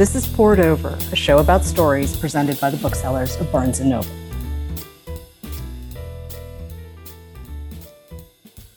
This 0.00 0.14
is 0.14 0.26
Poured 0.26 0.60
Over, 0.60 0.96
a 1.12 1.14
show 1.14 1.40
about 1.40 1.62
stories 1.62 2.16
presented 2.16 2.58
by 2.58 2.70
the 2.70 2.78
booksellers 2.78 3.36
of 3.36 3.52
Barnes 3.52 3.80
& 3.80 3.84
Noble. 3.84 4.08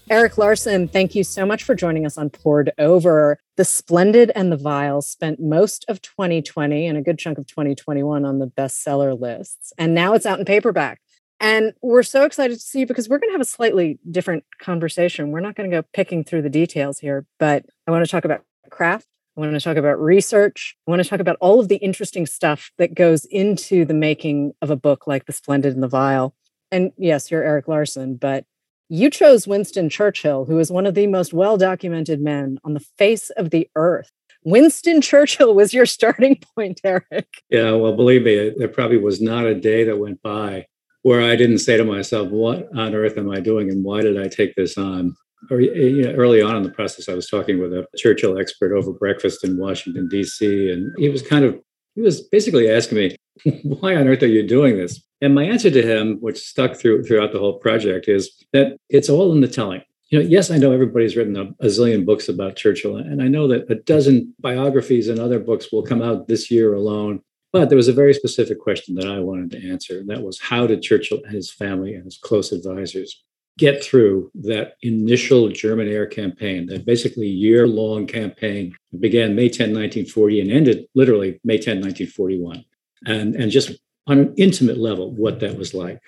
Erik 0.09 0.37
Larson, 0.37 0.89
thank 0.89 1.15
you 1.15 1.23
so 1.23 1.45
much 1.45 1.63
for 1.63 1.75
joining 1.75 2.05
us 2.05 2.17
on 2.17 2.29
Poured 2.29 2.73
Over. 2.77 3.39
The 3.55 3.63
Splendid 3.63 4.33
and 4.35 4.51
the 4.51 4.57
Vile 4.57 5.01
spent 5.01 5.39
most 5.39 5.85
of 5.87 6.01
2020 6.01 6.87
and 6.87 6.97
a 6.97 7.01
good 7.01 7.17
chunk 7.17 7.37
of 7.37 7.47
2021 7.47 8.25
on 8.25 8.39
the 8.39 8.47
bestseller 8.47 9.17
lists, 9.17 9.71
and 9.77 9.95
now 9.95 10.15
it's 10.15 10.25
out 10.25 10.39
in 10.39 10.43
paperback. 10.43 10.99
And 11.39 11.71
we're 11.81 12.03
so 12.03 12.25
excited 12.25 12.55
to 12.55 12.59
see 12.59 12.81
you 12.81 12.85
because 12.85 13.07
we're 13.07 13.19
going 13.19 13.29
to 13.29 13.35
have 13.35 13.39
a 13.39 13.45
slightly 13.45 13.97
different 14.11 14.43
conversation. 14.59 15.31
We're 15.31 15.39
not 15.39 15.55
going 15.55 15.71
to 15.71 15.77
go 15.77 15.87
picking 15.93 16.25
through 16.25 16.41
the 16.41 16.49
details 16.49 16.99
here, 16.99 17.25
but 17.39 17.65
I 17.87 17.91
want 17.91 18.03
to 18.03 18.11
talk 18.11 18.25
about 18.25 18.43
craft. 18.69 19.07
I 19.35 19.39
want 19.41 19.53
to 19.53 19.59
talk 19.59 19.77
about 19.77 19.99
research. 19.99 20.75
I 20.87 20.91
want 20.91 21.01
to 21.01 21.09
talk 21.09 21.19
about 21.19 21.37
all 21.41 21.59
of 21.59 21.67
the 21.67 21.77
interesting 21.77 22.25
stuff 22.25 22.71
that 22.77 22.93
goes 22.93 23.25
into 23.25 23.83
the 23.83 23.93
making 23.93 24.53
of 24.61 24.69
a 24.69 24.75
book 24.75 25.07
like 25.07 25.25
The 25.25 25.33
Splendid 25.33 25.73
and 25.73 25.81
the 25.81 25.87
Vile. 25.87 26.35
And 26.71 26.91
yes, 26.97 27.31
you're 27.31 27.43
Erik 27.43 27.67
Larson, 27.67 28.15
but 28.15 28.45
you 28.89 29.09
chose 29.09 29.47
Winston 29.47 29.89
Churchill, 29.89 30.45
who 30.45 30.59
is 30.59 30.71
one 30.71 30.85
of 30.85 30.93
the 30.93 31.07
most 31.07 31.33
well 31.33 31.57
documented 31.57 32.21
men 32.21 32.59
on 32.63 32.75
the 32.75 32.85
face 32.97 33.31
of 33.31 33.49
the 33.49 33.67
earth. 33.75 34.11
Winston 34.43 35.01
Churchill 35.01 35.55
was 35.55 35.73
your 35.73 35.85
starting 35.87 36.39
point, 36.55 36.81
Erik. 36.83 37.41
Yeah, 37.49 37.71
well, 37.71 37.95
believe 37.95 38.23
me, 38.23 38.53
there 38.55 38.67
probably 38.67 38.97
was 38.97 39.19
not 39.19 39.45
a 39.45 39.55
day 39.55 39.83
that 39.85 39.97
went 39.97 40.21
by 40.21 40.67
where 41.01 41.21
I 41.21 41.35
didn't 41.35 41.59
say 41.59 41.75
to 41.77 41.83
myself, 41.83 42.29
what 42.29 42.69
on 42.75 42.95
earth 42.95 43.17
am 43.17 43.29
I 43.29 43.39
doing 43.39 43.69
and 43.69 43.83
why 43.83 44.01
did 44.01 44.17
I 44.17 44.27
take 44.27 44.55
this 44.55 44.77
on? 44.77 45.15
Or, 45.51 45.59
you 45.59 46.03
know, 46.03 46.11
early 46.13 46.41
on 46.41 46.55
in 46.55 46.63
the 46.63 46.69
process, 46.69 47.09
I 47.09 47.13
was 47.13 47.27
talking 47.27 47.59
with 47.59 47.73
a 47.73 47.85
Churchill 47.97 48.39
expert 48.39 48.73
over 48.73 48.91
breakfast 48.91 49.43
in 49.43 49.57
Washington, 49.57 50.07
D.C., 50.07 50.71
and 50.71 50.93
he 50.97 51.09
was 51.09 51.21
kind 51.21 51.45
of, 51.45 51.59
he 51.95 52.01
was 52.01 52.21
basically 52.21 52.69
asking 52.69 52.97
me, 52.97 53.15
why 53.63 53.95
on 53.95 54.07
earth 54.07 54.23
are 54.23 54.27
you 54.27 54.47
doing 54.47 54.77
this? 54.77 55.01
And 55.21 55.35
my 55.35 55.43
answer 55.43 55.71
to 55.71 55.81
him, 55.81 56.17
which 56.19 56.37
stuck 56.37 56.75
through 56.75 57.03
throughout 57.03 57.31
the 57.31 57.39
whole 57.39 57.59
project, 57.59 58.07
is 58.07 58.31
that 58.51 58.77
it's 58.89 59.09
all 59.09 59.31
in 59.31 59.41
the 59.41 59.47
telling. 59.47 59.81
You 60.09 60.19
know, 60.19 60.25
yes, 60.27 60.51
I 60.51 60.57
know 60.57 60.71
everybody's 60.71 61.15
written 61.15 61.35
a, 61.35 61.43
a 61.65 61.67
zillion 61.67 62.05
books 62.05 62.29
about 62.29 62.55
Churchill, 62.55 62.97
and 62.97 63.21
I 63.21 63.27
know 63.27 63.47
that 63.47 63.69
a 63.71 63.75
dozen 63.75 64.33
biographies 64.39 65.07
and 65.07 65.19
other 65.19 65.39
books 65.39 65.71
will 65.71 65.83
come 65.83 66.01
out 66.01 66.27
this 66.27 66.51
year 66.51 66.73
alone 66.73 67.21
but 67.53 67.69
there 67.69 67.77
was 67.77 67.87
a 67.87 67.93
very 67.93 68.15
specific 68.15 68.59
question 68.59 68.95
that 68.95 69.07
I 69.07 69.19
wanted 69.19 69.51
to 69.51 69.69
answer, 69.69 69.99
and 69.99 70.09
that 70.09 70.23
was 70.23 70.41
how 70.41 70.65
did 70.65 70.81
Churchill 70.81 71.21
and 71.23 71.35
his 71.35 71.51
family 71.51 71.93
and 71.93 72.03
his 72.03 72.17
close 72.17 72.51
advisors 72.51 73.23
get 73.57 73.83
through 73.83 74.31
that 74.33 74.73
initial 74.81 75.49
German 75.49 75.87
air 75.87 76.05
campaign, 76.05 76.65
that 76.67 76.85
basically 76.85 77.27
year 77.27 77.67
long 77.67 78.07
campaign 78.07 78.75
began 78.99 79.35
May 79.35 79.49
10, 79.49 79.69
1940, 79.69 80.41
and 80.41 80.51
ended 80.51 80.85
literally 80.95 81.39
May 81.43 81.57
10, 81.57 81.77
1941. 81.77 82.65
And, 83.05 83.35
and 83.35 83.51
just 83.51 83.71
on 84.07 84.19
an 84.19 84.33
intimate 84.37 84.77
level, 84.77 85.11
what 85.11 85.39
that 85.41 85.57
was 85.57 85.73
like. 85.73 86.01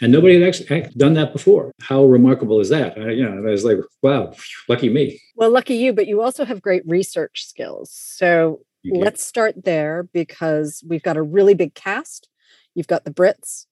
And 0.00 0.12
nobody 0.12 0.40
had 0.40 0.48
actually 0.48 0.90
done 0.96 1.14
that 1.14 1.32
before. 1.32 1.72
How 1.80 2.04
remarkable 2.04 2.60
is 2.60 2.68
that? 2.68 2.98
I, 2.98 3.10
you 3.10 3.28
know, 3.28 3.38
I 3.38 3.50
was 3.50 3.64
like, 3.64 3.78
wow, 4.02 4.34
lucky 4.68 4.88
me. 4.88 5.20
Well, 5.36 5.50
lucky 5.50 5.76
you, 5.76 5.92
but 5.92 6.06
you 6.06 6.20
also 6.20 6.44
have 6.44 6.60
great 6.60 6.82
research 6.86 7.46
skills. 7.46 7.92
So 7.92 8.60
Let's 8.84 9.24
start 9.24 9.64
there 9.64 10.08
because 10.12 10.84
we've 10.86 11.02
got 11.02 11.16
a 11.16 11.22
really 11.22 11.54
big 11.54 11.74
cast. 11.74 12.28
You've 12.74 12.86
got 12.86 13.04
the 13.04 13.10
Brits, 13.10 13.66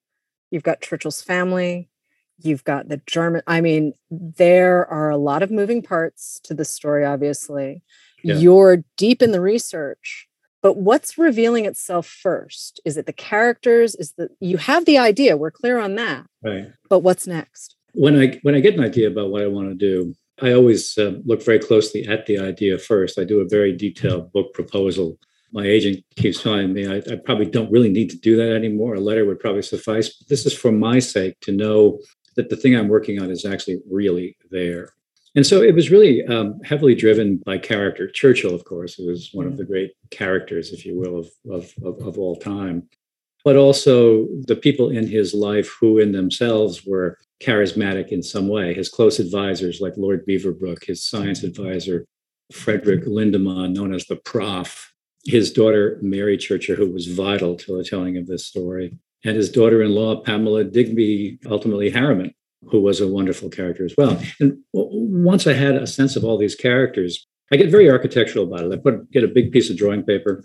you've 0.51 0.63
got 0.63 0.81
Churchill's 0.81 1.23
family, 1.23 1.91
you've 2.45 2.65
got 2.65 2.89
the 2.89 3.01
German. 3.07 3.43
I 3.47 3.61
mean, 3.61 3.95
there 4.11 4.87
are 4.87 5.11
a 5.11 5.17
lot 5.17 5.43
of 5.43 5.51
moving 5.51 5.83
parts 5.83 6.41
to 6.45 6.55
the 6.55 6.65
story, 6.65 7.05
obviously. 7.05 7.83
Yeah. 8.25 8.37
You're 8.37 8.85
deep 8.97 9.23
in 9.23 9.33
the 9.33 9.41
research, 9.41 10.29
but 10.63 10.77
what's 10.77 11.19
revealing 11.19 11.65
itself 11.65 12.07
first? 12.07 12.81
Is 12.85 12.97
it 12.97 13.07
the 13.07 13.13
characters? 13.13 13.95
Is 13.97 14.13
the 14.13 14.31
you 14.41 14.59
have 14.59 14.85
the 14.85 14.99
idea, 14.99 15.37
we're 15.37 15.51
clear 15.51 15.79
on 15.79 15.97
that. 15.97 16.27
Right. 16.43 16.69
But 16.89 17.01
what's 17.01 17.27
next? 17.27 17.77
When 17.95 18.19
I 18.19 18.39
when 18.43 18.55
I 18.55 18.61
get 18.61 18.75
an 18.75 18.85
idea 18.85 19.09
about 19.09 19.31
what 19.31 19.43
I 19.43 19.49
want 19.49 19.69
to 19.69 19.75
do, 19.75 20.15
I 20.41 20.53
always 20.53 20.97
uh, 20.97 21.19
look 21.25 21.45
very 21.45 21.59
closely 21.59 22.07
at 22.07 22.27
the 22.27 22.39
idea 22.39 22.79
first. 22.79 23.19
I 23.19 23.25
do 23.25 23.41
a 23.41 23.49
very 23.49 23.77
detailed 23.77 24.33
book 24.33 24.55
proposal. 24.55 25.19
My 25.53 25.67
agent 25.67 26.05
keeps 26.17 26.43
telling 26.43 26.73
me 26.73 26.87
I, 26.87 26.97
I, 27.13 27.17
probably 27.17 27.45
don't 27.45 27.71
really 27.71 27.91
need 27.91 28.09
to 28.11 28.17
do 28.17 28.37
that 28.37 28.55
anymore. 28.55 28.95
A 28.95 29.01
letter 29.01 29.27
would 29.27 29.39
probably 29.39 29.61
suffice. 29.61 30.09
But 30.09 30.29
this 30.29 30.47
is 30.47 30.57
for 30.57 30.73
my 30.73 30.99
sake 30.99 31.39
to 31.41 31.53
know 31.53 31.99
that 32.37 32.51
the 32.51 32.57
thing 32.57 32.75
I'm 32.75 32.89
working 32.89 33.21
on 33.21 33.31
is 33.31 33.45
actually 33.45 33.81
really 33.91 34.37
there. 34.51 34.95
And 35.35 35.47
so 35.47 35.63
it 35.63 35.75
was 35.75 35.91
really 35.91 36.25
um, 36.27 36.61
heavily 36.63 36.95
driven 36.95 37.39
by 37.39 37.57
character. 37.57 38.11
Churchill, 38.11 38.55
of 38.55 38.65
course, 38.65 38.99
was 38.99 39.31
one 39.33 39.47
of 39.47 39.57
the 39.57 39.65
great 39.65 39.93
characters, 40.11 40.73
if 40.73 40.85
you 40.85 40.99
will, 40.99 41.19
of, 41.19 41.29
of, 41.51 41.73
of, 41.83 42.07
of 42.07 42.19
all 42.19 42.37
time 42.37 42.89
but 43.45 43.57
also 43.57 44.29
the 44.47 44.57
people 44.57 44.91
in 44.91 45.07
his 45.07 45.35
life 45.35 45.69
who 45.81 45.99
in 45.99 46.13
themselves 46.13 46.85
were 46.87 47.19
charismatic 47.41 48.09
in 48.09 48.23
some 48.23 48.49
way. 48.49 48.73
His 48.73 48.89
close 48.89 49.19
advisors, 49.19 49.81
like 49.81 49.97
Lord 49.97 50.25
Beaverbrook, 50.27 50.85
his 50.85 51.05
science 51.05 51.43
advisor, 51.43 52.07
Frederick 52.53 53.05
Lindemann, 53.05 53.75
known 53.75 53.95
as 53.95 54.07
the 54.07 54.17
Prof, 54.17 54.93
his 55.25 55.53
daughter, 55.53 55.99
Mary 56.03 56.37
Churchill, 56.37 56.77
who 56.77 56.91
was 56.91 57.07
vital 57.07 57.57
to 57.57 57.77
the 57.77 57.85
telling 57.85 58.17
of 58.17 58.27
this 58.27 58.47
story, 58.47 58.97
and 59.25 59.37
his 59.37 59.51
daughter 59.51 59.83
in 59.83 59.93
law, 59.93 60.17
Pamela 60.17 60.65
Digby, 60.65 61.39
ultimately 61.47 61.91
Harriman, 61.91 62.35
who 62.65 62.81
was 62.81 63.01
a 63.01 63.09
wonderful 63.09 63.49
character 63.49 63.85
as 63.85 63.95
well. 63.97 64.21
And 64.41 64.59
once 64.73 65.47
I 65.47 65.53
had 65.53 65.77
a 65.77 65.87
sense 65.87 66.17
of 66.17 66.25
all 66.25 66.39
these 66.39 66.55
characters, 66.55 67.27
I 67.53 67.57
get 67.57 67.71
very 67.71 67.91
architectural 67.91 68.45
about 68.45 68.65
it. 68.65 68.73
I 68.73 68.77
put 68.77 69.11
get 69.11 69.25
a 69.25 69.29
big 69.29 69.53
piece 69.53 69.71
of 69.71 69.77
drawing 69.77 70.03
paper, 70.05 70.43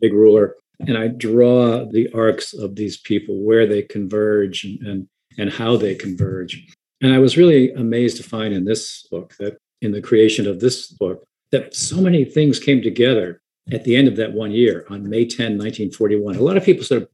big 0.00 0.12
ruler, 0.12 0.54
and 0.80 0.96
I 0.96 1.08
draw 1.08 1.84
the 1.84 2.08
arcs 2.14 2.52
of 2.52 2.76
these 2.76 2.96
people, 2.96 3.42
where 3.42 3.66
they 3.66 3.82
converge 3.82 4.64
and, 4.64 4.86
and, 4.86 5.08
and 5.38 5.50
how 5.50 5.76
they 5.76 5.94
converge. 5.94 6.66
And 7.02 7.12
I 7.12 7.18
was 7.18 7.36
really 7.36 7.72
amazed 7.72 8.16
to 8.18 8.22
find 8.22 8.54
in 8.54 8.64
this 8.64 9.06
book 9.10 9.34
that 9.38 9.58
in 9.82 9.92
the 9.92 10.00
creation 10.00 10.46
of 10.46 10.60
this 10.60 10.88
book, 10.88 11.24
that 11.52 11.74
so 11.74 12.00
many 12.00 12.24
things 12.24 12.58
came 12.58 12.82
together 12.82 13.40
at 13.72 13.84
the 13.84 13.96
end 13.96 14.08
of 14.08 14.16
that 14.16 14.32
one 14.32 14.52
year 14.52 14.86
on 14.88 15.08
May 15.08 15.26
10, 15.26 15.58
1941. 15.58 16.36
A 16.36 16.42
lot 16.42 16.56
of 16.56 16.64
people 16.64 16.84
sort 16.84 17.02
of 17.02 17.08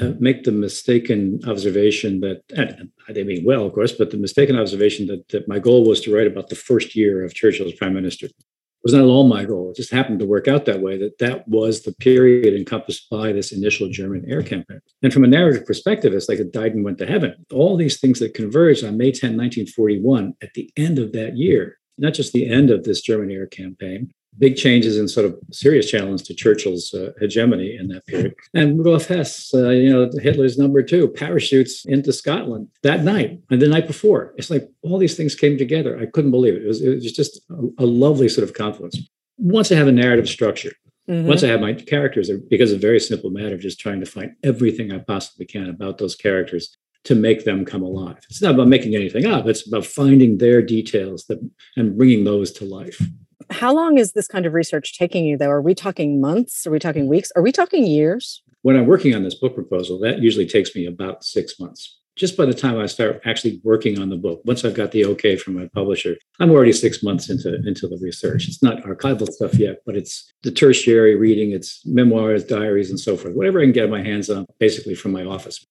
uh, 0.00 0.12
make 0.18 0.42
the 0.42 0.52
mistaken 0.52 1.40
observation 1.46 2.20
that, 2.20 2.42
and 2.56 2.90
they 3.08 3.22
mean 3.22 3.44
well, 3.44 3.66
of 3.66 3.72
course, 3.72 3.92
but 3.92 4.10
the 4.10 4.16
mistaken 4.16 4.58
observation 4.58 5.06
that, 5.06 5.28
that 5.28 5.46
my 5.46 5.60
goal 5.60 5.86
was 5.86 6.00
to 6.00 6.14
write 6.14 6.26
about 6.26 6.48
the 6.48 6.56
first 6.56 6.96
year 6.96 7.24
of 7.24 7.34
Churchill 7.34 7.66
as 7.66 7.74
prime 7.74 7.94
minister 7.94 8.26
It 8.26 8.34
was 8.82 8.92
not 8.92 9.02
at 9.02 9.08
all 9.08 9.28
my 9.28 9.44
goal. 9.44 9.70
It 9.70 9.76
just 9.76 9.92
happened 9.92 10.18
to 10.20 10.26
work 10.26 10.48
out 10.48 10.64
that 10.64 10.80
way, 10.80 10.98
that 10.98 11.18
that 11.18 11.46
was 11.46 11.82
the 11.82 11.92
period 11.92 12.52
encompassed 12.52 13.08
by 13.10 13.30
this 13.30 13.52
initial 13.52 13.88
German 13.88 14.24
air 14.28 14.42
campaign. 14.42 14.80
And 15.02 15.12
from 15.12 15.22
a 15.22 15.28
narrative 15.28 15.66
perspective, 15.66 16.14
it's 16.14 16.28
like 16.28 16.40
it 16.40 16.52
died 16.52 16.74
and 16.74 16.84
went 16.84 16.98
to 16.98 17.06
heaven. 17.06 17.46
All 17.52 17.76
these 17.76 18.00
things 18.00 18.18
that 18.18 18.34
converged 18.34 18.84
on 18.84 18.98
May 18.98 19.12
10, 19.12 19.36
1941, 19.36 20.34
at 20.42 20.54
the 20.54 20.68
end 20.76 20.98
of 20.98 21.12
that 21.12 21.36
year, 21.36 21.78
not 21.96 22.14
just 22.14 22.32
the 22.32 22.50
end 22.50 22.70
of 22.70 22.82
this 22.82 23.02
German 23.02 23.30
air 23.30 23.46
campaign, 23.46 24.12
big 24.38 24.56
changes 24.56 24.96
and 24.96 25.10
sort 25.10 25.26
of 25.26 25.38
serious 25.50 25.90
challenge 25.90 26.22
to 26.22 26.34
Churchill's 26.34 26.94
uh, 26.94 27.10
hegemony 27.20 27.76
in 27.76 27.88
that 27.88 28.06
period. 28.06 28.34
And 28.54 28.78
Rudolf 28.78 29.06
Hess, 29.06 29.52
uh, 29.52 29.70
you 29.70 29.90
know, 29.90 30.10
Hitler's 30.20 30.56
number 30.56 30.82
two, 30.82 31.08
parachutes 31.08 31.84
into 31.84 32.12
Scotland 32.12 32.68
that 32.82 33.04
night 33.04 33.40
and 33.50 33.60
the 33.60 33.68
night 33.68 33.86
before. 33.86 34.32
It's 34.36 34.50
like 34.50 34.68
all 34.82 34.98
these 34.98 35.16
things 35.16 35.34
came 35.34 35.58
together. 35.58 35.98
I 35.98 36.06
couldn't 36.06 36.30
believe 36.30 36.54
it. 36.54 36.64
It 36.64 36.68
was, 36.68 36.80
it 36.80 36.94
was 36.94 37.12
just 37.12 37.40
a, 37.50 37.84
a 37.84 37.86
lovely 37.86 38.28
sort 38.28 38.48
of 38.48 38.54
confluence. 38.54 38.98
Once 39.36 39.72
I 39.72 39.76
have 39.76 39.88
a 39.88 39.92
narrative 39.92 40.28
structure, 40.28 40.72
mm-hmm. 41.08 41.26
once 41.26 41.42
I 41.42 41.48
have 41.48 41.60
my 41.60 41.74
characters, 41.74 42.30
because 42.48 42.72
of 42.72 42.78
a 42.78 42.80
very 42.80 43.00
simple 43.00 43.30
matter 43.30 43.54
of 43.54 43.60
just 43.60 43.80
trying 43.80 44.00
to 44.00 44.06
find 44.06 44.34
everything 44.42 44.92
I 44.92 44.98
possibly 44.98 45.46
can 45.46 45.68
about 45.68 45.98
those 45.98 46.14
characters 46.14 46.76
to 47.04 47.14
make 47.14 47.44
them 47.44 47.64
come 47.64 47.82
alive. 47.82 48.18
It's 48.28 48.42
not 48.42 48.54
about 48.54 48.68
making 48.68 48.94
anything 48.94 49.26
up. 49.26 49.46
It's 49.46 49.66
about 49.66 49.86
finding 49.86 50.38
their 50.38 50.60
details 50.60 51.24
that, 51.26 51.40
and 51.76 51.96
bringing 51.96 52.24
those 52.24 52.52
to 52.52 52.64
life. 52.64 53.00
How 53.50 53.74
long 53.74 53.98
is 53.98 54.12
this 54.12 54.28
kind 54.28 54.46
of 54.46 54.54
research 54.54 54.96
taking 54.96 55.24
you, 55.24 55.36
though? 55.36 55.50
Are 55.50 55.60
we 55.60 55.74
talking 55.74 56.20
months? 56.20 56.66
Are 56.66 56.70
we 56.70 56.78
talking 56.78 57.08
weeks? 57.08 57.32
Are 57.34 57.42
we 57.42 57.50
talking 57.50 57.84
years? 57.84 58.42
When 58.62 58.76
I'm 58.76 58.86
working 58.86 59.14
on 59.14 59.24
this 59.24 59.34
book 59.34 59.54
proposal, 59.54 59.98
that 60.00 60.20
usually 60.20 60.46
takes 60.46 60.74
me 60.74 60.86
about 60.86 61.24
six 61.24 61.58
months. 61.58 61.98
Just 62.16 62.36
by 62.36 62.44
the 62.44 62.54
time 62.54 62.78
I 62.78 62.86
start 62.86 63.20
actually 63.24 63.60
working 63.64 63.98
on 63.98 64.08
the 64.08 64.16
book, 64.16 64.40
once 64.44 64.64
I've 64.64 64.74
got 64.74 64.92
the 64.92 65.04
okay 65.06 65.36
from 65.36 65.54
my 65.54 65.68
publisher, 65.74 66.16
I'm 66.38 66.50
already 66.50 66.72
six 66.72 67.02
months 67.02 67.28
into, 67.28 67.56
into 67.66 67.88
the 67.88 67.98
research. 68.00 68.46
It's 68.46 68.62
not 68.62 68.82
archival 68.82 69.28
stuff 69.28 69.54
yet, 69.54 69.78
but 69.84 69.96
it's 69.96 70.30
the 70.42 70.52
tertiary 70.52 71.16
reading, 71.16 71.52
it's 71.52 71.84
memoirs, 71.86 72.44
diaries, 72.44 72.90
and 72.90 73.00
so 73.00 73.16
forth, 73.16 73.34
whatever 73.34 73.60
I 73.60 73.64
can 73.64 73.72
get 73.72 73.90
my 73.90 74.02
hands 74.02 74.30
on, 74.30 74.46
basically 74.58 74.94
from 74.94 75.12
my 75.12 75.24
office. 75.24 75.64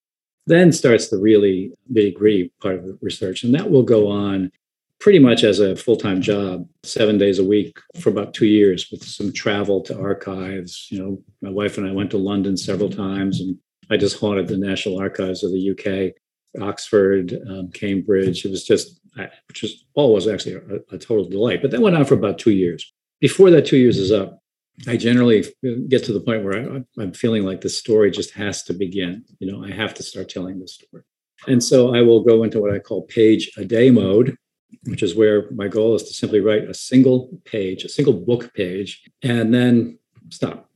Then 0.47 0.71
starts 0.71 1.09
the 1.09 1.19
really 1.19 1.71
nitty 1.93 2.15
gritty 2.15 2.51
part 2.61 2.75
of 2.75 2.85
the 2.85 2.97
research, 3.01 3.43
and 3.43 3.53
that 3.53 3.69
will 3.69 3.83
go 3.83 4.07
on 4.09 4.51
pretty 4.99 5.19
much 5.19 5.43
as 5.43 5.59
a 5.59 5.75
full 5.75 5.95
time 5.95 6.21
job, 6.21 6.67
seven 6.83 7.17
days 7.17 7.39
a 7.39 7.43
week 7.43 7.79
for 7.99 8.09
about 8.09 8.33
two 8.33 8.47
years 8.47 8.87
with 8.91 9.03
some 9.03 9.31
travel 9.31 9.81
to 9.81 9.99
archives. 9.99 10.87
You 10.89 10.99
know, 10.99 11.23
my 11.41 11.49
wife 11.49 11.77
and 11.77 11.87
I 11.87 11.91
went 11.91 12.11
to 12.11 12.17
London 12.17 12.57
several 12.57 12.89
times 12.89 13.39
and 13.39 13.57
I 13.89 13.97
just 13.97 14.19
haunted 14.19 14.47
the 14.47 14.57
National 14.57 14.99
Archives 14.99 15.43
of 15.43 15.51
the 15.51 15.71
UK, 15.71 16.61
Oxford, 16.61 17.33
um, 17.49 17.71
Cambridge. 17.71 18.45
It 18.45 18.51
was 18.51 18.63
just, 18.63 18.99
which 19.47 19.61
was 19.61 19.85
always 19.95 20.27
actually 20.27 20.55
a, 20.55 20.95
a 20.95 20.97
total 20.97 21.27
delight. 21.27 21.61
But 21.61 21.71
that 21.71 21.81
went 21.81 21.95
on 21.95 22.05
for 22.05 22.13
about 22.13 22.37
two 22.37 22.51
years. 22.51 22.93
Before 23.19 23.49
that 23.49 23.65
two 23.65 23.77
years 23.77 23.97
is 23.97 24.11
up, 24.11 24.39
I 24.87 24.95
generally 24.95 25.43
get 25.89 26.05
to 26.05 26.13
the 26.13 26.21
point 26.21 26.43
where 26.43 26.77
I, 26.97 27.01
am 27.01 27.13
feeling 27.13 27.43
like 27.43 27.61
the 27.61 27.69
story 27.69 28.11
just 28.11 28.31
has 28.31 28.63
to 28.63 28.73
begin. 28.73 29.25
You 29.39 29.51
know, 29.51 29.63
I 29.63 29.71
have 29.71 29.93
to 29.95 30.03
start 30.03 30.29
telling 30.29 30.59
the 30.59 30.67
story. 30.67 31.03
And 31.47 31.63
so 31.63 31.95
I 31.95 32.01
will 32.01 32.23
go 32.23 32.43
into 32.43 32.61
what 32.61 32.73
I 32.73 32.79
call 32.79 33.03
page 33.03 33.51
a 33.57 33.65
day 33.65 33.91
mode, 33.91 34.37
which 34.83 35.03
is 35.03 35.15
where 35.15 35.49
my 35.51 35.67
goal 35.67 35.95
is 35.95 36.03
to 36.03 36.13
simply 36.13 36.39
write 36.39 36.69
a 36.69 36.73
single 36.73 37.29
page, 37.45 37.83
a 37.83 37.89
single 37.89 38.13
book 38.13 38.53
page, 38.53 39.03
and 39.23 39.53
then 39.53 39.97
stop. 40.29 40.69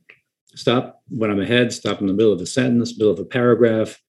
Stop 0.54 1.02
when 1.08 1.30
I'm 1.30 1.40
ahead, 1.40 1.72
stop 1.72 2.00
in 2.00 2.06
the 2.06 2.12
middle 2.12 2.32
of 2.32 2.40
a 2.40 2.46
sentence, 2.46 2.96
middle 2.96 3.12
of 3.12 3.18
a 3.18 3.24
paragraph, 3.24 4.00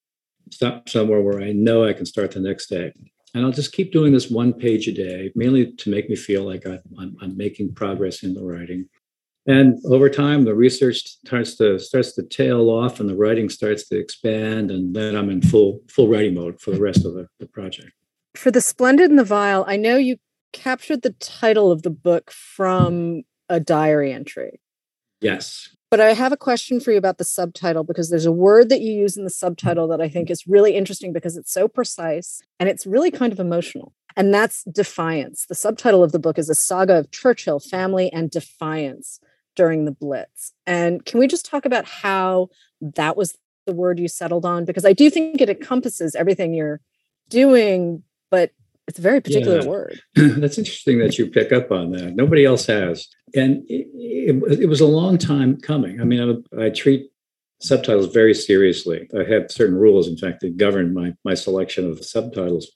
stop 0.51 0.89
somewhere 0.89 1.21
where 1.21 1.41
I 1.41 1.51
know 1.53 1.85
I 1.85 1.93
can 1.93 2.05
start 2.05 2.31
the 2.31 2.39
next 2.39 2.67
day. 2.67 2.93
And 3.33 3.43
I'll 3.43 3.51
just 3.51 3.73
keep 3.73 3.91
doing 3.91 4.13
this 4.13 4.29
one 4.29 4.53
page 4.53 4.87
a 4.87 4.93
day, 4.93 5.31
mainly 5.35 5.73
to 5.73 5.89
make 5.89 6.09
me 6.09 6.15
feel 6.15 6.43
like 6.43 6.65
I'm, 6.65 7.17
I'm 7.21 7.35
making 7.35 7.73
progress 7.73 8.23
in 8.23 8.33
the 8.33 8.43
writing. 8.43 8.87
And 9.47 9.77
over 9.85 10.09
time, 10.09 10.43
the 10.43 10.55
research 10.55 11.03
starts 11.03 11.55
to 11.57 11.77
starts 11.77 12.13
to 12.13 12.23
tail 12.23 12.69
off, 12.69 12.99
and 12.99 13.07
the 13.07 13.15
writing 13.15 13.49
starts 13.49 13.87
to 13.89 13.99
expand, 13.99 14.71
and 14.71 14.95
then 14.95 15.15
I'm 15.15 15.29
in 15.29 15.41
full 15.41 15.81
full 15.87 16.07
writing 16.07 16.33
mode 16.33 16.59
for 16.59 16.71
the 16.71 16.81
rest 16.81 17.05
of 17.05 17.13
the, 17.13 17.27
the 17.39 17.45
project. 17.45 17.91
For 18.35 18.51
the 18.51 18.61
splendid 18.61 19.09
and 19.09 19.19
the 19.19 19.23
vile, 19.23 19.65
I 19.67 19.77
know 19.77 19.97
you 19.97 20.17
captured 20.53 21.01
the 21.01 21.13
title 21.13 21.71
of 21.71 21.83
the 21.83 21.89
book 21.89 22.31
from 22.31 23.23
a 23.49 23.59
diary 23.59 24.11
entry. 24.11 24.59
Yes. 25.21 25.69
But 25.91 25.99
I 26.01 26.13
have 26.13 26.31
a 26.31 26.37
question 26.37 26.79
for 26.79 26.91
you 26.91 26.97
about 26.97 27.19
the 27.19 27.23
subtitle 27.23 27.83
because 27.83 28.09
there's 28.09 28.25
a 28.25 28.31
word 28.31 28.69
that 28.69 28.81
you 28.81 28.91
use 28.91 29.15
in 29.15 29.23
the 29.23 29.29
subtitle 29.29 29.87
that 29.89 30.01
I 30.01 30.09
think 30.09 30.29
is 30.29 30.47
really 30.47 30.75
interesting 30.75 31.13
because 31.13 31.37
it's 31.37 31.51
so 31.51 31.67
precise 31.67 32.41
and 32.59 32.67
it's 32.67 32.85
really 32.85 33.11
kind 33.11 33.31
of 33.31 33.39
emotional. 33.39 33.93
And 34.17 34.33
that's 34.33 34.63
defiance. 34.63 35.45
The 35.47 35.55
subtitle 35.55 36.03
of 36.03 36.11
the 36.11 36.19
book 36.19 36.37
is 36.37 36.49
a 36.49 36.55
saga 36.55 36.97
of 36.97 37.11
Churchill, 37.11 37.59
family, 37.59 38.11
and 38.11 38.31
defiance 38.31 39.19
during 39.55 39.85
the 39.85 39.91
Blitz. 39.91 40.53
And 40.65 41.05
can 41.05 41.19
we 41.19 41.27
just 41.27 41.45
talk 41.45 41.65
about 41.65 41.85
how 41.85 42.49
that 42.81 43.15
was 43.15 43.37
the 43.65 43.73
word 43.73 43.99
you 43.99 44.07
settled 44.07 44.45
on? 44.45 44.65
Because 44.65 44.85
I 44.85 44.93
do 44.93 45.09
think 45.09 45.41
it 45.41 45.49
encompasses 45.49 46.15
everything 46.15 46.53
you're 46.53 46.81
doing, 47.29 48.03
but 48.35 48.51
it's 48.85 48.99
a 48.99 49.01
very 49.01 49.21
particular 49.21 49.61
yeah. 49.61 49.67
word. 49.67 50.01
That's 50.15 50.57
interesting 50.57 50.99
that 50.99 51.17
you 51.17 51.27
pick 51.27 51.53
up 51.53 51.71
on 51.71 51.91
that. 51.91 52.17
Nobody 52.17 52.43
else 52.43 52.65
has. 52.65 53.07
And 53.33 53.63
it, 53.69 53.87
it, 53.93 54.59
it 54.59 54.65
was 54.67 54.81
a 54.81 54.85
long 54.85 55.17
time 55.17 55.55
coming. 55.57 56.01
I 56.01 56.03
mean, 56.03 56.43
I, 56.59 56.65
I, 56.65 56.69
treat 56.69 57.09
subtitles 57.61 58.13
very 58.13 58.33
seriously. 58.33 59.07
I 59.17 59.23
have 59.31 59.49
certain 59.49 59.75
rules, 59.75 60.09
in 60.09 60.17
fact, 60.17 60.41
that 60.41 60.57
govern 60.57 60.93
my, 60.93 61.13
my 61.23 61.33
selection 61.33 61.89
of 61.89 61.97
the 61.97 62.03
subtitles. 62.03 62.69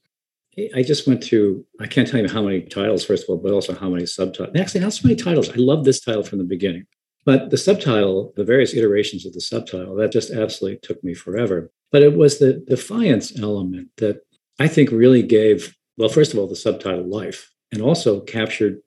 I 0.73 0.81
just 0.81 1.06
went 1.06 1.23
through, 1.25 1.65
I 1.81 1.88
can't 1.88 2.07
tell 2.07 2.21
you 2.21 2.29
how 2.29 2.44
many 2.44 2.61
titles, 2.61 3.06
first 3.06 3.23
of 3.23 3.29
all, 3.29 3.38
but 3.38 3.51
also 3.51 3.75
how 3.75 3.89
many 3.89 4.06
subtitles. 4.06 4.56
Actually, 4.57 4.79
not 4.79 4.94
so 4.94 5.07
many 5.07 5.17
titles. 5.17 5.50
I 5.50 5.56
love 5.57 5.83
this 5.83 6.00
title 6.00 6.23
from 6.23 6.39
the 6.39 6.45
beginning. 6.45 6.85
But 7.25 7.50
the 7.50 7.57
subtitle, 7.57 8.33
the 8.38 8.45
various 8.45 8.73
iterations 8.73 9.25
of 9.25 9.33
the 9.33 9.41
subtitle, 9.41 9.95
that 9.95 10.13
just 10.13 10.31
absolutely 10.31 10.79
took 10.81 11.03
me 11.03 11.13
forever. 11.13 11.69
But 11.91 12.03
it 12.03 12.15
was 12.15 12.39
the 12.39 12.53
defiance 12.53 13.38
element 13.38 13.89
that 13.97 14.21
I 14.59 14.67
think 14.67 14.91
really 14.91 15.23
gave 15.23 15.75
well, 16.00 16.09
first 16.09 16.31
of 16.33 16.39
all, 16.39 16.47
the 16.47 16.56
subtitle 16.56 17.06
Life, 17.06 17.51
and 17.73 17.81
also 17.81 18.21
captured 18.21 18.79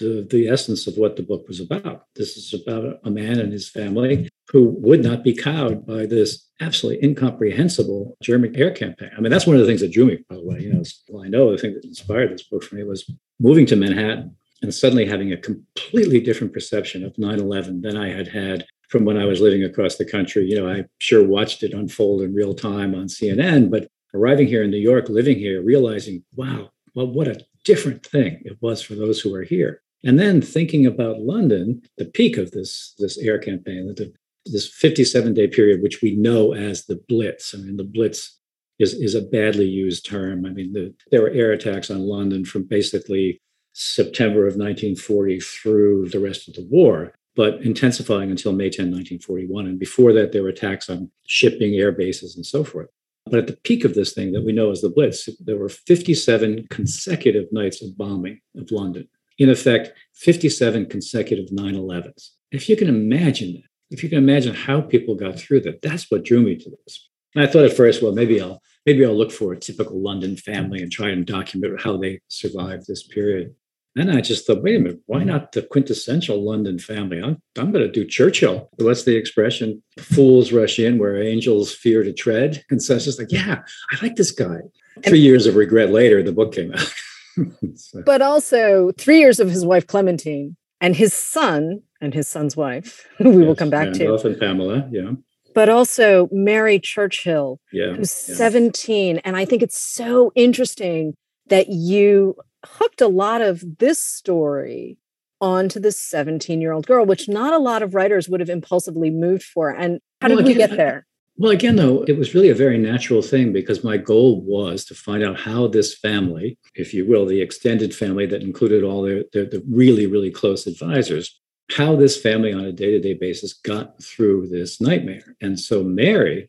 the, 0.00 0.26
the 0.28 0.48
essence 0.48 0.86
of 0.88 0.96
what 0.96 1.16
the 1.16 1.22
book 1.22 1.46
was 1.46 1.60
about. 1.60 2.06
This 2.16 2.36
is 2.36 2.52
about 2.52 2.98
a 3.04 3.10
man 3.10 3.38
and 3.38 3.52
his 3.52 3.70
family 3.70 4.28
who 4.50 4.74
would 4.80 5.02
not 5.02 5.22
be 5.22 5.32
cowed 5.32 5.86
by 5.86 6.06
this 6.06 6.44
absolutely 6.60 7.08
incomprehensible 7.08 8.16
German 8.20 8.54
air 8.56 8.72
campaign. 8.72 9.10
I 9.16 9.20
mean, 9.20 9.30
that's 9.30 9.46
one 9.46 9.54
of 9.54 9.62
the 9.62 9.66
things 9.66 9.80
that 9.80 9.92
drew 9.92 10.06
me, 10.06 10.18
by 10.28 10.36
the 10.36 10.44
way. 10.44 10.60
You 10.60 10.72
know, 10.74 10.82
well, 11.08 11.24
I 11.24 11.28
know 11.28 11.52
the 11.52 11.58
thing 11.58 11.74
that 11.74 11.84
inspired 11.84 12.32
this 12.32 12.42
book 12.42 12.64
for 12.64 12.74
me 12.74 12.82
was 12.82 13.08
moving 13.38 13.64
to 13.66 13.76
Manhattan 13.76 14.36
and 14.62 14.74
suddenly 14.74 15.06
having 15.06 15.32
a 15.32 15.36
completely 15.36 16.20
different 16.20 16.52
perception 16.52 17.04
of 17.04 17.16
9 17.16 17.38
11 17.38 17.80
than 17.80 17.96
I 17.96 18.08
had 18.08 18.28
had 18.28 18.66
from 18.88 19.04
when 19.04 19.16
I 19.16 19.24
was 19.24 19.40
living 19.40 19.62
across 19.62 19.96
the 19.96 20.04
country. 20.04 20.46
You 20.46 20.60
know, 20.60 20.68
I 20.68 20.84
sure 20.98 21.26
watched 21.26 21.62
it 21.62 21.72
unfold 21.72 22.22
in 22.22 22.34
real 22.34 22.54
time 22.54 22.94
on 22.94 23.06
CNN, 23.06 23.70
but 23.70 23.88
arriving 24.14 24.48
here 24.48 24.62
in 24.62 24.70
New 24.70 24.78
York, 24.78 25.08
living 25.08 25.38
here, 25.38 25.62
realizing, 25.62 26.22
wow, 26.34 26.70
well, 26.94 27.06
what 27.06 27.28
a 27.28 27.44
different 27.64 28.04
thing 28.04 28.40
it 28.44 28.56
was 28.60 28.82
for 28.82 28.94
those 28.94 29.20
who 29.20 29.32
were 29.32 29.42
here. 29.42 29.82
And 30.04 30.18
then 30.18 30.40
thinking 30.40 30.86
about 30.86 31.20
London, 31.20 31.82
the 31.98 32.04
peak 32.04 32.36
of 32.36 32.52
this, 32.52 32.94
this 32.98 33.18
air 33.18 33.38
campaign, 33.38 33.92
the, 33.96 34.12
this 34.46 34.68
57 34.68 35.34
day 35.34 35.48
period, 35.48 35.82
which 35.82 36.00
we 36.00 36.14
know 36.14 36.54
as 36.54 36.86
the 36.86 37.02
Blitz. 37.08 37.54
I 37.54 37.58
mean, 37.58 37.76
the 37.76 37.84
Blitz 37.84 38.38
is, 38.78 38.94
is 38.94 39.14
a 39.14 39.22
badly 39.22 39.66
used 39.66 40.06
term. 40.06 40.46
I 40.46 40.50
mean, 40.50 40.72
the, 40.72 40.94
there 41.10 41.22
were 41.22 41.30
air 41.30 41.52
attacks 41.52 41.90
on 41.90 42.06
London 42.06 42.44
from 42.44 42.64
basically 42.64 43.40
September 43.72 44.46
of 44.46 44.56
1940 44.56 45.40
through 45.40 46.08
the 46.08 46.20
rest 46.20 46.48
of 46.48 46.54
the 46.54 46.66
war, 46.70 47.12
but 47.34 47.60
intensifying 47.62 48.30
until 48.30 48.52
May 48.52 48.70
10, 48.70 48.86
1941. 48.86 49.66
And 49.66 49.78
before 49.78 50.12
that, 50.12 50.32
there 50.32 50.42
were 50.42 50.48
attacks 50.50 50.88
on 50.88 51.10
shipping, 51.26 51.74
air 51.74 51.92
bases, 51.92 52.36
and 52.36 52.46
so 52.46 52.64
forth. 52.64 52.88
But 53.28 53.40
at 53.40 53.46
the 53.48 53.56
peak 53.64 53.84
of 53.84 53.94
this 53.94 54.12
thing 54.12 54.32
that 54.32 54.44
we 54.44 54.52
know 54.52 54.70
as 54.70 54.80
the 54.80 54.88
Blitz, 54.88 55.28
there 55.40 55.56
were 55.56 55.68
57 55.68 56.68
consecutive 56.70 57.52
nights 57.52 57.82
of 57.82 57.98
bombing 57.98 58.40
of 58.56 58.70
London. 58.70 59.08
In 59.38 59.50
effect, 59.50 59.92
57 60.14 60.86
consecutive 60.86 61.50
9 61.50 61.74
11s. 61.74 62.30
If 62.52 62.68
you 62.68 62.76
can 62.76 62.88
imagine 62.88 63.54
that, 63.54 63.64
if 63.90 64.02
you 64.02 64.08
can 64.08 64.18
imagine 64.18 64.54
how 64.54 64.80
people 64.80 65.14
got 65.14 65.38
through 65.38 65.60
that, 65.62 65.82
that's 65.82 66.10
what 66.10 66.24
drew 66.24 66.42
me 66.42 66.56
to 66.56 66.70
this. 66.70 67.08
And 67.34 67.44
I 67.44 67.46
thought 67.46 67.64
at 67.64 67.76
first, 67.76 68.02
well, 68.02 68.12
maybe 68.12 68.40
I'll 68.40 68.62
maybe 68.86 69.04
I'll 69.04 69.16
look 69.16 69.32
for 69.32 69.52
a 69.52 69.58
typical 69.58 70.00
London 70.00 70.36
family 70.36 70.80
and 70.80 70.90
try 70.90 71.10
and 71.10 71.26
document 71.26 71.82
how 71.82 71.96
they 71.96 72.20
survived 72.28 72.86
this 72.86 73.06
period. 73.06 73.54
And 73.96 74.10
I 74.10 74.20
just 74.20 74.46
thought, 74.46 74.62
wait 74.62 74.76
a 74.76 74.78
minute, 74.78 75.00
why 75.06 75.24
not 75.24 75.52
the 75.52 75.62
quintessential 75.62 76.44
London 76.44 76.78
family? 76.78 77.22
I'm, 77.22 77.40
I'm 77.56 77.72
going 77.72 77.84
to 77.84 77.90
do 77.90 78.04
Churchill. 78.04 78.68
What's 78.76 79.04
the 79.04 79.16
expression? 79.16 79.82
Fools 79.98 80.52
rush 80.52 80.78
in 80.78 80.98
where 80.98 81.20
angels 81.20 81.74
fear 81.74 82.02
to 82.02 82.12
tread. 82.12 82.62
And 82.70 82.82
so 82.82 82.94
I 82.94 82.96
was 82.96 83.06
just 83.06 83.18
like, 83.18 83.32
yeah, 83.32 83.62
I 83.90 84.04
like 84.04 84.16
this 84.16 84.32
guy. 84.32 84.58
Three 85.06 85.20
years 85.20 85.46
of 85.46 85.56
regret 85.56 85.90
later, 85.90 86.22
the 86.22 86.32
book 86.32 86.54
came 86.54 86.72
out. 86.72 86.92
so. 87.74 88.02
But 88.04 88.20
also 88.20 88.92
three 88.98 89.18
years 89.18 89.40
of 89.40 89.48
his 89.48 89.64
wife, 89.64 89.86
Clementine, 89.86 90.56
and 90.80 90.94
his 90.94 91.14
son 91.14 91.80
and 92.00 92.12
his 92.12 92.28
son's 92.28 92.56
wife, 92.56 93.06
who 93.18 93.30
we 93.30 93.38
yes, 93.38 93.46
will 93.46 93.56
come 93.56 93.70
back 93.70 93.86
Randolph 93.86 94.22
to. 94.22 94.28
and 94.28 94.38
Pamela, 94.38 94.88
yeah. 94.90 95.12
But 95.54 95.70
also 95.70 96.28
Mary 96.30 96.78
Churchill, 96.78 97.60
yeah, 97.72 97.94
who's 97.94 98.28
yeah. 98.28 98.34
17. 98.34 99.18
And 99.18 99.36
I 99.36 99.46
think 99.46 99.62
it's 99.62 99.80
so 99.80 100.32
interesting 100.34 101.14
that 101.46 101.68
you 101.68 102.36
hooked 102.72 103.00
a 103.00 103.08
lot 103.08 103.42
of 103.42 103.78
this 103.78 103.98
story 103.98 104.98
onto 105.40 105.78
this 105.78 105.98
17 105.98 106.60
year 106.60 106.72
old 106.72 106.86
girl, 106.86 107.04
which 107.04 107.28
not 107.28 107.52
a 107.52 107.58
lot 107.58 107.82
of 107.82 107.94
writers 107.94 108.28
would 108.28 108.40
have 108.40 108.50
impulsively 108.50 109.10
moved 109.10 109.44
for. 109.44 109.70
And 109.70 110.00
how 110.20 110.28
well, 110.28 110.38
did 110.38 110.46
again, 110.46 110.56
we 110.56 110.58
get 110.58 110.76
there? 110.76 111.06
Well, 111.38 111.52
again, 111.52 111.76
though, 111.76 112.02
it 112.04 112.16
was 112.16 112.34
really 112.34 112.48
a 112.48 112.54
very 112.54 112.78
natural 112.78 113.20
thing 113.20 113.52
because 113.52 113.84
my 113.84 113.98
goal 113.98 114.40
was 114.40 114.86
to 114.86 114.94
find 114.94 115.22
out 115.22 115.38
how 115.38 115.66
this 115.66 115.94
family, 115.94 116.58
if 116.74 116.94
you 116.94 117.06
will, 117.06 117.26
the 117.26 117.42
extended 117.42 117.94
family 117.94 118.24
that 118.26 118.42
included 118.42 118.82
all 118.82 119.02
their, 119.02 119.24
their 119.34 119.44
the 119.44 119.62
really, 119.68 120.06
really 120.06 120.30
close 120.30 120.66
advisors, 120.66 121.38
how 121.72 121.94
this 121.94 122.18
family 122.18 122.54
on 122.54 122.64
a 122.64 122.72
day 122.72 122.92
to 122.92 123.00
day 123.00 123.12
basis 123.12 123.52
got 123.52 124.02
through 124.02 124.48
this 124.48 124.80
nightmare. 124.80 125.36
And 125.42 125.60
so 125.60 125.82
Mary, 125.82 126.48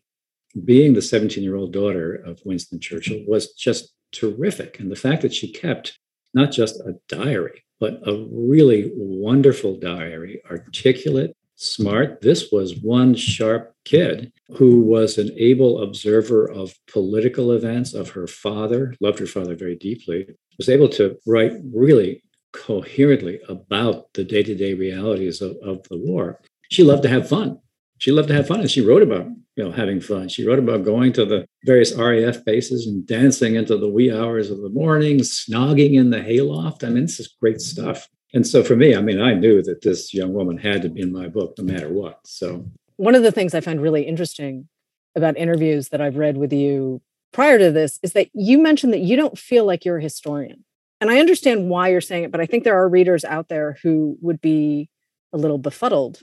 being 0.64 0.94
the 0.94 1.02
17 1.02 1.44
year 1.44 1.58
old 1.58 1.74
daughter 1.74 2.16
of 2.16 2.42
Winston 2.46 2.80
Churchill, 2.80 3.24
was 3.28 3.54
just 3.54 3.94
terrific. 4.14 4.80
And 4.80 4.90
the 4.90 4.96
fact 4.96 5.22
that 5.24 5.34
she 5.34 5.52
kept 5.52 6.00
not 6.38 6.52
just 6.52 6.80
a 6.82 6.94
diary, 7.08 7.64
but 7.80 8.00
a 8.06 8.26
really 8.32 8.92
wonderful 8.96 9.78
diary, 9.78 10.42
articulate, 10.50 11.36
smart. 11.56 12.22
This 12.22 12.52
was 12.52 12.82
one 12.82 13.16
sharp 13.16 13.74
kid 13.84 14.32
who 14.56 14.82
was 14.82 15.18
an 15.18 15.32
able 15.36 15.82
observer 15.82 16.50
of 16.50 16.74
political 16.88 17.52
events, 17.52 17.94
of 17.94 18.10
her 18.10 18.28
father, 18.28 18.94
loved 19.02 19.20
her 19.20 19.26
father 19.26 19.56
very 19.56 19.76
deeply, 19.76 20.28
was 20.58 20.70
able 20.70 20.90
to 20.90 21.18
write 21.26 21.54
really 21.74 22.24
coherently 22.54 23.40
about 23.50 24.14
the 24.14 24.24
day 24.24 24.44
to 24.44 24.56
day 24.56 24.74
realities 24.74 25.42
of, 25.42 25.58
of 25.64 25.84
the 25.90 25.98
war. 25.98 26.40
She 26.70 26.84
loved 26.84 27.04
to 27.04 27.10
have 27.10 27.28
fun 27.28 27.60
she 27.98 28.12
loved 28.12 28.28
to 28.30 28.34
have 28.34 28.48
fun 28.48 28.62
and 28.62 28.72
she 28.72 28.82
wrote 28.82 29.02
about 29.02 29.28
you 29.56 29.64
know 29.64 29.72
having 29.72 30.00
fun. 30.00 30.30
She 30.30 30.46
wrote 30.46 30.60
about 30.60 30.84
going 30.84 31.14
to 31.14 31.26
the 31.26 31.46
various 31.66 31.94
raf 31.94 32.44
bases 32.46 32.88
and 32.88 33.06
dancing 33.06 33.56
into 33.56 33.78
the 33.78 33.90
wee 33.90 34.12
hours 34.12 34.50
of 34.50 34.62
the 34.62 34.70
morning 34.70 35.20
snogging 35.20 35.94
in 35.94 36.12
the 36.12 36.22
hayloft. 36.22 36.84
I 36.84 36.90
mean 36.90 37.04
this 37.04 37.20
is 37.20 37.36
great 37.42 37.62
stuff. 37.62 38.08
And 38.34 38.46
so 38.46 38.64
for 38.64 38.76
me 38.76 38.96
i 38.96 39.02
mean 39.02 39.20
i 39.22 39.34
knew 39.34 39.62
that 39.64 39.82
this 39.82 40.14
young 40.14 40.34
woman 40.34 40.58
had 40.58 40.82
to 40.84 40.90
be 40.90 41.02
in 41.02 41.12
my 41.12 41.28
book 41.28 41.56
no 41.58 41.64
matter 41.64 41.90
what 41.90 42.20
so. 42.26 42.66
One 42.98 43.16
of 43.16 43.24
the 43.24 43.32
things 43.32 43.54
i 43.54 43.62
find 43.62 43.82
really 43.82 44.04
interesting 44.04 44.68
about 45.16 45.38
interviews 45.38 45.90
that 45.90 46.02
i've 46.02 46.18
read 46.18 46.38
with 46.38 46.54
you 46.54 47.02
prior 47.32 47.58
to 47.58 47.72
this 47.72 48.00
is 48.04 48.14
that 48.14 48.30
you 48.34 48.62
mentioned 48.62 48.94
that 48.94 49.00
you 49.00 49.16
don't 49.16 49.38
feel 49.38 49.66
like 49.66 49.86
you're 49.86 49.98
a 49.98 50.04
historian. 50.04 50.64
And 51.00 51.10
i 51.10 51.20
understand 51.20 51.70
why 51.70 51.88
you're 51.88 52.02
saying 52.02 52.26
it 52.26 52.32
but 52.32 52.42
i 52.42 52.46
think 52.46 52.64
there 52.64 52.78
are 52.78 52.90
readers 52.90 53.24
out 53.24 53.48
there 53.48 53.78
who 53.82 54.18
would 54.22 54.42
be 54.42 54.90
a 55.34 55.38
little 55.38 55.58
befuddled 55.58 56.22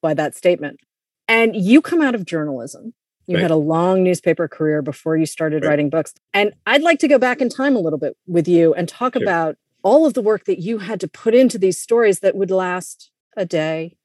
by 0.00 0.14
that 0.14 0.34
statement 0.34 0.80
and 1.28 1.56
you 1.56 1.80
come 1.80 2.00
out 2.00 2.14
of 2.14 2.24
journalism. 2.24 2.94
You 3.26 3.36
right. 3.36 3.42
had 3.42 3.50
a 3.50 3.56
long 3.56 4.02
newspaper 4.02 4.48
career 4.48 4.82
before 4.82 5.16
you 5.16 5.24
started 5.24 5.62
right. 5.62 5.70
writing 5.70 5.88
books. 5.88 6.12
And 6.34 6.52
I'd 6.66 6.82
like 6.82 6.98
to 6.98 7.08
go 7.08 7.18
back 7.18 7.40
in 7.40 7.48
time 7.48 7.74
a 7.74 7.80
little 7.80 7.98
bit 7.98 8.16
with 8.26 8.46
you 8.46 8.74
and 8.74 8.88
talk 8.88 9.14
sure. 9.14 9.22
about 9.22 9.56
all 9.82 10.06
of 10.06 10.14
the 10.14 10.22
work 10.22 10.44
that 10.44 10.60
you 10.60 10.78
had 10.78 11.00
to 11.00 11.08
put 11.08 11.34
into 11.34 11.58
these 11.58 11.78
stories 11.78 12.20
that 12.20 12.34
would 12.34 12.50
last 12.50 13.10
a 13.36 13.46
day, 13.46 13.96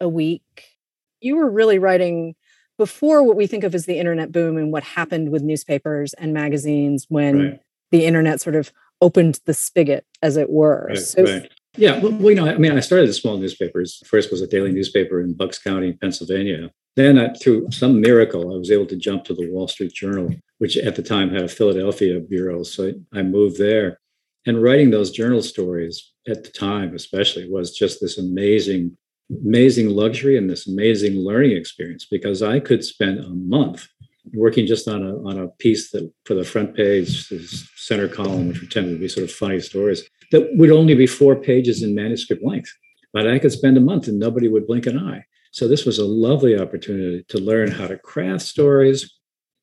a 0.00 0.08
week. 0.08 0.78
You 1.20 1.36
were 1.36 1.50
really 1.50 1.78
writing 1.78 2.34
before 2.78 3.22
what 3.22 3.36
we 3.36 3.46
think 3.46 3.64
of 3.64 3.74
as 3.74 3.86
the 3.86 3.98
internet 3.98 4.30
boom 4.30 4.58
and 4.58 4.70
what 4.70 4.82
happened 4.82 5.30
with 5.30 5.42
newspapers 5.42 6.12
and 6.14 6.34
magazines 6.34 7.06
when 7.08 7.38
right. 7.38 7.60
the 7.90 8.04
internet 8.04 8.40
sort 8.40 8.56
of 8.56 8.72
opened 9.00 9.40
the 9.46 9.54
spigot, 9.54 10.06
as 10.22 10.36
it 10.36 10.50
were. 10.50 10.86
Right, 10.88 10.98
so, 10.98 11.22
right. 11.22 11.50
Yeah, 11.76 11.98
well, 11.98 12.12
you 12.30 12.34
know, 12.34 12.46
I 12.46 12.56
mean, 12.56 12.72
I 12.72 12.80
started 12.80 13.08
as 13.08 13.16
small 13.16 13.36
newspapers. 13.36 14.02
First 14.06 14.30
was 14.30 14.40
a 14.40 14.46
daily 14.46 14.72
newspaper 14.72 15.20
in 15.20 15.34
Bucks 15.34 15.58
County, 15.58 15.92
Pennsylvania. 15.92 16.70
Then, 16.96 17.18
I, 17.18 17.34
through 17.34 17.70
some 17.70 18.00
miracle, 18.00 18.54
I 18.54 18.58
was 18.58 18.70
able 18.70 18.86
to 18.86 18.96
jump 18.96 19.24
to 19.24 19.34
the 19.34 19.50
Wall 19.50 19.68
Street 19.68 19.92
Journal, 19.92 20.34
which 20.58 20.76
at 20.78 20.96
the 20.96 21.02
time 21.02 21.30
had 21.30 21.42
a 21.42 21.48
Philadelphia 21.48 22.20
bureau. 22.20 22.62
So 22.62 22.92
I 23.12 23.22
moved 23.22 23.58
there. 23.58 24.00
And 24.46 24.62
writing 24.62 24.90
those 24.90 25.10
journal 25.10 25.42
stories 25.42 26.12
at 26.28 26.44
the 26.44 26.50
time, 26.50 26.94
especially, 26.94 27.50
was 27.50 27.76
just 27.76 28.00
this 28.00 28.16
amazing, 28.16 28.96
amazing 29.44 29.90
luxury 29.90 30.38
and 30.38 30.48
this 30.48 30.68
amazing 30.68 31.16
learning 31.16 31.56
experience 31.56 32.06
because 32.08 32.42
I 32.42 32.60
could 32.60 32.84
spend 32.84 33.18
a 33.18 33.28
month 33.28 33.88
working 34.32 34.66
just 34.66 34.88
on 34.88 35.02
a 35.04 35.16
on 35.28 35.38
a 35.38 35.48
piece 35.48 35.90
that 35.90 36.10
for 36.24 36.34
the 36.34 36.44
front 36.44 36.74
page, 36.74 37.28
center 37.76 38.08
column, 38.08 38.48
which 38.48 38.60
would 38.60 38.70
tend 38.70 38.86
to 38.86 38.98
be 38.98 39.08
sort 39.08 39.24
of 39.24 39.32
funny 39.32 39.60
stories, 39.60 40.08
that 40.32 40.48
would 40.56 40.70
only 40.70 40.94
be 40.94 41.06
four 41.06 41.36
pages 41.36 41.82
in 41.82 41.94
manuscript 41.94 42.44
length. 42.44 42.72
But 43.12 43.26
I 43.26 43.38
could 43.38 43.52
spend 43.52 43.76
a 43.76 43.80
month 43.80 44.08
and 44.08 44.18
nobody 44.18 44.48
would 44.48 44.66
blink 44.66 44.86
an 44.86 44.98
eye. 44.98 45.24
So 45.52 45.66
this 45.66 45.86
was 45.86 45.98
a 45.98 46.04
lovely 46.04 46.58
opportunity 46.58 47.24
to 47.28 47.38
learn 47.38 47.70
how 47.70 47.86
to 47.86 47.96
craft 47.96 48.42
stories, 48.42 49.10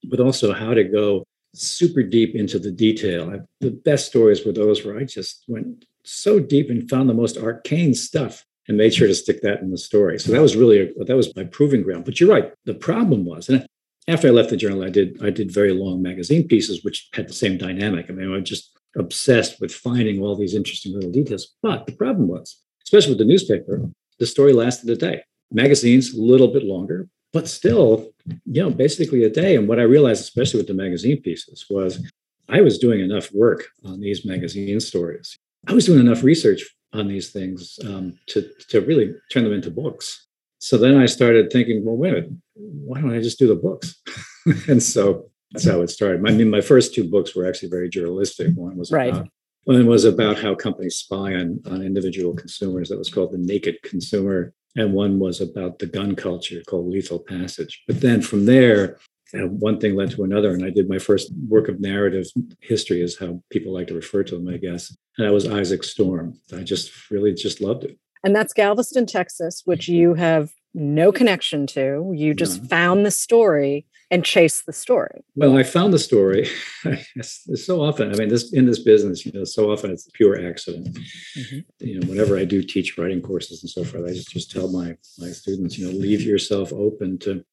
but 0.09 0.19
also 0.19 0.53
how 0.53 0.73
to 0.73 0.83
go 0.83 1.23
super 1.53 2.01
deep 2.01 2.35
into 2.35 2.57
the 2.57 2.71
detail. 2.71 3.29
I, 3.29 3.39
the 3.61 3.71
best 3.71 4.07
stories 4.07 4.43
were 4.43 4.53
those 4.53 4.83
where 4.83 4.97
I 4.97 5.03
just 5.03 5.43
went 5.47 5.85
so 6.03 6.39
deep 6.39 6.69
and 6.69 6.89
found 6.89 7.09
the 7.09 7.13
most 7.13 7.37
arcane 7.37 7.93
stuff 7.93 8.43
and 8.67 8.77
made 8.77 8.93
sure 8.93 9.07
to 9.07 9.15
stick 9.15 9.41
that 9.41 9.61
in 9.61 9.71
the 9.71 9.77
story. 9.77 10.19
So 10.19 10.31
that 10.31 10.41
was 10.41 10.55
really 10.55 10.79
a, 10.79 11.03
that 11.05 11.15
was 11.15 11.35
my 11.35 11.43
proving 11.43 11.83
ground. 11.83 12.05
But 12.05 12.19
you're 12.19 12.29
right. 12.29 12.51
The 12.65 12.73
problem 12.73 13.25
was, 13.25 13.49
and 13.49 13.65
after 14.07 14.27
I 14.27 14.31
left 14.31 14.49
the 14.49 14.57
journal, 14.57 14.83
I 14.83 14.89
did 14.89 15.23
I 15.23 15.29
did 15.29 15.51
very 15.51 15.73
long 15.73 16.01
magazine 16.01 16.47
pieces, 16.47 16.83
which 16.83 17.09
had 17.13 17.27
the 17.27 17.33
same 17.33 17.57
dynamic. 17.57 18.07
I 18.09 18.13
mean, 18.13 18.33
I 18.33 18.39
just 18.39 18.77
obsessed 18.97 19.59
with 19.59 19.73
finding 19.73 20.21
all 20.21 20.35
these 20.35 20.55
interesting 20.55 20.93
little 20.93 21.11
details. 21.11 21.55
But 21.61 21.85
the 21.85 21.93
problem 21.93 22.27
was, 22.27 22.59
especially 22.83 23.11
with 23.11 23.19
the 23.19 23.25
newspaper, 23.25 23.81
the 24.19 24.27
story 24.27 24.53
lasted 24.53 24.89
a 24.89 24.95
day. 24.95 25.23
Magazines 25.51 26.13
a 26.13 26.21
little 26.21 26.47
bit 26.47 26.63
longer, 26.63 27.07
but 27.31 27.47
still, 27.47 28.11
you 28.45 28.61
know, 28.61 28.69
basically 28.69 29.23
a 29.23 29.29
day. 29.29 29.55
And 29.55 29.67
what 29.67 29.79
I 29.79 29.83
realized, 29.83 30.21
especially 30.21 30.59
with 30.59 30.67
the 30.67 30.73
magazine 30.73 31.21
pieces, 31.21 31.65
was 31.69 32.03
I 32.49 32.61
was 32.61 32.77
doing 32.77 32.99
enough 32.99 33.31
work 33.33 33.67
on 33.85 33.99
these 33.99 34.25
magazine 34.25 34.79
stories. 34.79 35.37
I 35.67 35.73
was 35.73 35.85
doing 35.85 35.99
enough 35.99 36.23
research 36.23 36.63
on 36.91 37.07
these 37.07 37.31
things 37.31 37.79
um, 37.85 38.17
to 38.27 38.49
to 38.69 38.81
really 38.81 39.13
turn 39.31 39.43
them 39.43 39.53
into 39.53 39.71
books. 39.71 40.27
So 40.59 40.77
then 40.77 40.97
I 40.97 41.07
started 41.07 41.51
thinking, 41.51 41.83
well, 41.83 41.97
wait 41.97 42.11
a 42.11 42.13
minute, 42.13 42.31
why 42.55 43.01
don't 43.01 43.13
I 43.13 43.21
just 43.21 43.39
do 43.39 43.47
the 43.47 43.55
books? 43.55 44.01
and 44.67 44.81
so 44.81 45.29
that's 45.53 45.65
how 45.65 45.81
it 45.81 45.89
started. 45.89 46.27
I 46.27 46.31
mean, 46.31 46.49
my 46.49 46.61
first 46.61 46.93
two 46.93 47.09
books 47.09 47.35
were 47.35 47.47
actually 47.47 47.69
very 47.69 47.89
journalistic. 47.89 48.55
One 48.55 48.77
was 48.77 48.91
right. 48.91 49.13
about 49.13 49.29
one 49.65 49.85
was 49.85 50.03
about 50.03 50.39
how 50.39 50.55
companies 50.55 50.97
spy 50.97 51.35
on, 51.35 51.61
on 51.65 51.81
individual 51.81 52.35
consumers. 52.35 52.89
That 52.89 52.97
was 52.97 53.09
called 53.09 53.31
The 53.31 53.37
Naked 53.37 53.81
Consumer. 53.83 54.53
And 54.75 54.93
one 54.93 55.19
was 55.19 55.39
about 55.39 55.79
the 55.79 55.85
gun 55.85 56.15
culture 56.15 56.61
called 56.67 56.87
Lethal 56.87 57.19
Passage. 57.19 57.81
But 57.87 58.01
then 58.01 58.21
from 58.21 58.45
there, 58.45 58.97
uh, 59.33 59.47
one 59.47 59.79
thing 59.79 59.95
led 59.95 60.11
to 60.11 60.23
another. 60.23 60.53
And 60.53 60.65
I 60.65 60.69
did 60.69 60.89
my 60.89 60.99
first 60.99 61.31
work 61.47 61.69
of 61.69 61.79
narrative 61.79 62.25
history, 62.59 63.01
is 63.01 63.17
how 63.17 63.41
people 63.51 63.71
like 63.73 63.87
to 63.87 63.93
refer 63.93 64.23
to 64.23 64.35
them, 64.35 64.49
I 64.49 64.57
guess. 64.57 64.93
And 65.17 65.25
that 65.25 65.31
was 65.31 65.47
Isaac's 65.47 65.91
Storm. 65.91 66.37
I 66.53 66.63
just 66.63 67.09
really 67.09 67.33
just 67.33 67.61
loved 67.61 67.85
it 67.85 67.97
and 68.23 68.35
that's 68.35 68.53
Galveston, 68.53 69.05
Texas, 69.05 69.63
which 69.65 69.87
you 69.87 70.13
have 70.13 70.51
no 70.73 71.11
connection 71.11 71.67
to. 71.67 72.11
You 72.15 72.33
just 72.33 72.61
no. 72.61 72.67
found 72.69 73.05
the 73.05 73.11
story 73.11 73.85
and 74.13 74.23
chase 74.23 74.61
the 74.61 74.71
story. 74.71 75.23
Well, 75.35 75.57
I 75.57 75.63
found 75.63 75.91
the 75.91 75.97
story. 75.97 76.47
it's, 77.15 77.41
it's, 77.47 77.65
so 77.65 77.81
often, 77.81 78.13
I 78.13 78.15
mean, 78.15 78.29
this 78.29 78.53
in 78.53 78.67
this 78.67 78.77
business, 78.77 79.25
you 79.25 79.31
know, 79.31 79.43
so 79.43 79.71
often 79.71 79.89
it's 79.89 80.07
pure 80.13 80.47
accident. 80.47 80.95
Mm-hmm. 81.35 81.59
You 81.79 81.99
know, 81.99 82.07
whenever 82.07 82.37
I 82.37 82.45
do 82.45 82.61
teach 82.61 82.95
writing 82.95 83.23
courses 83.23 83.63
and 83.63 83.69
so 83.71 83.83
forth, 83.83 84.05
I 84.07 84.13
just, 84.13 84.29
just 84.29 84.51
tell 84.51 84.71
my 84.71 84.95
my 85.17 85.29
students, 85.29 85.79
you 85.79 85.87
know, 85.87 85.97
leave 85.97 86.21
yourself 86.21 86.71
open 86.71 87.17
to 87.19 87.43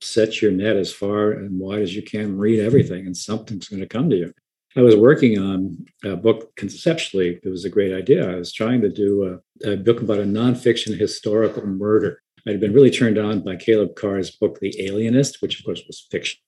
set 0.00 0.42
your 0.42 0.50
net 0.50 0.76
as 0.76 0.92
far 0.92 1.30
and 1.30 1.58
wide 1.58 1.82
as 1.82 1.94
you 1.94 2.02
can, 2.02 2.36
read 2.36 2.58
everything, 2.58 3.06
and 3.06 3.16
something's 3.16 3.68
going 3.68 3.80
to 3.80 3.86
come 3.86 4.10
to 4.10 4.16
you. 4.16 4.34
I 4.76 4.82
was 4.82 4.96
working 4.96 5.38
on 5.38 5.86
a 6.04 6.16
book 6.16 6.54
conceptually. 6.56 7.38
It 7.42 7.48
was 7.48 7.64
a 7.64 7.70
great 7.70 7.92
idea. 7.92 8.28
I 8.28 8.36
was 8.36 8.52
trying 8.52 8.80
to 8.80 8.88
do 8.88 9.40
a, 9.64 9.72
a 9.72 9.76
book 9.76 10.00
about 10.00 10.18
a 10.18 10.24
nonfiction 10.24 10.98
historical 10.98 11.64
murder. 11.64 12.22
I'd 12.48 12.60
been 12.60 12.72
really 12.72 12.90
turned 12.90 13.18
on 13.18 13.40
by 13.40 13.56
Caleb 13.56 13.94
Carr's 13.94 14.30
book, 14.30 14.58
The 14.58 14.74
Alienist, 14.86 15.42
which 15.42 15.58
of 15.58 15.66
course 15.66 15.82
was 15.86 16.06
fiction, 16.10 16.40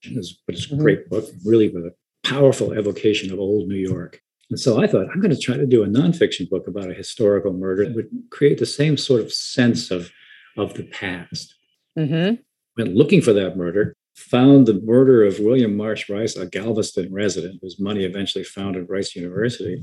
but 0.46 0.54
it's 0.54 0.64
a 0.64 0.68
mm-hmm. 0.68 0.78
great 0.78 1.10
book, 1.10 1.26
really 1.44 1.68
with 1.68 1.84
a 1.84 1.94
powerful 2.24 2.72
evocation 2.72 3.30
of 3.30 3.38
old 3.38 3.68
New 3.68 3.76
York. 3.76 4.22
And 4.48 4.58
so 4.58 4.82
I 4.82 4.86
thought, 4.86 5.08
I'm 5.12 5.20
going 5.20 5.34
to 5.34 5.40
try 5.40 5.58
to 5.58 5.66
do 5.66 5.82
a 5.82 5.86
nonfiction 5.86 6.48
book 6.48 6.66
about 6.66 6.90
a 6.90 6.94
historical 6.94 7.52
murder 7.52 7.84
that 7.84 7.94
would 7.94 8.08
create 8.30 8.58
the 8.58 8.66
same 8.66 8.96
sort 8.96 9.20
of 9.20 9.30
sense 9.30 9.90
of, 9.90 10.10
of 10.56 10.72
the 10.74 10.84
past. 10.84 11.54
Mm-hmm. 11.98 12.36
Went 12.78 12.96
looking 12.96 13.20
for 13.20 13.34
that 13.34 13.58
murder, 13.58 13.94
found 14.16 14.66
the 14.66 14.80
murder 14.82 15.22
of 15.24 15.38
William 15.38 15.76
Marsh 15.76 16.08
Rice, 16.08 16.34
a 16.34 16.46
Galveston 16.46 17.12
resident 17.12 17.58
whose 17.60 17.78
money 17.78 18.04
eventually 18.04 18.44
founded 18.44 18.88
Rice 18.88 19.14
University, 19.14 19.80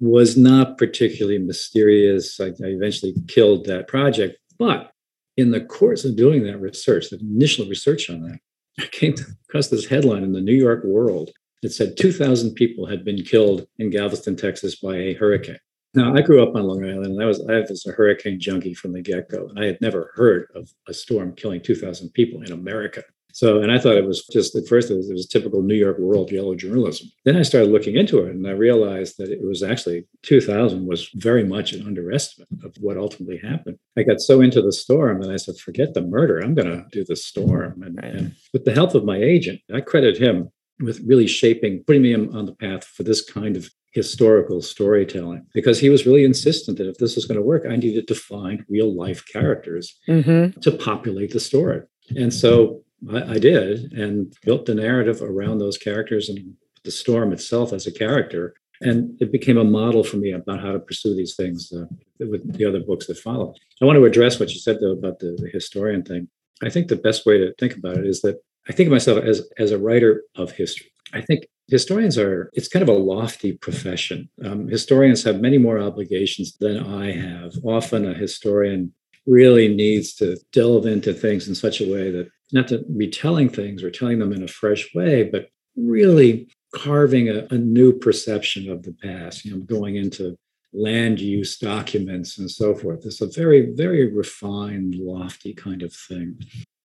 was 0.00 0.36
not 0.36 0.76
particularly 0.76 1.38
mysterious. 1.38 2.40
I, 2.40 2.46
I 2.46 2.70
eventually 2.70 3.14
killed 3.28 3.66
that 3.66 3.86
project. 3.86 4.38
But 4.58 4.91
in 5.36 5.50
the 5.50 5.60
course 5.60 6.04
of 6.04 6.16
doing 6.16 6.44
that 6.44 6.60
research, 6.60 7.10
the 7.10 7.18
initial 7.18 7.66
research 7.66 8.10
on 8.10 8.22
that, 8.22 8.38
I 8.78 8.86
came 8.86 9.14
across 9.48 9.68
this 9.68 9.86
headline 9.86 10.24
in 10.24 10.32
the 10.32 10.40
New 10.40 10.54
York 10.54 10.84
World 10.84 11.30
that 11.62 11.72
said 11.72 11.96
2,000 11.96 12.54
people 12.54 12.86
had 12.86 13.04
been 13.04 13.22
killed 13.22 13.66
in 13.78 13.90
Galveston, 13.90 14.36
Texas 14.36 14.76
by 14.76 14.96
a 14.96 15.14
hurricane. 15.14 15.58
Now, 15.94 16.14
I 16.14 16.22
grew 16.22 16.42
up 16.42 16.54
on 16.54 16.62
Long 16.62 16.82
Island, 16.82 17.04
and 17.06 17.22
I 17.22 17.26
was 17.26 17.44
I 17.48 17.60
was 17.60 17.84
a 17.86 17.92
hurricane 17.92 18.40
junkie 18.40 18.72
from 18.72 18.92
the 18.92 19.02
get 19.02 19.28
go, 19.28 19.48
and 19.48 19.58
I 19.60 19.66
had 19.66 19.80
never 19.82 20.10
heard 20.14 20.48
of 20.54 20.72
a 20.88 20.94
storm 20.94 21.34
killing 21.34 21.60
2,000 21.60 22.10
people 22.14 22.42
in 22.42 22.52
America. 22.52 23.02
So, 23.32 23.60
and 23.60 23.72
I 23.72 23.78
thought 23.78 23.96
it 23.96 24.06
was 24.06 24.26
just 24.26 24.54
at 24.54 24.66
first 24.66 24.90
it 24.90 24.96
was, 24.96 25.10
it 25.10 25.14
was 25.14 25.26
typical 25.26 25.62
New 25.62 25.74
York 25.74 25.98
world 25.98 26.30
yellow 26.30 26.54
journalism. 26.54 27.10
Then 27.24 27.36
I 27.36 27.42
started 27.42 27.70
looking 27.70 27.96
into 27.96 28.18
it 28.24 28.30
and 28.30 28.46
I 28.46 28.52
realized 28.52 29.16
that 29.18 29.30
it 29.30 29.42
was 29.42 29.62
actually 29.62 30.06
2000 30.22 30.86
was 30.86 31.08
very 31.14 31.44
much 31.44 31.72
an 31.72 31.86
underestimate 31.86 32.48
of 32.64 32.74
what 32.80 32.96
ultimately 32.96 33.38
happened. 33.38 33.78
I 33.96 34.02
got 34.02 34.20
so 34.20 34.40
into 34.40 34.62
the 34.62 34.72
storm 34.72 35.20
that 35.22 35.30
I 35.30 35.36
said, 35.36 35.56
forget 35.56 35.94
the 35.94 36.02
murder. 36.02 36.38
I'm 36.38 36.54
going 36.54 36.68
to 36.68 36.84
do 36.90 37.04
the 37.04 37.16
storm. 37.16 37.82
And, 37.82 38.02
and 38.04 38.34
with 38.52 38.64
the 38.64 38.74
help 38.74 38.94
of 38.94 39.04
my 39.04 39.16
agent, 39.16 39.60
I 39.72 39.80
credit 39.80 40.18
him 40.18 40.50
with 40.80 41.00
really 41.06 41.26
shaping, 41.26 41.84
putting 41.86 42.02
me 42.02 42.14
on 42.14 42.46
the 42.46 42.54
path 42.54 42.84
for 42.84 43.02
this 43.02 43.22
kind 43.22 43.56
of 43.56 43.70
historical 43.92 44.62
storytelling 44.62 45.46
because 45.52 45.78
he 45.78 45.90
was 45.90 46.06
really 46.06 46.24
insistent 46.24 46.78
that 46.78 46.88
if 46.88 46.96
this 46.96 47.14
was 47.14 47.26
going 47.26 47.36
to 47.36 47.46
work, 47.46 47.64
I 47.68 47.76
needed 47.76 48.08
to 48.08 48.14
find 48.14 48.64
real 48.68 48.94
life 48.94 49.24
characters 49.30 49.98
mm-hmm. 50.08 50.58
to 50.60 50.72
populate 50.72 51.32
the 51.32 51.40
story. 51.40 51.82
And 52.16 52.32
so 52.32 52.82
I, 53.10 53.34
I, 53.34 53.38
did 53.38 53.92
and 53.92 54.34
built 54.44 54.66
the 54.66 54.74
narrative 54.74 55.22
around 55.22 55.58
those 55.58 55.78
characters 55.78 56.28
and 56.28 56.54
the 56.84 56.90
storm 56.90 57.32
itself 57.32 57.72
as 57.72 57.86
a 57.86 57.92
character. 57.92 58.54
And 58.80 59.20
it 59.20 59.30
became 59.30 59.58
a 59.58 59.64
model 59.64 60.02
for 60.02 60.16
me 60.16 60.32
about 60.32 60.60
how 60.60 60.72
to 60.72 60.80
pursue 60.80 61.14
these 61.14 61.36
things 61.36 61.72
uh, 61.72 61.84
with 62.18 62.56
the 62.56 62.64
other 62.64 62.80
books 62.80 63.06
that 63.06 63.18
follow. 63.18 63.54
I 63.80 63.84
want 63.84 63.96
to 63.96 64.04
address 64.04 64.40
what 64.40 64.50
you 64.50 64.58
said 64.58 64.78
though 64.80 64.92
about 64.92 65.20
the, 65.20 65.36
the 65.40 65.48
historian 65.52 66.02
thing. 66.02 66.28
I 66.62 66.68
think 66.68 66.88
the 66.88 66.96
best 66.96 67.26
way 67.26 67.38
to 67.38 67.54
think 67.58 67.76
about 67.76 67.98
it 67.98 68.06
is 68.06 68.22
that 68.22 68.42
I 68.68 68.72
think 68.72 68.88
of 68.88 68.92
myself 68.92 69.24
as, 69.24 69.42
as 69.58 69.70
a 69.70 69.78
writer 69.78 70.22
of 70.36 70.52
history. 70.52 70.92
I 71.12 71.20
think 71.20 71.46
historians 71.68 72.18
are, 72.18 72.50
it's 72.54 72.68
kind 72.68 72.82
of 72.82 72.88
a 72.88 72.98
lofty 72.98 73.52
profession. 73.52 74.28
Um, 74.44 74.68
historians 74.68 75.24
have 75.24 75.40
many 75.40 75.58
more 75.58 75.78
obligations 75.78 76.56
than 76.58 76.78
I 76.78 77.12
have. 77.12 77.52
Often 77.64 78.06
a 78.06 78.14
historian 78.14 78.92
really 79.26 79.72
needs 79.72 80.14
to 80.14 80.36
delve 80.52 80.86
into 80.86 81.12
things 81.12 81.48
in 81.48 81.54
such 81.54 81.80
a 81.80 81.90
way 81.90 82.10
that 82.10 82.28
not 82.52 82.68
to 82.68 82.84
be 82.96 83.08
telling 83.08 83.48
things 83.48 83.82
or 83.82 83.90
telling 83.90 84.18
them 84.18 84.32
in 84.32 84.42
a 84.42 84.48
fresh 84.48 84.94
way, 84.94 85.24
but 85.24 85.48
really 85.76 86.48
carving 86.74 87.28
a, 87.28 87.46
a 87.50 87.58
new 87.58 87.92
perception 87.92 88.70
of 88.70 88.82
the 88.82 88.92
past, 88.92 89.44
you 89.44 89.52
know, 89.52 89.58
going 89.58 89.96
into 89.96 90.36
land 90.72 91.20
use 91.20 91.58
documents 91.58 92.38
and 92.38 92.50
so 92.50 92.74
forth. 92.74 93.04
It's 93.04 93.20
a 93.20 93.26
very, 93.26 93.72
very 93.74 94.12
refined, 94.12 94.94
lofty 94.94 95.52
kind 95.52 95.82
of 95.82 95.92
thing. 95.92 96.38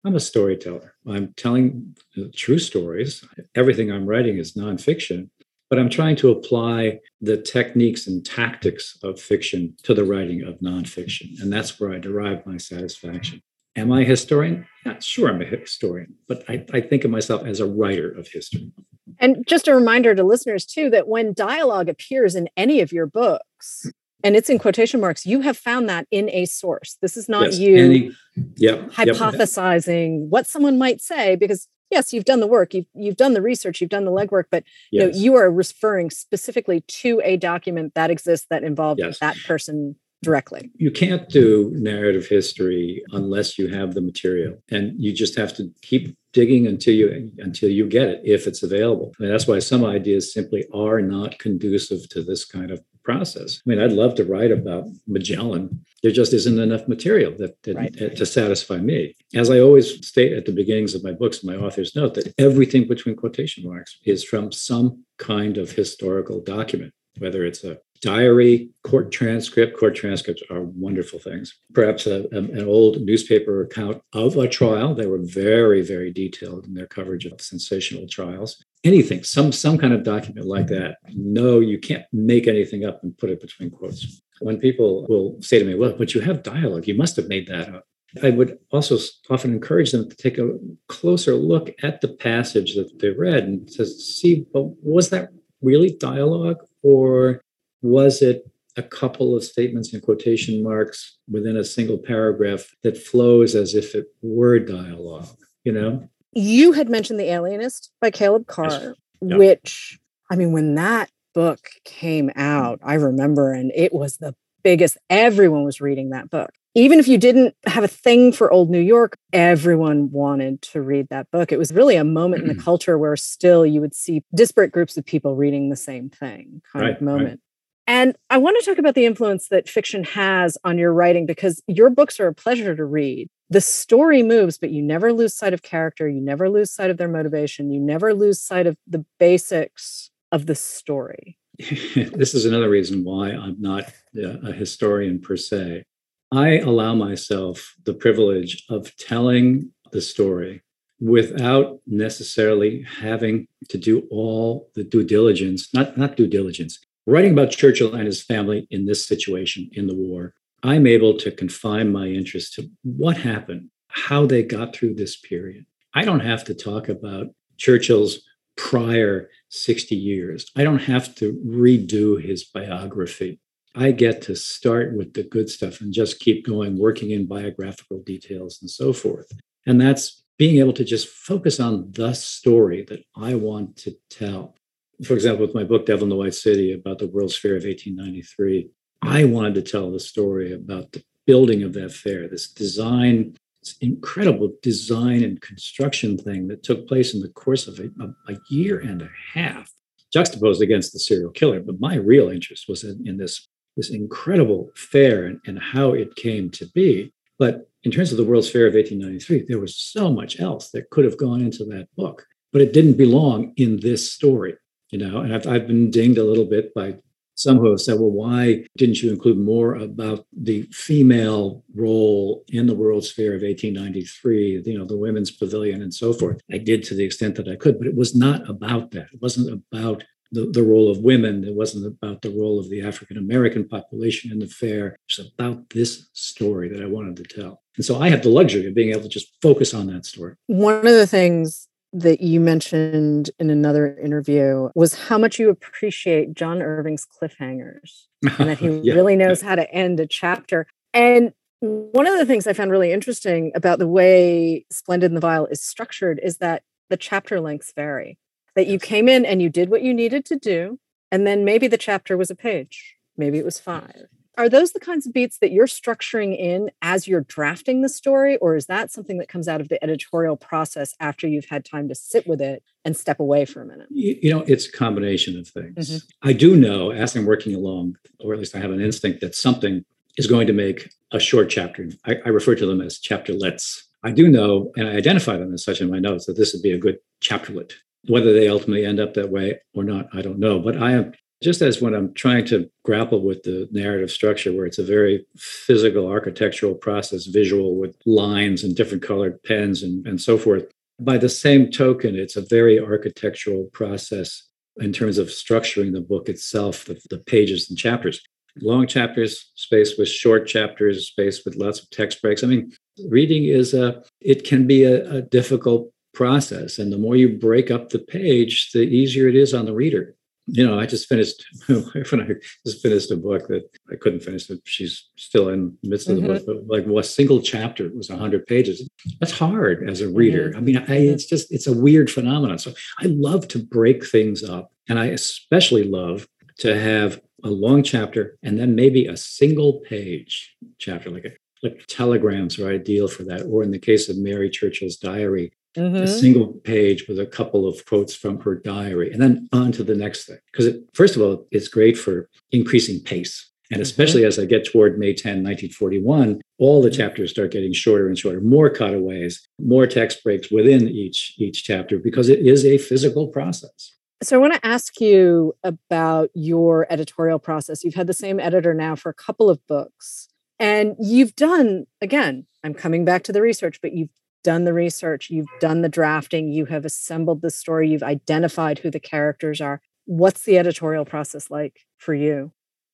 I'm 0.04 0.16
a 0.16 0.20
storyteller. 0.20 0.94
I'm 1.08 1.34
telling 1.36 1.96
uh, 2.18 2.26
true 2.36 2.60
stories. 2.60 3.24
Everything 3.56 3.92
I'm 3.92 4.06
writing 4.06 4.38
is 4.38 4.54
nonfiction, 4.54 5.30
but 5.70 5.80
I'm 5.80 5.90
trying 5.90 6.16
to 6.18 6.32
apply 6.32 7.00
the 7.22 7.38
techniques 7.42 8.08
and 8.08 8.26
tactics 8.26 8.98
of 9.04 9.20
fiction 9.20 9.76
to 9.84 9.94
the 9.94 10.04
writing 10.04 10.44
of 10.44 10.60
nonfiction. 10.60 11.42
And 11.42 11.52
that's 11.52 11.80
where 11.80 11.92
I 11.92 11.98
derive 11.98 12.46
my 12.46 12.58
satisfaction. 12.58 13.42
Am 13.76 13.92
I 13.92 14.02
a 14.02 14.06
historian? 14.06 14.66
Not 14.86 15.04
sure 15.04 15.30
I'm 15.30 15.42
a 15.42 15.46
historian, 15.46 16.16
but 16.28 16.44
I, 16.50 16.66
I 16.72 16.80
think 16.82 17.04
of 17.04 17.12
myself 17.12 17.46
as 17.46 17.60
a 17.60 17.66
writer 17.66 18.10
of 18.10 18.28
history. 18.28 18.72
And 19.20 19.46
just 19.48 19.68
a 19.68 19.76
reminder 19.76 20.16
to 20.16 20.24
listeners, 20.24 20.66
too, 20.66 20.90
that 20.92 21.08
when 21.08 21.34
dialogue 21.34 21.90
appears 21.90 22.36
in 22.36 22.50
any 22.56 22.80
of 22.82 22.92
your 22.92 23.06
books, 23.06 23.92
and 24.24 24.36
it's 24.36 24.50
in 24.50 24.60
quotation 24.60 25.00
marks, 25.02 25.26
you 25.26 25.42
have 25.42 25.58
found 25.58 25.90
that 25.90 26.08
in 26.10 26.30
a 26.30 26.46
source. 26.46 26.98
This 27.02 27.18
is 27.18 27.28
not 27.30 27.46
Yes, 27.46 27.60
you 27.60 27.78
any- 27.78 28.12
yep, 28.56 28.92
yep. 28.98 29.16
hypothesizing 29.16 30.28
what 30.30 30.48
someone 30.48 30.78
might 30.78 31.02
say 31.02 31.36
because 31.36 31.68
yes, 31.92 32.12
you've 32.14 32.26
done 32.26 32.40
the 32.40 32.48
work, 32.48 32.74
you've 32.74 32.88
you've 32.96 33.18
done 33.18 33.34
the 33.34 33.42
research, 33.42 33.82
you've 33.82 33.90
done 33.92 34.06
the 34.06 34.12
legwork, 34.12 34.46
but 34.50 34.64
you 34.92 35.00
know 35.02 35.08
you 35.14 35.36
are 35.36 35.52
referring 35.52 36.10
specifically 36.10 36.82
to 36.88 37.22
a 37.24 37.38
document 37.38 37.94
that 37.94 38.10
exists 38.10 38.48
that 38.50 38.64
involved 38.64 39.00
Yes. 39.00 39.20
that 39.20 39.38
person 39.46 39.96
directly. 40.26 40.64
you 40.86 40.92
can't 41.02 41.26
do 41.42 41.48
narrative 41.92 42.26
history 42.38 42.86
unless 43.20 43.48
you 43.60 43.66
have 43.78 43.90
the 43.94 44.02
material 44.12 44.54
and 44.76 44.84
you 45.04 45.12
just 45.24 45.36
have 45.42 45.52
to 45.58 45.64
keep 45.90 46.04
digging 46.40 46.64
until 46.74 46.96
you 47.02 47.08
until 47.48 47.70
you 47.78 47.84
get 47.98 48.08
it 48.14 48.20
if 48.36 48.42
it's 48.50 48.64
available 48.70 49.10
and 49.20 49.30
that's 49.32 49.48
why 49.50 49.60
some 49.60 49.84
ideas 49.98 50.34
simply 50.38 50.62
are 50.86 51.02
not 51.02 51.40
conducive 51.48 52.02
to 52.14 52.20
this 52.30 52.44
kind 52.56 52.72
of 52.72 52.80
process 53.10 53.50
i 53.62 53.70
mean 53.70 53.80
i'd 53.84 54.00
love 54.04 54.14
to 54.16 54.26
write 54.32 54.52
about 54.60 54.84
magellan 55.16 55.64
there 56.04 56.12
just 56.22 56.34
isn't 56.40 56.60
enough 56.68 56.86
material 56.96 57.32
that, 57.42 57.54
that 57.64 57.76
Right. 57.76 57.94
to 58.20 58.26
satisfy 58.26 58.78
me 58.92 59.00
as 59.42 59.48
i 59.50 59.58
always 59.60 59.86
state 60.14 60.34
at 60.34 60.46
the 60.46 60.52
beginnings 60.62 60.94
of 60.96 61.04
my 61.08 61.14
books 61.22 61.44
my 61.52 61.56
authors 61.66 61.96
note 61.96 62.14
that 62.16 62.34
everything 62.48 62.84
between 62.94 63.16
quotation 63.16 63.62
marks 63.72 63.92
is 64.14 64.24
from 64.32 64.52
some 64.52 64.88
kind 65.32 65.58
of 65.62 65.68
historical 65.82 66.38
document 66.42 66.92
whether 67.24 67.42
it's 67.50 67.64
a 67.64 67.78
diary, 68.02 68.70
court 68.84 69.12
transcript. 69.12 69.78
Court 69.78 69.96
transcripts 69.96 70.44
are 70.50 70.64
wonderful 70.64 71.20
things. 71.20 71.54
Perhaps 71.74 72.08
a, 72.08 72.24
a- 72.32 72.38
an 72.38 72.66
old 72.66 73.02
newspaper 73.02 73.62
account 73.62 74.02
of 74.14 74.38
a 74.38 74.48
trial. 74.48 74.94
They 74.94 75.08
were 75.08 75.22
very, 75.22 75.82
very 75.82 76.12
detailed 76.12 76.66
in 76.66 76.74
their 76.74 76.88
coverage 76.88 77.26
of 77.26 77.42
sensational 77.42 78.08
trials. 78.08 78.64
Anything, 78.84 79.24
some 79.24 79.52
some 79.52 79.78
kind 79.78 79.94
of 79.94 80.04
document 80.04 80.46
like 80.46 80.68
that. 80.68 80.98
No, 81.10 81.60
you 81.60 81.80
can't 81.80 82.04
make 82.14 82.48
anything 82.48 82.86
up 82.86 83.02
and 83.04 83.18
put 83.18 83.30
it 83.32 83.42
between 83.42 83.72
quotes. 83.72 84.22
When 84.42 84.58
people 84.60 85.06
will 85.08 85.42
say 85.42 85.60
to 85.60 85.66
me, 85.66 85.76
"Well, 85.76 85.96
but 85.98 86.14
you 86.14 86.22
have 86.22 86.44
dialogue. 86.44 86.88
You 86.88 86.96
must 86.96 87.16
have 87.16 87.28
made 87.28 87.48
that 87.48 87.74
up." 87.74 87.86
I 88.24 88.30
would 88.30 88.60
also 88.72 88.98
often 89.30 89.52
encourage 89.52 89.92
them 89.92 90.08
to 90.10 90.16
take 90.16 90.38
a 90.38 90.58
closer 90.88 91.36
look 91.36 91.72
at 91.84 92.00
the 92.02 92.08
passage 92.10 92.76
that 92.76 92.98
they 93.00 93.10
read 93.10 93.44
and 93.44 93.68
to 93.74 93.86
see, 93.86 94.46
well, 94.54 94.74
was 94.82 95.10
that 95.10 95.32
really 95.62 95.92
dialogue 96.00 96.60
or 96.82 97.42
was 97.86 98.22
it 98.22 98.50
a 98.78 98.84
couple 98.84 99.36
of 99.38 99.44
statements 99.44 99.94
in 99.94 100.02
quotation 100.02 100.62
marks 100.64 101.18
within 101.32 101.56
a 101.56 101.64
single 101.64 101.98
paragraph 101.98 102.64
that 102.84 102.98
flows 102.98 103.56
as 103.56 103.74
if 103.76 103.96
it 103.96 104.08
were 104.22 104.60
dialogue 104.60 105.28
you 105.64 105.72
know 105.72 105.92
You 106.34 106.74
had 106.74 106.90
mentioned 106.90 107.20
The 107.20 107.30
Alienist 107.38 107.92
by 108.02 108.10
Caleb 108.12 108.46
Carr, 108.48 108.96
Yeah. 109.22 109.38
which 109.38 110.00
I 110.32 110.36
mean 110.36 110.52
when 110.52 110.76
that 110.76 111.10
book 111.34 111.60
came 111.86 112.32
out, 112.36 112.80
I 112.84 112.96
remember 112.96 113.54
and 113.54 113.72
it 113.76 113.94
was 113.94 114.18
the 114.18 114.34
biggest 114.64 114.98
everyone 115.10 115.64
was 115.64 115.80
reading 115.80 116.10
that 116.10 116.30
book. 116.30 116.52
Even 116.78 117.00
if 117.00 117.08
you 117.08 117.18
didn't 117.18 117.56
have 117.68 117.86
a 117.86 117.88
thing 118.06 118.34
for 118.34 118.52
old 118.52 118.70
New 118.70 118.82
York, 118.96 119.16
everyone 119.32 120.12
wanted 120.12 120.62
to 120.74 120.82
read 120.82 121.08
that 121.10 121.30
book. 121.32 121.52
It 121.54 121.60
was 121.60 121.72
really 121.72 121.96
a 121.96 122.04
moment 122.04 122.42
in 122.44 122.50
the 122.50 122.62
culture 122.70 122.98
where 122.98 123.16
still 123.16 123.66
you 123.66 123.80
would 123.80 123.96
see 123.96 124.24
disparate 124.34 124.72
groups 124.74 124.98
of 124.98 125.06
people 125.06 125.36
reading 125.38 125.70
the 125.70 125.78
same 125.78 126.10
thing 126.10 126.62
kind 126.74 126.84
Right, 126.86 127.02
of 127.02 127.08
right. 127.08 127.40
And 127.88 128.16
I 128.30 128.38
want 128.38 128.58
to 128.60 128.66
talk 128.66 128.80
about 128.80 128.96
the 128.96 129.06
influence 129.06 129.50
that 129.50 129.70
fiction 129.70 130.04
has 130.04 130.58
on 130.64 130.78
your 130.78 130.92
writing 130.92 131.26
because 131.26 131.62
your 131.68 131.90
books 131.90 132.20
are 132.20 132.28
a 132.28 132.34
pleasure 132.34 132.76
to 132.76 132.86
read. 132.86 133.28
The 133.50 133.62
story 133.62 134.24
moves, 134.24 134.58
but 134.58 134.72
you 134.72 134.82
never 134.82 135.14
lose 135.14 135.36
sight 135.36 135.54
of 135.54 135.62
character. 135.62 136.10
You 136.10 136.20
never 136.20 136.50
lose 136.50 136.72
sight 136.72 136.90
of 136.90 136.98
their 136.98 137.08
motivation. 137.08 137.72
You 137.72 137.80
never 137.80 138.14
lose 138.14 138.42
sight 138.42 138.66
of 138.66 138.76
the 138.88 139.06
basics 139.20 140.10
of 140.32 140.48
the 140.48 140.56
story. 140.56 141.38
this 141.60 142.34
is 142.34 142.46
another 142.46 142.70
reason 142.70 143.04
why 143.04 143.30
i'm 143.30 143.56
not 143.60 143.86
uh, 144.18 144.40
a 144.44 144.52
historian 144.52 145.20
per 145.22 145.38
se 145.38 145.84
i 146.32 146.60
allow 146.60 146.94
myself 146.94 147.76
the 147.86 147.94
privilege 147.94 148.66
of 148.70 148.94
telling 148.98 149.72
the 149.94 150.02
story 150.02 150.62
without 151.00 151.80
necessarily 151.88 152.82
having 153.00 153.48
to 153.70 153.78
do 153.78 154.06
all 154.12 154.70
the 154.76 154.84
due 154.84 155.04
diligence 155.04 155.74
not 155.74 155.98
not 155.98 156.18
due 156.18 156.28
diligence 156.28 156.80
writing 157.06 157.32
about 157.32 157.52
churchill 157.52 157.94
and 157.94 158.06
his 158.06 158.24
family 158.24 158.68
in 158.70 158.86
this 158.86 159.08
situation 159.08 159.70
in 159.74 159.88
the 159.88 159.96
war 159.96 160.34
i'm 160.64 160.88
able 160.88 161.18
to 161.18 161.32
confine 161.32 161.92
my 161.92 162.08
interest 162.08 162.54
to 162.54 162.70
what 162.84 163.18
happened 163.18 163.70
how 163.90 164.26
they 164.26 164.44
got 164.44 164.76
through 164.76 164.94
this 164.94 165.18
period 165.18 165.66
i 165.94 166.04
don't 166.04 166.22
have 166.22 166.44
to 166.44 166.54
talk 166.54 166.90
about 166.90 167.28
churchill's 167.58 168.22
prior 168.58 169.30
60 169.50 169.96
years 169.96 170.52
i 170.56 170.64
don't 170.64 170.84
have 170.84 171.14
to 171.16 171.34
redo 171.46 172.22
his 172.22 172.44
biography 172.44 173.40
I 173.78 173.92
get 173.92 174.22
to 174.24 174.36
start 174.36 174.96
with 174.96 175.14
the 175.14 175.24
good 175.24 175.50
stuff 175.50 175.82
and 175.82 175.94
just 175.94 176.22
keep 176.22 176.46
going, 176.46 176.78
working 176.78 177.12
in 177.12 177.28
biographical 177.28 178.02
details 178.04 178.60
and 178.62 178.72
so 178.72 178.94
forth. 178.94 179.30
And 179.66 179.82
that's 179.82 180.24
being 180.38 180.60
able 180.60 180.74
to 180.74 180.86
just 180.86 181.08
focus 181.08 181.60
on 181.60 181.92
the 181.92 182.14
story 182.14 182.86
that 182.90 183.04
I 183.16 183.36
want 183.36 183.76
to 183.78 183.96
tell. 184.10 184.56
For 185.04 185.14
example, 185.14 185.46
with 185.46 185.56
my 185.56 185.64
book, 185.64 185.86
Devil 185.86 186.04
in 186.04 186.10
the 186.10 186.16
White 186.16 186.36
City, 186.36 186.74
about 186.74 187.00
the 187.00 187.08
World's 187.08 187.38
Fair 187.38 187.56
of 187.56 187.64
1893, 187.64 188.70
I 189.02 189.26
wanted 189.26 189.56
to 189.56 189.62
tell 189.62 189.92
the 189.92 190.00
story 190.00 190.54
about 190.54 190.92
the 190.92 191.04
building 191.26 191.64
of 191.64 191.74
that 191.74 191.92
fair, 191.92 192.28
this 192.28 192.48
design, 192.48 193.36
this 193.62 193.76
incredible 193.82 194.54
design 194.62 195.24
and 195.24 195.42
construction 195.42 196.18
thing 196.18 196.48
that 196.48 196.64
took 196.64 196.88
place 196.88 197.14
in 197.14 197.20
the 197.20 197.30
course 197.30 197.68
of 197.68 197.80
a, 197.80 197.90
a- 198.32 198.38
year 198.50 198.80
and 198.80 199.02
a 199.02 199.10
half, 199.34 199.72
juxtaposed 200.14 200.62
against 200.62 200.94
the 200.94 201.00
serial 201.00 201.32
killer. 201.32 201.60
But 201.60 201.80
my 201.80 201.96
real 201.96 202.30
interest 202.30 202.70
was 202.70 202.84
in, 202.84 203.08
in 203.08 203.18
this 203.18 203.48
this 203.76 203.90
incredible 203.90 204.70
fair 204.76 205.26
and, 205.26 205.42
and 205.46 205.60
how 205.60 205.92
it 205.92 206.16
came 206.16 206.50
to 206.50 206.66
be. 206.70 207.12
But 207.38 207.70
in 207.84 207.92
terms 207.92 208.12
of 208.12 208.18
the 208.18 208.24
World's 208.24 208.50
Fair 208.50 208.68
of 208.68 208.74
1893, 208.74 209.46
there 209.48 209.60
was 209.60 209.76
so 209.76 210.10
much 210.10 210.40
else 210.40 210.72
that 210.72 210.90
could 210.90 211.04
have 211.04 211.18
gone 211.18 211.42
into 211.42 211.66
that 211.66 211.88
book, 211.98 212.26
but 212.54 212.62
it 212.62 212.72
didn't 212.72 212.98
belong 212.98 213.52
in 213.58 213.82
this 213.82 214.12
story, 214.12 214.56
you 214.96 215.06
know. 215.06 215.20
And 215.20 215.36
I've, 215.36 215.46
I've 215.46 215.68
been 215.68 215.92
dinged 215.92 216.18
a 216.18 216.24
little 216.24 216.46
bit 216.46 216.74
by 216.74 216.96
some 217.36 217.58
who 217.58 217.70
have 217.70 217.82
said, 217.82 218.00
well, 218.00 218.12
why 218.12 218.66
didn't 218.78 219.04
you 219.04 219.12
include 219.12 219.38
more 219.38 219.76
about 219.76 220.26
the 220.32 220.62
female 220.72 221.66
role 221.76 222.46
in 222.48 222.66
the 222.66 222.74
World's 222.74 223.12
Fair 223.12 223.36
of 223.36 223.42
1893, 223.42 224.64
you 224.66 224.78
know, 224.78 224.86
the 224.86 224.96
women's 224.96 225.32
pavilion 225.32 225.82
and 225.82 225.94
so 225.94 226.14
forth? 226.14 226.40
I 226.50 226.60
did 226.60 226.82
to 226.86 226.96
the 226.96 227.04
extent 227.04 227.36
that 227.36 227.50
I 227.50 227.58
could, 227.58 227.78
but 227.78 227.88
it 227.88 227.96
was 227.96 228.16
not 228.16 228.50
about 228.50 228.92
that. 228.92 229.08
It 229.14 229.22
wasn't 229.22 229.52
about 229.52 230.06
the, 230.32 230.50
the 230.50 230.64
role 230.64 230.90
of 230.90 231.00
women. 231.00 231.44
It 231.44 231.56
wasn't 231.56 231.86
about 231.86 232.22
the 232.22 232.30
role 232.30 232.58
of 232.58 232.70
the 232.70 232.82
African 232.82 233.18
American 233.18 233.68
population 233.68 234.32
in 234.32 234.40
the 234.40 234.48
fair. 234.48 234.96
It's 235.10 235.20
about 235.20 235.70
this 235.72 236.08
story 236.14 236.70
that 236.70 236.82
I 236.82 236.86
wanted 236.86 237.18
to 237.18 237.42
tell. 237.42 237.62
And 237.76 237.84
so 237.84 238.00
I 238.00 238.08
have 238.08 238.24
the 238.24 238.30
luxury 238.30 238.66
of 238.66 238.74
being 238.74 238.92
able 238.92 239.02
to 239.02 239.10
just 239.10 239.34
focus 239.42 239.74
on 239.74 239.88
that 239.88 240.06
story. 240.06 240.36
One 240.48 240.78
of 240.78 240.84
the 240.84 241.06
things 241.06 241.68
that 241.98 242.20
you 242.22 242.40
mentioned 242.42 243.30
in 243.40 243.50
another 243.50 243.98
interview 243.98 244.70
was 244.76 244.94
how 245.08 245.18
much 245.18 245.40
you 245.40 245.50
appreciate 245.50 246.34
John 246.34 246.62
Irving's 246.62 247.06
cliffhangers 247.06 248.08
and 248.38 248.50
that 248.50 248.58
he 248.58 248.68
Yeah. 248.84 248.96
really 248.96 249.16
knows 249.16 249.42
how 249.42 249.56
to 249.56 249.70
end 249.74 250.00
a 250.00 250.06
chapter. 250.06 250.68
And 250.94 251.32
one 251.62 252.06
of 252.06 252.18
the 252.18 252.26
things 252.26 252.48
I 252.48 252.54
found 252.54 252.70
really 252.70 252.92
interesting 252.92 253.52
about 253.56 253.80
the 253.80 253.88
way 253.88 254.66
Splendid 254.70 255.10
and 255.12 255.18
the 255.18 255.22
Vile 255.22 255.46
is 255.46 255.64
structured 255.64 256.20
is 256.22 256.38
that 256.38 256.64
the 256.90 256.98
chapter 256.98 257.40
lengths 257.40 257.72
vary. 257.74 258.18
That 258.56 258.68
you 258.68 258.78
came 258.78 259.08
in 259.10 259.26
and 259.26 259.42
you 259.42 259.50
did 259.50 259.70
what 259.70 259.82
you 259.82 259.94
needed 259.94 260.26
to 260.26 260.36
do, 260.36 260.80
and 261.12 261.26
then 261.26 261.44
maybe 261.46 261.68
the 261.68 261.78
chapter 261.78 262.16
was 262.18 262.30
a 262.30 262.36
page, 262.36 262.96
maybe 263.18 263.38
it 263.38 263.46
was 263.46 263.60
five. 263.60 264.08
Are 264.38 264.50
those 264.50 264.74
the 264.74 264.80
kinds 264.80 265.08
of 265.08 265.14
beats 265.14 265.38
that 265.40 265.52
you're 265.52 265.68
structuring 265.68 266.38
in 266.38 266.70
as 266.82 267.08
you're 267.08 267.22
drafting 267.22 267.82
the 267.82 267.90
story, 267.90 268.38
or 268.38 268.56
is 268.56 268.66
that 268.66 268.92
something 268.92 269.18
that 269.20 269.30
comes 269.30 269.48
out 269.48 269.62
of 269.62 269.70
the 269.70 269.82
editorial 269.84 270.36
process 270.36 270.94
after 271.00 271.28
you've 271.28 271.46
had 271.46 271.64
time 271.64 271.88
to 271.90 271.96
sit 271.96 272.28
with 272.28 272.42
it 272.42 272.62
and 272.84 272.98
step 272.98 273.20
away 273.20 273.46
for 273.46 273.62
a 273.62 273.66
minute? 273.66 273.88
You, 273.90 274.30
know, 274.32 274.42
it's 274.42 274.68
a 274.68 274.72
combination 274.72 275.40
of 275.40 275.48
things. 275.48 275.90
Mhm. 275.90 276.04
I 276.22 276.34
do 276.34 276.56
know, 276.56 276.92
as 276.92 277.16
I'm 277.16 277.26
working 277.26 277.56
along, 277.56 277.98
or 278.20 278.34
at 278.34 278.40
least 278.40 278.56
I 278.56 278.60
have 278.60 278.72
an 278.72 278.82
instinct 278.82 279.22
that 279.22 279.36
something 279.36 279.86
is 280.18 280.28
going 280.28 280.48
to 280.48 280.54
make 280.54 280.90
a 281.12 281.20
short 281.20 281.50
chapter. 281.50 281.90
I, 282.06 282.18
I 282.26 282.30
refer 282.30 282.56
to 282.56 282.66
them 282.66 282.82
as 282.82 283.00
chapterlets. 283.00 283.84
I 284.04 284.12
do 284.12 284.28
know, 284.28 284.72
and 284.76 284.88
I 284.88 284.92
identify 284.96 285.38
them 285.38 285.54
as 285.54 285.64
such 285.64 285.82
in 285.82 285.90
my 285.90 286.00
notes, 286.00 286.26
that 286.26 286.38
this 286.38 286.54
would 286.54 286.62
be 286.62 286.72
a 286.72 286.78
good 286.78 287.00
chapterlet. 287.22 287.74
Whether 288.08 288.34
they 288.34 288.48
ultimately 288.48 288.86
end 288.86 289.00
up 289.00 289.14
that 289.16 289.32
way 289.32 289.60
or 289.74 289.84
not, 289.84 290.08
I 290.14 290.22
don't 290.22 290.40
know. 290.40 290.60
But 290.60 290.78
I 290.78 290.92
am 290.92 291.14
just 291.46 291.62
as 291.62 291.80
when 291.80 291.94
I'm 291.94 292.12
trying 292.16 292.44
to 292.46 292.68
grapple 292.84 293.22
with 293.22 293.44
the 293.44 293.70
narrative 293.72 294.10
structure, 294.10 294.52
where 294.52 294.66
it's 294.66 294.80
a 294.80 294.84
very 294.84 295.28
physical 295.38 296.08
architectural 296.08 296.74
process, 296.74 297.28
visual 297.28 297.76
with 297.76 297.96
lines 298.08 298.64
and 298.64 298.76
different 298.76 299.04
colored 299.04 299.42
pens 299.44 299.84
and, 299.84 300.08
and 300.08 300.20
so 300.20 300.40
forth. 300.40 300.66
By 301.00 301.20
the 301.20 301.30
same 301.30 301.70
token, 301.70 302.16
it's 302.16 302.36
a 302.36 302.42
very 302.42 302.80
architectural 302.80 303.70
process 303.74 304.42
in 304.78 304.92
terms 304.92 305.20
of 305.20 305.28
structuring 305.28 305.94
the 305.94 306.02
book 306.02 306.30
itself, 306.30 306.86
the, 306.86 307.00
the 307.12 307.20
pages 307.20 307.70
and 307.70 307.78
chapters. 307.78 308.24
Long 308.62 308.88
chapters, 308.88 309.52
spaced 309.54 310.00
with 310.00 310.10
short 310.10 310.48
chapters, 310.48 311.08
spaced 311.10 311.46
with 311.46 311.58
lots 311.58 311.80
of 311.80 311.92
text 311.92 312.24
breaks. 312.24 312.44
I 312.44 312.48
mean, 312.48 312.74
reading 313.08 313.44
is 313.46 313.76
a, 313.76 314.02
it 314.20 314.46
can 314.46 314.66
be 314.66 314.84
a, 314.84 315.08
a 315.18 315.22
difficult 315.22 315.92
process. 316.16 316.80
And 316.80 316.92
the 316.92 316.98
more 316.98 317.16
you 317.16 317.38
break 317.38 317.70
up 317.70 317.90
the 317.90 318.00
page, 318.00 318.72
the 318.72 318.80
easier 318.80 319.28
it 319.28 319.36
is 319.36 319.54
on 319.54 319.66
the 319.66 319.76
reader. 319.76 320.16
You 320.48 320.66
know, 320.66 320.80
I 320.80 320.86
just 320.86 321.08
finished 321.08 321.44
when 321.68 322.22
I 322.22 322.30
just 322.66 322.82
finished 322.82 323.12
a 323.12 323.18
book 323.18 323.48
that 323.48 323.70
I 323.92 323.96
couldn't 323.96 324.22
finish 324.22 324.50
it. 324.50 324.62
She's 324.66 325.10
still 325.16 325.50
in 325.50 325.78
the 325.82 325.90
midst 325.90 326.10
of 326.10 326.18
mm-hmm. 326.18 326.28
the 326.28 326.34
book, 326.34 326.46
but 326.46 326.68
like 326.68 326.86
a 326.86 327.04
single 327.04 327.42
chapter 327.42 327.90
was 327.94 328.10
hundred 328.10 328.46
pages. 328.46 328.88
That's 329.20 329.32
hard 329.32 329.90
as 329.90 330.02
a 330.02 330.10
reader. 330.10 330.50
Mm-hmm. 330.50 330.58
I 330.58 330.62
mean, 330.62 330.78
I, 330.78 330.82
mm-hmm. 330.82 331.14
it's 331.14 331.26
just 331.26 331.52
it's 331.52 331.68
a 331.68 331.74
weird 331.74 332.12
phenomenon. 332.12 332.60
So 332.60 332.74
I 333.00 333.06
love 333.06 333.48
to 333.50 333.60
break 333.60 334.06
things 334.08 334.44
up, 334.44 334.72
and 334.88 335.00
I 335.00 335.06
especially 335.08 335.84
love 335.84 336.28
to 336.60 336.80
have 336.80 337.22
a 337.44 337.50
long 337.50 337.84
chapter 337.84 338.38
and 338.42 338.58
then 338.58 338.76
maybe 338.76 339.06
a 339.06 339.18
single 339.18 339.82
page 339.82 340.56
chapter, 340.80 341.12
like 341.12 341.26
a 341.26 341.32
like 341.64 341.86
telegrams 341.88 342.60
are 342.60 342.70
ideal 342.70 343.08
for 343.08 343.24
that. 343.24 343.44
Or 343.44 343.64
in 343.64 343.72
the 343.72 343.80
case 343.80 344.08
of 344.08 344.18
Mary 344.18 344.50
Churchill's 344.50 344.98
diary, 344.98 345.52
mm-hmm. 345.76 345.96
a 345.96 346.08
single 346.08 346.48
page 346.64 347.08
with 347.08 347.20
a 347.20 347.26
couple 347.26 347.68
of 347.68 347.86
quotes 347.86 348.16
from 348.16 348.40
her 348.42 348.56
diary, 348.56 349.12
and 349.12 349.22
then 349.22 349.48
on 349.52 349.72
to 349.74 349.84
the 349.84 349.96
next 349.96 350.26
thing. 350.26 350.40
Because 350.52 350.74
first 350.94 351.16
of 351.16 351.22
all, 351.22 351.48
it's 351.52 351.68
great 351.68 351.98
for 351.98 352.30
increasing 352.52 353.00
pace. 353.02 353.50
And 353.72 353.78
mm-hmm. 353.78 353.84
especially 353.84 354.22
mm-hmm. 354.22 354.28
as 354.28 354.40
I 354.40 354.46
get 354.46 354.66
toward 354.66 355.00
May 355.00 355.14
10, 355.14 355.44
1941, 355.44 356.42
all 356.60 356.82
the 356.82 356.92
chapters 356.92 357.32
start 357.32 357.52
getting 357.52 357.74
shorter 357.74 358.08
and 358.08 358.18
shorter, 358.18 358.42
more 358.42 358.70
cutaways, 358.70 359.48
more 359.60 359.88
text 359.88 360.24
breaks 360.24 360.52
within 360.52 360.88
each, 360.88 361.34
each 361.38 361.64
chapter, 361.64 361.98
because 361.98 362.30
it 362.30 362.40
is 362.40 362.66
a 362.66 362.78
physical 362.78 363.28
process. 363.28 363.96
So 364.24 364.38
I 364.38 364.40
want 364.40 364.54
to 364.54 364.66
ask 364.66 365.02
you 365.02 365.54
about 365.64 366.30
your 366.34 366.88
editorial 366.90 367.38
process. 367.38 367.84
You've 367.84 367.96
had 367.96 368.08
the 368.08 368.14
same 368.14 368.40
editor 368.40 368.74
now 368.74 368.96
for 368.96 369.10
a 369.10 369.14
couple 369.14 369.50
of 369.50 369.66
books. 369.68 370.30
And 370.58 370.96
you've 371.00 371.36
done, 371.36 371.86
again, 372.02 372.46
I'm 372.64 372.74
coming 372.74 373.04
back 373.04 373.24
to 373.24 373.34
the 373.34 373.42
research, 373.42 373.82
but 373.82 373.94
you've 373.94 374.10
done 374.46 374.64
the 374.64 374.74
research, 374.74 375.30
you've 375.30 375.50
done 375.60 375.82
the 375.82 375.90
drafting, 375.90 376.52
you 376.52 376.66
have 376.66 376.86
assembled 376.86 377.42
the 377.42 377.50
story, 377.50 377.90
you've 377.90 378.04
identified 378.04 378.80
who 378.80 378.92
the 378.92 379.00
characters 379.00 379.60
are. 379.60 379.82
What's 380.06 380.44
the 380.44 380.60
editorial 380.60 381.04
process 381.04 381.50
like 381.50 381.82
for 381.98 382.14
you? 382.14 382.52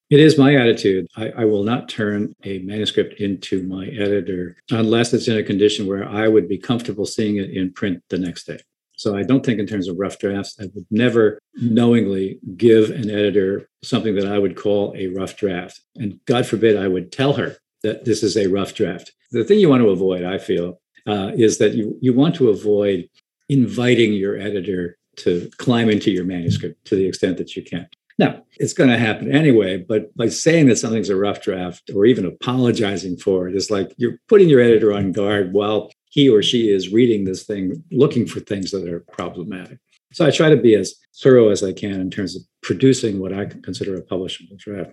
It 0.09 0.19
is 0.19 0.37
my 0.37 0.55
attitude. 0.55 1.07
I, 1.15 1.29
I, 1.37 1.45
will 1.45 1.63
not 1.63 1.87
turn 1.87 2.33
a 2.43 2.59
manuscript 2.59 3.21
into 3.21 3.63
my 3.63 3.85
editor 3.87 4.57
unless 4.69 5.13
it's 5.13 5.27
in 5.27 5.37
a 5.37 5.43
condition 5.43 5.87
where 5.87 6.07
I 6.07 6.27
would 6.27 6.49
be 6.49 6.57
comfortable 6.57 7.05
seeing 7.05 7.37
it 7.37 7.49
in 7.49 7.71
print 7.71 8.01
the 8.09 8.17
next 8.17 8.45
day. 8.45 8.59
So 8.97 9.15
I 9.15 9.23
don't 9.23 9.45
think 9.45 9.59
in 9.59 9.67
terms 9.67 9.87
of 9.87 9.97
rough 9.97 10.19
drafts, 10.19 10.57
I 10.59 10.65
would 10.73 10.85
never 10.91 11.39
knowingly 11.55 12.39
give 12.57 12.89
an 12.89 13.09
editor 13.09 13.69
something 13.83 14.15
that 14.15 14.27
I 14.27 14.37
would 14.37 14.55
call 14.57 14.93
a 14.97 15.07
rough 15.07 15.37
draft. 15.37 15.81
And 15.95 16.19
God 16.25 16.45
forbid 16.45 16.77
I 16.77 16.87
would 16.87 17.11
tell 17.11 17.33
her 17.33 17.57
that 17.83 18.05
this 18.05 18.21
is 18.21 18.35
a 18.35 18.47
rough 18.47 18.73
draft. 18.73 19.13
The 19.31 19.43
thing 19.45 19.59
you 19.59 19.69
want 19.69 19.81
to 19.81 19.89
avoid, 19.89 20.23
I 20.23 20.37
feel, 20.37 20.80
uh, 21.07 21.31
is 21.35 21.57
that 21.57 21.73
you, 21.73 21.97
you 22.01 22.13
want 22.13 22.35
to 22.35 22.49
avoid 22.49 23.09
inviting 23.49 24.13
your 24.13 24.37
editor 24.37 24.97
to 25.17 25.49
climb 25.57 25.89
into 25.89 26.11
your 26.11 26.23
manuscript 26.23 26.85
to 26.85 26.95
the 26.95 27.05
extent 27.05 27.37
that 27.37 27.55
you 27.55 27.63
can. 27.63 27.87
Now, 28.17 28.43
it's 28.57 28.73
going 28.73 28.89
to 28.89 28.97
happen 28.97 29.31
anyway, 29.31 29.77
but 29.77 30.15
by 30.15 30.29
saying 30.29 30.67
that 30.67 30.77
something's 30.77 31.09
a 31.09 31.15
rough 31.15 31.41
draft 31.41 31.89
or 31.93 32.05
even 32.05 32.25
apologizing 32.25 33.17
for 33.17 33.47
it 33.47 33.55
is 33.55 33.71
like 33.71 33.93
you're 33.97 34.19
putting 34.27 34.47
your 34.47 34.61
editor 34.61 34.93
on 34.93 35.11
guard 35.11 35.53
while 35.53 35.89
he 36.11 36.29
or 36.29 36.43
she 36.43 36.69
is 36.69 36.93
reading 36.93 37.25
this 37.25 37.43
thing 37.43 37.83
looking 37.91 38.27
for 38.27 38.39
things 38.41 38.71
that 38.71 38.87
are 38.87 38.99
problematic. 39.11 39.79
So 40.13 40.25
I 40.25 40.31
try 40.31 40.49
to 40.49 40.57
be 40.57 40.75
as 40.75 40.95
thorough 41.21 41.49
as 41.49 41.63
I 41.63 41.73
can 41.73 42.01
in 42.01 42.11
terms 42.11 42.35
of 42.35 42.43
producing 42.61 43.19
what 43.19 43.33
I 43.33 43.45
consider 43.45 43.95
a 43.95 44.03
publishable 44.03 44.57
draft. 44.57 44.91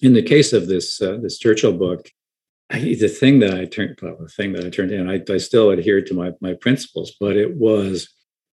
In 0.00 0.12
the 0.12 0.22
case 0.22 0.52
of 0.52 0.66
this 0.68 1.02
uh, 1.02 1.18
this 1.20 1.38
Churchill 1.38 1.72
book, 1.72 2.08
The 2.70 3.08
thing 3.08 3.40
that 3.40 3.54
I 3.54 3.66
turned 3.66 3.98
well, 4.00 4.16
the 4.18 4.28
thing 4.28 4.52
that 4.54 4.64
I 4.64 4.70
turned 4.70 4.90
in, 4.90 5.08
I, 5.08 5.20
I 5.32 5.38
still 5.38 5.70
adhered 5.70 6.06
to 6.06 6.14
my 6.14 6.32
my 6.40 6.54
principles, 6.54 7.12
but 7.20 7.36
it 7.36 7.56
was 7.56 8.08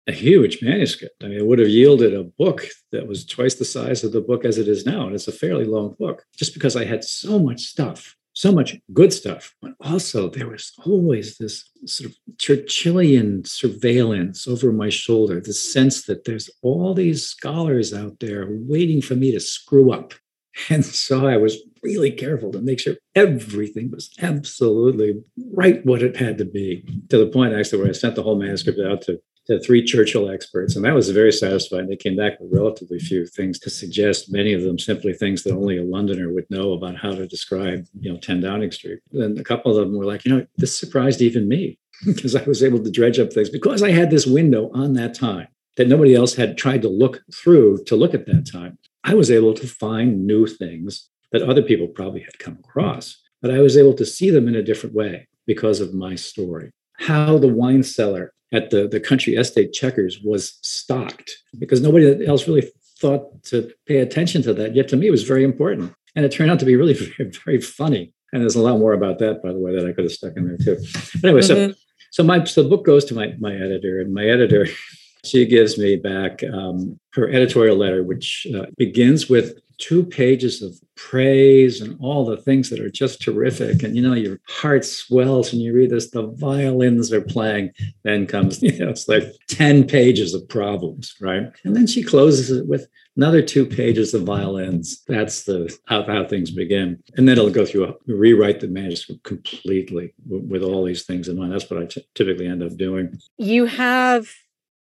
a 0.07 0.13
huge 0.13 0.63
manuscript. 0.63 1.23
I 1.23 1.29
mean, 1.29 1.39
it 1.39 1.47
would 1.47 1.59
have 1.59 1.69
yielded 1.69 2.15
a 2.15 2.25
book 2.25 2.67
that 2.93 3.07
was 3.07 3.27
twice 3.27 3.57
the 3.57 3.67
size 3.67 4.03
of 4.05 4.13
the 4.13 4.23
book 4.23 4.45
as 4.45 4.57
it 4.57 4.67
is 4.67 4.87
now, 4.87 5.07
and 5.07 5.15
it's 5.15 5.29
a 5.29 5.33
fairly 5.33 5.67
long 5.67 5.95
book. 5.99 6.25
Just 6.37 6.55
because 6.55 6.77
I 6.77 6.85
had 6.85 7.05
so 7.05 7.39
much 7.39 7.61
stuff 7.61 8.17
so 8.39 8.53
much 8.53 8.77
good 8.93 9.13
stuff, 9.13 9.53
but 9.61 9.73
also 9.81 10.31
there 10.31 10.49
was 10.49 10.73
always 10.87 11.39
this 11.39 11.69
sort 11.87 12.09
of 12.11 12.17
Churchillian 12.37 13.45
surveillance 13.45 14.47
over 14.47 14.71
my 14.71 14.91
shoulder, 14.91 15.41
the 15.41 15.53
sense 15.53 16.05
that 16.05 16.25
there's 16.25 16.49
all 16.63 16.95
these 16.95 17.27
scholars 17.27 17.93
out 17.93 18.21
there 18.21 18.47
waiting 18.49 19.03
for 19.03 19.17
me 19.17 19.33
to 19.33 19.41
screw 19.41 19.93
up. 19.93 20.15
And 20.71 20.85
so 20.85 21.27
I 21.27 21.37
was 21.37 21.57
really 21.89 22.11
careful 22.11 22.53
to 22.53 22.61
make 22.61 22.81
sure 22.81 22.97
everything 23.15 23.91
was 23.91 24.11
absolutely 24.21 25.23
right 25.53 25.85
what 25.87 26.03
it 26.03 26.17
had 26.17 26.39
to 26.39 26.45
be, 26.45 26.85
to 27.09 27.19
the 27.19 27.27
point 27.27 27.55
actually 27.55 27.81
where 27.81 27.89
I 27.89 27.93
sent 27.93 28.15
the 28.15 28.23
whole 28.23 28.39
manuscript 28.39 28.79
out 28.81 29.03
to 29.03 29.21
to 29.49 29.59
three 29.59 29.83
Churchill 29.83 30.29
experts, 30.31 30.77
and 30.77 30.85
that 30.85 30.95
was 30.95 31.09
very 31.09 31.33
satisfying. 31.33 31.89
They 31.89 31.97
came 31.97 32.17
back 32.17 32.39
with 32.39 32.53
relatively 32.53 32.99
few 32.99 33.25
things 33.25 33.59
to 33.61 33.71
suggest, 33.71 34.31
many 34.31 34.53
of 34.53 34.63
them 34.63 34.79
simply 34.79 35.15
things 35.15 35.43
that 35.43 35.55
only 35.55 35.79
a 35.79 35.83
Londoner 35.83 36.31
would 36.31 36.45
know 36.51 36.75
about 36.75 36.97
how 36.97 37.13
to 37.13 37.27
describe, 37.27 37.87
you 37.99 38.13
know, 38.13 38.19
10 38.19 38.43
Downing 38.43 38.71
Street. 38.73 39.01
And 39.15 39.39
a 39.39 39.43
couple 39.45 39.71
of 39.71 39.79
them 39.79 39.97
were 39.97 40.05
like, 40.05 40.27
you 40.27 40.37
know, 40.37 40.47
this 40.59 40.79
surprised 40.79 41.23
even 41.23 41.49
me 41.49 41.79
because 42.07 42.37
I 42.37 42.43
was 42.43 42.63
able 42.63 42.85
to 42.85 42.91
dredge 42.91 43.19
up 43.19 43.33
things 43.33 43.49
because 43.49 43.83
I 43.83 43.91
had 43.91 44.11
this 44.11 44.27
window 44.27 44.71
on 44.75 44.93
that 44.95 45.15
time 45.15 45.49
that 45.77 45.89
nobody 45.89 46.15
else 46.15 46.35
had 46.35 46.59
tried 46.59 46.83
to 46.83 46.89
look 46.89 47.23
through 47.33 47.85
to 47.85 47.97
look 47.97 48.13
at 48.13 48.27
that 48.27 48.47
time. 48.53 48.77
I 49.05 49.15
was 49.15 49.31
able 49.31 49.55
to 49.55 49.67
find 49.67 50.27
new 50.27 50.47
things 50.47 51.09
that 51.33 51.43
other 51.43 51.63
people 51.63 51.89
probably 51.89 52.21
had 52.21 52.39
come 52.39 52.59
across, 52.61 53.21
but 53.43 53.51
I 53.51 53.61
was 53.61 53.77
able 53.77 53.95
to 53.95 54.07
see 54.07 54.31
them 54.31 54.49
in 54.49 54.55
a 54.55 54.63
different 54.63 54.95
way 54.95 55.29
because 55.47 55.81
of 55.81 55.95
my 55.95 56.15
story. 56.15 56.71
How 56.99 57.39
the 57.39 57.49
wine 57.49 57.83
cellar 57.83 58.33
at 58.53 58.71
the, 58.71 58.89
the 58.89 59.01
country 59.01 59.35
estate 59.35 59.73
Chequers 59.73 60.21
was 60.25 60.59
stocked 60.63 61.31
because 61.59 61.81
nobody 61.81 62.27
else 62.27 62.49
really 62.49 62.71
thought 62.99 63.43
to 63.45 63.71
pay 63.87 63.99
attention 63.99 64.43
to 64.43 64.55
that. 64.55 64.75
Yet 64.75 64.89
to 64.89 64.97
me, 64.97 65.07
it 65.07 65.13
was 65.13 65.23
very 65.23 65.45
important. 65.45 65.93
And 66.17 66.25
it 66.25 66.33
turned 66.33 66.51
out 66.51 66.59
to 66.61 66.67
be 66.67 66.77
really 66.77 66.95
very, 67.19 67.31
very 67.45 67.61
funny. 67.61 68.13
And 68.33 68.43
there's 68.43 68.57
a 68.57 68.63
lot 68.63 68.79
more 68.79 68.93
about 68.93 69.19
that, 69.21 69.43
by 69.43 69.53
the 69.53 69.59
way, 69.59 69.75
that 69.75 69.87
I 69.87 69.93
could 69.93 70.05
have 70.05 70.13
stuck 70.13 70.37
in 70.37 70.47
there 70.47 70.57
too. 70.57 70.83
But 71.21 71.29
anyway, 71.29 71.41
mm-hmm. 71.41 71.73
so 71.73 71.79
so 72.11 72.23
my 72.23 72.45
so 72.45 72.63
the 72.63 72.69
book 72.69 72.85
goes 72.85 73.05
to 73.07 73.15
my 73.15 73.35
my 73.39 73.55
editor, 73.55 74.01
and 74.01 74.13
my 74.13 74.25
editor 74.25 74.67
she 75.25 75.47
gives 75.47 75.79
me 75.79 75.97
back 75.97 76.43
um, 76.53 76.99
her 77.15 77.29
editorial 77.29 77.77
letter, 77.77 78.03
which 78.03 78.47
uh, 78.55 78.67
begins 78.77 79.29
with 79.29 79.59
two 79.79 80.05
pages 80.05 80.61
of 80.61 80.75
praise 80.97 81.81
and 81.81 81.97
all 82.01 82.25
the 82.25 82.37
things 82.37 82.69
that 82.69 82.81
are 82.81 82.91
just 82.91 83.23
terrific. 83.23 83.83
And 83.83 83.95
you 83.97 84.03
know, 84.03 84.15
your 84.15 84.41
heart 84.49 84.85
swells 84.85 85.53
when 85.53 85.61
you 85.61 85.73
read 85.73 85.91
this. 85.91 86.11
The 86.11 86.27
violins 86.27 87.13
are 87.13 87.21
playing. 87.21 87.71
Then 88.03 88.27
comes, 88.27 88.63
you 88.63 88.77
know, 88.79 88.91
it's 88.91 89.09
like 89.09 89.25
10 89.47 89.87
pages 89.87 90.35
of 90.35 90.49
problems, 90.49 91.15
right? 91.21 91.53
And 91.65 91.77
then 91.77 91.87
she 91.87 92.03
closes 92.03 92.51
it 92.51 92.67
with 92.67 92.87
another 93.17 93.41
two 93.41 93.65
pages 93.65 94.15
of 94.15 94.23
violins. 94.23 95.03
That's 95.07 95.45
the 95.45 95.75
how, 95.87 96.03
how 96.05 96.25
things 96.25 96.51
begin. 96.51 97.03
And 97.17 97.29
then 97.29 97.39
it'll 97.39 97.51
go 97.51 97.65
through 97.65 97.89
a, 97.89 97.95
rewrite 98.07 98.61
the 98.61 98.69
manuscript 98.69 99.23
completely 99.23 100.13
with, 100.27 100.43
with 100.45 100.63
all 100.63 100.85
these 100.85 101.05
things 101.05 101.29
in 101.29 101.39
mind. 101.39 101.53
That's 101.53 101.71
what 101.71 101.83
I 101.83 101.87
t- 101.87 102.07
typically 102.15 102.47
end 102.47 102.63
up 102.63 102.77
doing. 102.77 103.19
You 103.37 103.67
have 103.67 104.31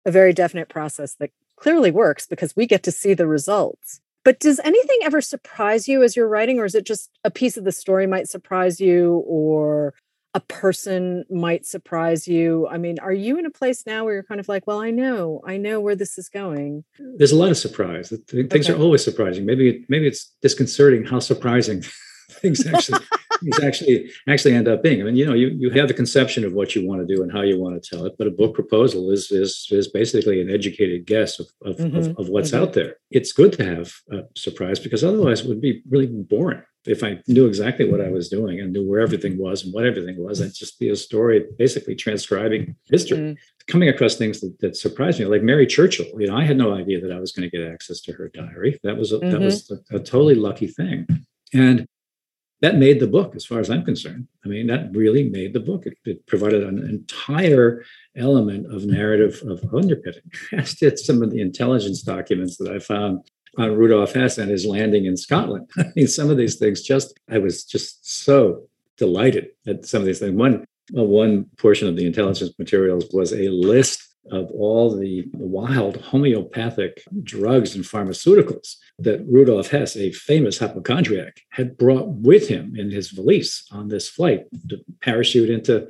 a 0.04 0.10
very 0.10 0.32
definite 0.32 0.68
process 0.68 1.14
that 1.16 1.30
clearly 1.56 1.90
works 1.90 2.26
because 2.26 2.56
we 2.56 2.66
get 2.66 2.82
to 2.84 2.92
see 2.92 3.14
the 3.14 3.26
results. 3.26 4.00
But 4.24 4.40
does 4.40 4.60
anything 4.60 4.98
ever 5.02 5.20
surprise 5.20 5.88
you 5.88 6.02
as 6.02 6.16
you're 6.16 6.28
writing, 6.28 6.58
or 6.58 6.64
is 6.64 6.74
it 6.74 6.84
just 6.84 7.10
a 7.24 7.30
piece 7.30 7.56
of 7.56 7.64
the 7.64 7.72
story 7.72 8.06
might 8.06 8.28
surprise 8.28 8.80
you, 8.80 9.22
or 9.26 9.94
a 10.34 10.40
person 10.40 11.24
might 11.30 11.66
surprise 11.66 12.28
you? 12.28 12.68
I 12.68 12.78
mean, 12.78 12.98
are 12.98 13.12
you 13.12 13.38
in 13.38 13.46
a 13.46 13.50
place 13.50 13.86
now 13.86 14.04
where 14.04 14.14
you're 14.14 14.22
kind 14.22 14.40
of 14.40 14.48
like, 14.48 14.66
well, 14.66 14.80
I 14.80 14.90
know, 14.90 15.40
I 15.46 15.56
know 15.56 15.80
where 15.80 15.96
this 15.96 16.18
is 16.18 16.28
going? 16.28 16.84
There's 16.98 17.32
a 17.32 17.36
lot 17.36 17.50
of 17.50 17.56
surprise. 17.56 18.10
Things 18.28 18.68
okay. 18.68 18.72
are 18.72 18.82
always 18.82 19.02
surprising. 19.02 19.46
Maybe, 19.46 19.84
maybe 19.88 20.06
it's 20.06 20.34
disconcerting 20.42 21.04
how 21.04 21.20
surprising 21.20 21.82
things 22.30 22.66
actually 22.66 23.00
things 23.42 23.60
actually 23.60 24.10
actually 24.28 24.54
end 24.54 24.68
up 24.68 24.82
being. 24.82 25.00
I 25.00 25.04
mean, 25.04 25.16
you 25.16 25.26
know, 25.26 25.34
you 25.34 25.48
you 25.48 25.70
have 25.70 25.88
the 25.88 25.94
conception 25.94 26.44
of 26.44 26.52
what 26.52 26.74
you 26.74 26.86
want 26.86 27.06
to 27.06 27.14
do 27.14 27.22
and 27.22 27.32
how 27.32 27.42
you 27.42 27.58
want 27.58 27.80
to 27.82 27.90
tell 27.90 28.04
it, 28.06 28.14
but 28.18 28.26
a 28.26 28.30
book 28.30 28.54
proposal 28.54 29.10
is 29.10 29.30
is 29.30 29.66
is 29.70 29.88
basically 29.88 30.40
an 30.40 30.50
educated 30.50 31.06
guess 31.06 31.38
of 31.38 31.46
of, 31.62 31.76
mm-hmm. 31.76 31.96
of, 31.96 32.18
of, 32.18 32.28
what's 32.28 32.50
mm-hmm. 32.50 32.62
out 32.62 32.72
there. 32.72 32.96
It's 33.10 33.32
good 33.32 33.52
to 33.54 33.64
have 33.64 33.92
a 34.12 34.22
surprise 34.36 34.78
because 34.78 35.04
otherwise 35.04 35.40
it 35.40 35.48
would 35.48 35.60
be 35.60 35.82
really 35.88 36.06
boring. 36.06 36.62
If 36.86 37.02
I 37.04 37.20
knew 37.26 37.46
exactly 37.46 37.90
what 37.90 38.00
I 38.00 38.08
was 38.08 38.28
doing 38.28 38.60
and 38.60 38.72
knew 38.72 38.88
where 38.88 39.00
everything 39.00 39.36
was 39.36 39.64
and 39.64 39.74
what 39.74 39.84
everything 39.84 40.22
was, 40.22 40.40
I'd 40.40 40.54
just 40.54 40.78
be 40.78 40.88
a 40.88 40.96
story 40.96 41.44
basically 41.58 41.94
transcribing 41.94 42.76
history. 42.86 43.18
Mm-hmm 43.18 43.32
coming 43.68 43.90
across 43.90 44.16
things 44.16 44.40
that, 44.40 44.58
that, 44.60 44.76
surprised 44.76 45.20
me, 45.20 45.26
like 45.26 45.42
Mary 45.42 45.66
Churchill. 45.66 46.06
You 46.18 46.26
know, 46.26 46.36
I 46.36 46.44
had 46.44 46.56
no 46.56 46.74
idea 46.74 47.00
that 47.00 47.12
I 47.12 47.20
was 47.20 47.32
going 47.32 47.48
to 47.48 47.56
get 47.56 47.70
access 47.70 48.00
to 48.02 48.12
her 48.14 48.28
diary. 48.28 48.80
That 48.82 48.96
was 48.96 49.12
a, 49.12 49.18
mm-hmm. 49.18 49.30
that 49.30 49.40
was 49.40 49.70
a, 49.70 49.96
a, 49.96 49.98
totally 50.00 50.34
lucky 50.34 50.66
thing. 50.66 51.06
And 51.52 51.86
that 52.60 52.76
made 52.76 52.98
the 53.00 53.06
book 53.06 53.36
as 53.36 53.44
far 53.44 53.60
as 53.60 53.70
i'm 53.70 53.84
concerned. 53.84 54.26
I 54.44 54.48
mean 54.48 54.66
that 54.68 54.90
really 54.92 55.28
made 55.28 55.52
the 55.52 55.60
book. 55.60 55.86
It, 55.86 55.96
it 56.04 56.26
provided 56.26 56.62
an 56.62 56.78
entire 56.78 57.84
element 58.16 58.72
of 58.72 58.84
narrative 58.84 59.42
of 59.46 59.62
underpinning. 59.72 60.30
As 60.52 60.74
did 60.74 60.98
some 60.98 61.22
of 61.22 61.30
the 61.30 61.40
intelligence 61.40 62.02
documents 62.02 62.56
that 62.56 62.72
i 62.72 62.78
found 62.78 63.24
on 63.56 63.74
rudolf 63.74 64.12
hess 64.12 64.38
and 64.38 64.50
his 64.50 64.66
landing 64.66 65.04
in 65.06 65.16
scotland. 65.16 65.70
I 65.78 65.86
mean 65.96 66.08
some 66.08 66.30
of 66.30 66.36
these 66.36 66.56
things 66.56 66.82
just 66.82 67.18
i 67.30 67.38
was 67.38 67.64
just 67.64 68.08
so 68.24 68.68
delighted 68.96 69.48
at 69.66 69.86
some 69.86 70.00
of 70.00 70.06
these 70.06 70.18
things. 70.18 70.34
One 70.34 70.64
well, 70.92 71.06
one 71.06 71.46
portion 71.58 71.88
of 71.88 71.96
the 71.96 72.06
intelligence 72.06 72.52
materials 72.58 73.06
was 73.12 73.32
a 73.32 73.48
list 73.48 74.07
of 74.30 74.50
all 74.50 74.96
the 74.96 75.24
wild 75.32 75.96
homeopathic 76.02 77.02
drugs 77.22 77.74
and 77.74 77.84
pharmaceuticals 77.84 78.76
that 78.98 79.24
Rudolf 79.28 79.68
Hess, 79.68 79.96
a 79.96 80.12
famous 80.12 80.58
hypochondriac, 80.58 81.40
had 81.50 81.76
brought 81.76 82.08
with 82.08 82.48
him 82.48 82.74
in 82.76 82.90
his 82.90 83.10
valise 83.10 83.66
on 83.70 83.88
this 83.88 84.08
flight 84.08 84.46
to 84.68 84.78
parachute 85.02 85.50
into, 85.50 85.88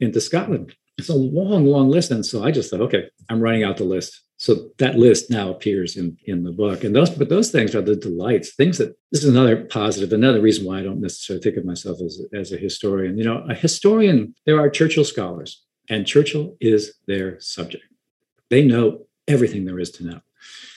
into 0.00 0.20
Scotland. 0.20 0.74
It's 0.96 1.08
a 1.08 1.14
long, 1.14 1.66
long 1.66 1.88
list. 1.88 2.10
And 2.10 2.26
so 2.26 2.44
I 2.44 2.50
just 2.50 2.70
thought, 2.70 2.80
okay, 2.80 3.08
I'm 3.28 3.40
running 3.40 3.62
out 3.62 3.76
the 3.76 3.84
list. 3.84 4.20
So 4.38 4.70
that 4.78 4.96
list 4.96 5.30
now 5.30 5.50
appears 5.50 5.96
in, 5.96 6.16
in 6.24 6.44
the 6.44 6.52
book. 6.52 6.84
And 6.84 6.94
those, 6.94 7.10
but 7.10 7.28
those 7.28 7.50
things 7.50 7.74
are 7.74 7.82
the 7.82 7.96
delights, 7.96 8.54
things 8.54 8.78
that 8.78 8.96
this 9.10 9.24
is 9.24 9.28
another 9.28 9.64
positive, 9.64 10.12
another 10.12 10.40
reason 10.40 10.64
why 10.64 10.78
I 10.78 10.84
don't 10.84 11.00
necessarily 11.00 11.42
think 11.42 11.56
of 11.56 11.64
myself 11.64 11.98
as, 12.00 12.20
as 12.32 12.52
a 12.52 12.56
historian. 12.56 13.18
You 13.18 13.24
know, 13.24 13.44
a 13.48 13.54
historian, 13.54 14.34
there 14.46 14.60
are 14.60 14.70
Churchill 14.70 15.04
scholars, 15.04 15.64
and 15.88 16.06
Churchill 16.06 16.56
is 16.60 16.94
their 17.06 17.40
subject. 17.40 17.84
They 18.50 18.64
know 18.64 19.06
everything 19.26 19.64
there 19.64 19.78
is 19.78 19.90
to 19.92 20.04
know. 20.04 20.20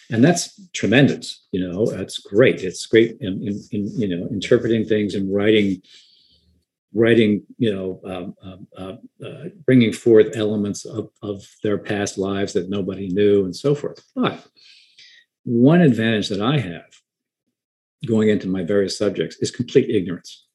And 0.10 0.24
that's 0.24 0.60
tremendous. 0.74 1.46
You 1.52 1.68
know, 1.68 1.86
that's 1.86 2.18
great. 2.20 2.62
It's 2.62 2.86
great 2.86 3.18
in, 3.22 3.48
in, 3.48 3.62
in 3.72 4.00
you 4.00 4.08
know, 4.10 4.28
interpreting 4.28 4.86
things 4.86 5.16
and 5.16 5.34
writing 5.34 5.82
writing, 6.94 7.44
you 7.58 7.74
know, 7.74 8.02
um, 8.06 8.36
um, 8.44 8.68
uh, 8.78 9.26
uh, 9.26 9.46
bringing 9.66 9.94
forth 9.94 10.36
elements 10.36 10.86
of, 10.86 11.10
of 11.22 11.48
their 11.64 11.78
past 11.78 12.18
lives 12.18 12.54
that 12.54 12.70
nobody 12.70 13.08
knew 13.08 13.46
and 13.46 13.56
so 13.56 13.74
forth. 13.74 14.04
But 14.16 14.46
one 15.44 15.82
advantage 15.82 16.30
that 16.30 16.42
I 16.42 16.60
have 16.60 17.02
going 18.06 18.30
into 18.30 18.48
my 18.48 18.64
various 18.64 18.98
subjects 18.98 19.38
is 19.38 19.52
complete 19.52 19.90
ignorance. 19.90 20.46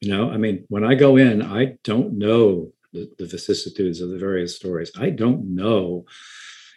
You 0.00 0.10
know, 0.10 0.30
I 0.30 0.36
mean, 0.36 0.64
when 0.68 0.84
I 0.84 0.94
go 0.94 1.16
in, 1.16 1.42
I 1.42 1.78
don't 1.82 2.18
know 2.18 2.72
the, 2.96 3.10
the 3.18 3.26
vicissitudes 3.26 4.00
of 4.00 4.10
the 4.10 4.18
various 4.18 4.56
stories. 4.56 4.90
I 4.98 5.10
don't 5.10 5.54
know, 5.54 6.04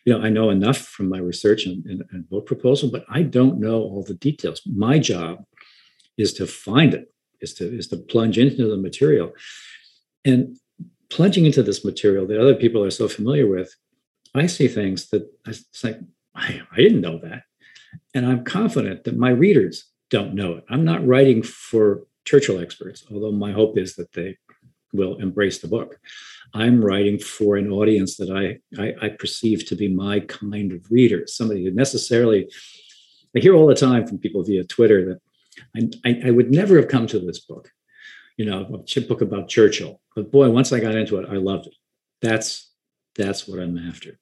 you 0.06 0.14
know, 0.14 0.22
I 0.22 0.30
know 0.30 0.50
enough 0.50 0.78
from 0.78 1.10
my 1.10 1.20
research 1.20 1.66
and, 1.66 1.86
and, 1.86 2.04
and 2.12 2.30
book 2.30 2.46
proposal, 2.46 2.92
but 2.92 3.06
I 3.10 3.24
don't 3.24 3.60
know 3.60 3.80
all 3.82 4.04
the 4.04 4.14
details. 4.14 4.62
My 4.66 5.00
job 5.00 5.44
is 6.18 6.34
to 6.34 6.46
find 6.46 6.94
it 6.94 7.12
is 7.42 7.54
to 7.56 7.78
is 7.78 7.88
to 7.88 7.98
plunge 7.98 8.38
into 8.38 8.68
the 8.68 8.78
material 8.78 9.32
and 10.26 10.58
plunging 11.10 11.46
into 11.46 11.64
this 11.64 11.84
material 11.84 12.28
that 12.28 12.40
other 12.40 12.56
people 12.56 12.84
are 12.84 12.92
so 12.92 13.08
familiar 13.08 13.48
with 13.48 13.76
i 14.36 14.46
see 14.46 14.68
things 14.68 15.10
that 15.10 15.24
it's 15.48 15.84
like 15.84 16.00
I, 16.36 16.62
I 16.72 16.78
didn't 16.78 17.02
know 17.02 17.20
that 17.20 17.44
and 18.14 18.26
i'm 18.26 18.44
confident 18.44 19.06
that 19.06 19.18
my 19.18 19.30
readers 19.30 19.86
don't 20.10 20.36
know 20.36 20.54
it 20.58 20.66
i'm 20.70 20.86
not 20.86 21.06
writing 21.06 21.42
for 21.42 22.04
churchill 22.26 22.60
experts 22.60 23.06
although 23.12 23.32
my 23.32 23.52
hope 23.52 23.78
is 23.78 23.96
that 23.96 24.12
they 24.12 24.38
will 24.94 25.18
embrace 25.18 25.60
the 25.60 25.68
book 25.68 26.00
i'm 26.54 26.84
writing 26.84 27.18
for 27.18 27.58
an 27.58 27.72
audience 27.72 28.18
that 28.18 28.30
i 28.32 28.60
i, 28.82 28.94
I 29.06 29.10
perceive 29.10 29.66
to 29.68 29.76
be 29.76 29.88
my 29.88 30.22
kind 30.22 30.72
of 30.72 30.90
reader 30.90 31.24
somebody 31.28 31.64
who 31.64 31.72
necessarily 31.72 32.50
i 33.36 33.40
hear 33.40 33.56
all 33.56 33.68
the 33.68 33.76
time 33.76 34.08
from 34.08 34.18
people 34.18 34.44
via 34.44 34.64
twitter 34.64 35.06
that 35.06 35.22
I, 36.06 36.22
I, 36.26 36.32
would 36.32 36.52
never 36.52 36.78
have 36.78 36.88
come 36.88 37.08
to 37.08 37.20
this 37.20 37.40
book, 37.40 37.72
you 38.38 38.46
know, 38.46 38.62
a 38.64 39.02
book 39.02 39.22
about 39.22 39.50
Churchill. 39.50 40.02
But 40.16 40.32
boy, 40.32 40.50
once 40.50 40.72
I 40.72 40.80
got 40.80 40.96
into 40.96 41.18
it, 41.18 41.30
I 41.30 41.36
loved 41.36 41.68
it. 41.68 41.76
That's 42.22 42.72
that's 43.16 43.48
what 43.48 43.60
I'm 43.60 43.78
after. 43.78 44.20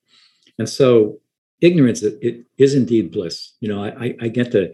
And 0.58 0.68
so 0.68 1.20
ignorance 1.62 2.02
it, 2.04 2.18
it 2.22 2.46
is 2.58 2.74
indeed 2.74 3.12
bliss. 3.12 3.54
You 3.60 3.70
know, 3.70 3.84
I, 3.84 4.16
I 4.22 4.28
get 4.28 4.52
to 4.54 4.74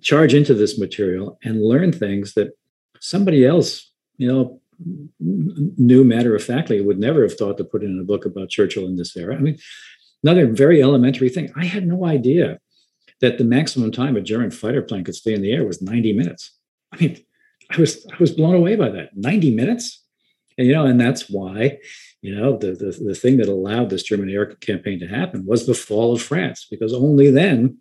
charge 0.00 0.34
into 0.34 0.54
this 0.54 0.78
material 0.78 1.38
and 1.42 1.62
learn 1.62 1.92
things 1.92 2.34
that 2.34 2.56
somebody 3.00 3.46
else, 3.46 3.90
you 4.16 4.28
know, 4.28 4.60
knew 5.20 6.04
matter 6.04 6.34
of 6.34 6.42
factly 6.42 6.80
would 6.80 6.98
never 6.98 7.22
have 7.22 7.36
thought 7.36 7.58
to 7.58 7.64
put 7.64 7.82
in 7.82 7.98
a 7.98 8.04
book 8.04 8.24
about 8.24 8.50
Churchill 8.50 8.86
in 8.86 8.96
this 8.96 9.16
era. 9.16 9.36
I 9.36 9.40
mean, 9.40 9.58
another 10.22 10.46
very 10.46 10.82
elementary 10.82 11.28
thing. 11.28 11.50
I 11.56 11.64
had 11.64 11.86
no 11.86 12.04
idea 12.06 12.58
that 13.20 13.38
the 13.38 13.44
maximum 13.44 13.92
time 13.92 14.16
a 14.16 14.20
German 14.20 14.50
fighter 14.50 14.82
plane 14.82 15.04
could 15.04 15.14
stay 15.14 15.34
in 15.34 15.42
the 15.42 15.52
air 15.52 15.64
was 15.64 15.80
90 15.80 16.12
minutes. 16.12 16.56
I 16.92 16.96
mean, 16.96 17.24
I 17.70 17.80
was 17.80 18.06
I 18.12 18.16
was 18.18 18.32
blown 18.32 18.54
away 18.54 18.76
by 18.76 18.90
that. 18.90 19.16
90 19.16 19.54
minutes? 19.54 20.02
And 20.56 20.66
you 20.66 20.72
know, 20.72 20.86
and 20.86 21.00
that's 21.00 21.28
why, 21.28 21.78
you 22.22 22.34
know, 22.34 22.56
the, 22.56 22.72
the, 22.72 23.04
the 23.06 23.14
thing 23.14 23.38
that 23.38 23.48
allowed 23.48 23.90
this 23.90 24.02
German 24.02 24.30
air 24.30 24.46
campaign 24.46 25.00
to 25.00 25.06
happen 25.06 25.44
was 25.46 25.66
the 25.66 25.74
fall 25.74 26.12
of 26.12 26.22
France, 26.22 26.66
because 26.70 26.92
only 26.92 27.30
then 27.30 27.78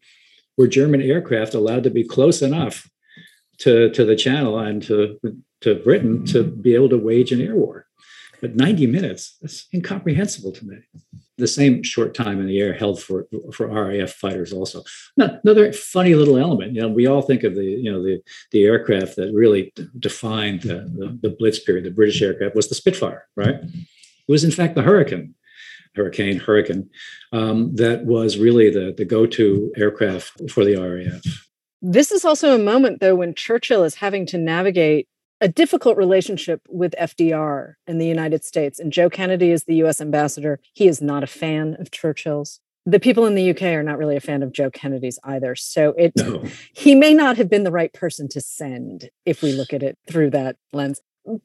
were 0.58 0.68
German 0.68 1.02
aircraft 1.02 1.54
allowed 1.54 1.84
to 1.84 1.90
be 1.90 2.04
close 2.04 2.42
enough 2.42 2.90
to, 3.60 3.92
to 3.92 4.06
the 4.06 4.16
channel 4.16 4.58
and 4.58 4.82
to, 4.84 5.20
to 5.64 5.76
Britain 5.76 6.26
to 6.28 6.44
be 6.44 6.76
able 6.76 6.90
to 6.90 6.98
wage 6.98 7.32
an 7.32 7.42
air 7.42 7.56
war. 7.56 7.88
But 8.42 8.56
90 8.56 8.88
minutes, 8.88 9.38
that's 9.42 9.68
incomprehensible 9.74 10.52
to 10.52 10.66
me 10.66 10.78
the 11.38 11.48
same 11.48 11.82
short 11.82 12.14
time 12.14 12.40
in 12.40 12.48
the 12.48 12.60
air 12.60 12.74
held 12.74 13.02
for 13.02 13.28
for 13.54 13.68
RAF 13.68 14.12
fighters 14.12 14.54
also. 14.54 14.84
Another 15.18 15.74
funny 15.74 16.14
little 16.16 16.38
element. 16.38 16.74
You 16.74 16.82
know, 16.82 16.90
we 16.90 17.08
all 17.08 17.22
think 17.22 17.44
of 17.44 17.56
the 17.56 17.64
you 17.64 17.92
know 17.92 18.04
the 18.04 18.22
the 18.52 18.64
aircraft 18.64 19.16
that 19.16 19.34
really 19.34 19.74
defined 20.00 20.62
the, 20.62 20.76
the, 20.96 21.18
the 21.22 21.36
Blitz 21.38 21.60
period. 21.60 21.86
The 21.86 21.92
British 21.92 22.22
aircraft 22.22 22.56
was 22.56 22.70
the 22.70 22.76
Spitfire, 22.76 23.28
right? 23.36 23.56
It 23.56 24.32
was 24.32 24.44
in 24.44 24.52
fact 24.52 24.76
the 24.76 24.84
Hurricane, 24.84 25.34
Hurricane, 25.96 26.40
Hurricane, 26.40 26.90
um, 27.32 27.76
that 27.76 28.06
was 28.06 28.38
really 28.38 28.70
the 28.70 28.94
the 28.96 29.06
go 29.06 29.26
to 29.26 29.72
aircraft 29.76 30.52
for 30.52 30.64
the 30.64 30.76
RAF. 30.76 31.48
This 31.82 32.12
is 32.14 32.24
also 32.24 32.56
a 32.56 32.64
moment, 32.64 33.02
though, 33.02 33.16
when 33.16 33.36
Churchill 33.36 33.84
is 33.84 33.96
having 33.96 34.26
to 34.28 34.38
navigate 34.38 35.10
a 35.44 35.48
difficult 35.50 35.98
relationship 35.98 36.62
with 36.70 36.96
FDR 36.98 37.74
in 37.86 37.98
the 37.98 38.08
United 38.08 38.46
States. 38.46 38.80
And 38.80 38.94
Joe 38.94 39.10
Kennedy 39.10 39.52
is 39.52 39.66
the 39.66 39.76
US 39.84 40.00
ambassador. 40.00 40.62
He 40.74 40.88
is 40.88 41.02
not 41.02 41.22
a 41.22 41.28
fan 41.28 41.76
of 41.80 41.92
Churchill's. 41.92 42.62
The 42.86 43.00
people 43.00 43.26
in 43.26 43.36
the 43.36 43.50
UK 43.50 43.64
are 43.64 43.84
not 43.84 43.98
really 43.98 44.16
a 44.16 44.22
fan 44.22 44.42
of 44.42 44.54
Joe 44.54 44.72
Kennedy's 44.72 45.20
either. 45.26 45.54
So 45.56 45.94
it 45.98 46.14
no. 46.16 46.46
he 46.74 46.96
may 46.96 47.14
not 47.14 47.36
have 47.36 47.50
been 47.50 47.66
the 47.66 47.72
right 47.72 47.92
person 47.92 48.30
to 48.30 48.40
send 48.40 49.10
if 49.26 49.42
we 49.42 49.52
look 49.52 49.74
at 49.74 49.84
it 49.84 49.98
through 50.08 50.30
that 50.30 50.56
lens. 50.72 51.02